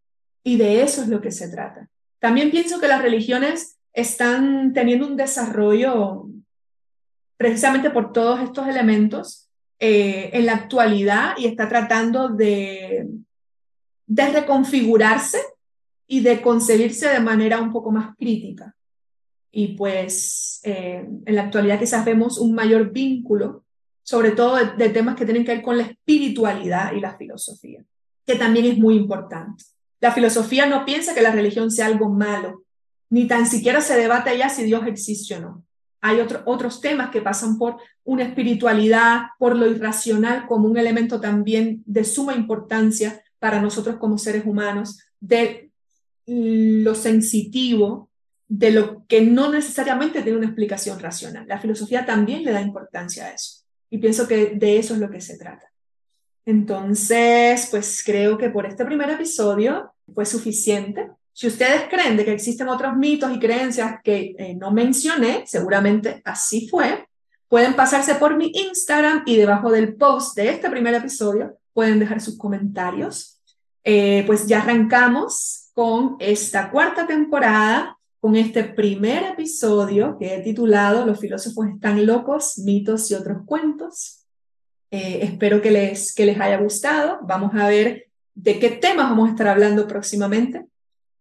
Y 0.43 0.57
de 0.57 0.83
eso 0.83 1.01
es 1.01 1.07
lo 1.07 1.21
que 1.21 1.31
se 1.31 1.49
trata. 1.49 1.89
También 2.19 2.51
pienso 2.51 2.79
que 2.79 2.87
las 2.87 3.01
religiones 3.01 3.77
están 3.93 4.73
teniendo 4.73 5.07
un 5.07 5.17
desarrollo 5.17 6.27
precisamente 7.39 7.89
por 7.89 8.11
todos 8.11 8.41
estos 8.41 8.67
elementos 8.67 9.49
eh, 9.79 10.29
en 10.33 10.45
la 10.45 10.55
actualidad 10.55 11.35
y 11.37 11.45
está 11.45 11.69
tratando 11.69 12.27
de, 12.27 13.07
de 14.05 14.29
reconfigurarse 14.29 15.39
y 16.05 16.19
de 16.19 16.41
concebirse 16.41 17.07
de 17.07 17.21
manera 17.21 17.61
un 17.61 17.71
poco 17.71 17.91
más 17.91 18.13
crítica. 18.17 18.75
Y 19.53 19.69
pues 19.69 20.59
eh, 20.63 21.07
en 21.25 21.35
la 21.35 21.43
actualidad 21.43 21.79
quizás 21.79 22.03
vemos 22.03 22.39
un 22.39 22.53
mayor 22.53 22.91
vínculo, 22.91 23.63
sobre 24.03 24.31
todo 24.31 24.57
de, 24.57 24.73
de 24.73 24.89
temas 24.89 25.15
que 25.15 25.23
tienen 25.23 25.45
que 25.45 25.53
ver 25.53 25.61
con 25.61 25.77
la 25.77 25.83
espiritualidad 25.83 26.91
y 26.91 26.99
la 26.99 27.15
filosofía, 27.15 27.85
que 28.25 28.35
también 28.35 28.65
es 28.65 28.77
muy 28.77 28.97
importante. 28.97 29.63
La 30.01 30.11
filosofía 30.11 30.65
no 30.65 30.83
piensa 30.83 31.15
que 31.15 31.21
la 31.21 31.31
religión 31.31 31.71
sea 31.71 31.85
algo 31.85 32.09
malo, 32.09 32.65
ni 33.09 33.27
tan 33.27 33.45
siquiera 33.45 33.79
se 33.79 33.95
debate 33.95 34.37
ya 34.37 34.49
si 34.49 34.63
Dios 34.65 34.85
existe 34.85 35.35
o 35.35 35.39
no. 35.39 35.63
Hay 36.01 36.19
otros 36.19 36.81
temas 36.81 37.09
que 37.09 37.21
pasan 37.21 37.57
por 37.57 37.77
una 38.03 38.23
espiritualidad, 38.23 39.23
por 39.37 39.55
lo 39.55 39.67
irracional 39.67 40.45
como 40.47 40.67
un 40.67 40.77
elemento 40.77 41.19
también 41.19 41.83
de 41.85 42.03
suma 42.03 42.35
importancia 42.35 43.21
para 43.39 43.61
nosotros 43.61 43.97
como 43.97 44.17
seres 44.17 44.45
humanos, 44.45 44.99
de 45.19 45.71
lo 46.25 46.95
sensitivo, 46.95 48.09
de 48.47 48.71
lo 48.71 49.05
que 49.07 49.21
no 49.21 49.51
necesariamente 49.51 50.21
tiene 50.21 50.37
una 50.37 50.47
explicación 50.47 50.99
racional. 50.99 51.45
La 51.47 51.59
filosofía 51.59 52.05
también 52.05 52.43
le 52.43 52.51
da 52.51 52.61
importancia 52.61 53.25
a 53.25 53.31
eso. 53.31 53.63
Y 53.89 53.97
pienso 53.97 54.27
que 54.27 54.55
de 54.55 54.77
eso 54.77 54.93
es 54.93 54.99
lo 54.99 55.09
que 55.09 55.21
se 55.21 55.37
trata. 55.37 55.71
Entonces, 56.45 57.67
pues 57.69 58.01
creo 58.03 58.37
que 58.37 58.49
por 58.49 58.65
este 58.65 58.85
primer 58.85 59.09
episodio 59.09 59.93
fue 60.13 60.25
suficiente. 60.25 61.11
Si 61.39 61.47
ustedes 61.47 61.83
creen 61.89 62.17
de 62.17 62.25
que 62.25 62.33
existen 62.33 62.67
otros 62.67 62.97
mitos 62.97 63.33
y 63.33 63.39
creencias 63.39 64.01
que 64.03 64.35
eh, 64.37 64.55
no 64.55 64.71
mencioné, 64.71 65.45
seguramente 65.47 66.21
así 66.25 66.67
fue, 66.67 67.07
pueden 67.47 67.77
pasarse 67.77 68.15
por 68.15 68.35
mi 68.35 68.51
Instagram 68.53 69.23
y 69.25 69.37
debajo 69.37 69.71
del 69.71 69.95
post 69.95 70.35
de 70.35 70.49
este 70.49 70.69
primer 70.69 70.95
episodio 70.95 71.57
pueden 71.71 71.97
dejar 71.97 72.19
sus 72.19 72.37
comentarios. 72.37 73.39
Eh, 73.85 74.25
pues 74.27 74.47
ya 74.47 74.63
arrancamos 74.63 75.69
con 75.73 76.17
esta 76.19 76.69
cuarta 76.71 77.07
temporada, 77.07 77.97
con 78.19 78.35
este 78.35 78.65
primer 78.65 79.23
episodio 79.23 80.17
que 80.19 80.35
he 80.35 80.41
titulado 80.41 81.05
Los 81.05 81.21
filósofos 81.21 81.67
están 81.69 82.05
locos, 82.05 82.57
mitos 82.57 83.09
y 83.11 83.13
otros 83.13 83.45
cuentos. 83.45 84.25
Eh, 84.91 85.19
espero 85.21 85.61
que 85.61 85.71
les, 85.71 86.13
que 86.13 86.25
les 86.25 86.37
haya 86.37 86.57
gustado. 86.57 87.19
Vamos 87.21 87.55
a 87.55 87.69
ver 87.69 88.09
de 88.35 88.59
qué 88.59 88.71
temas 88.71 89.09
vamos 89.09 89.29
a 89.29 89.31
estar 89.31 89.47
hablando 89.47 89.87
próximamente. 89.87 90.65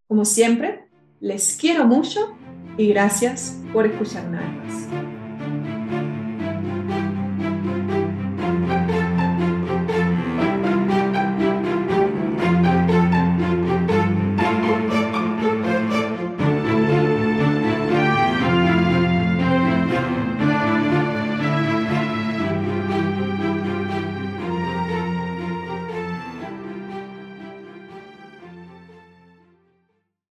Como 0.08 0.24
siempre, 0.24 0.88
les 1.20 1.58
quiero 1.60 1.84
mucho 1.84 2.34
y 2.78 2.88
gracias 2.88 3.60
por 3.74 3.84
escuchar 3.84 4.30
más. 4.30 4.97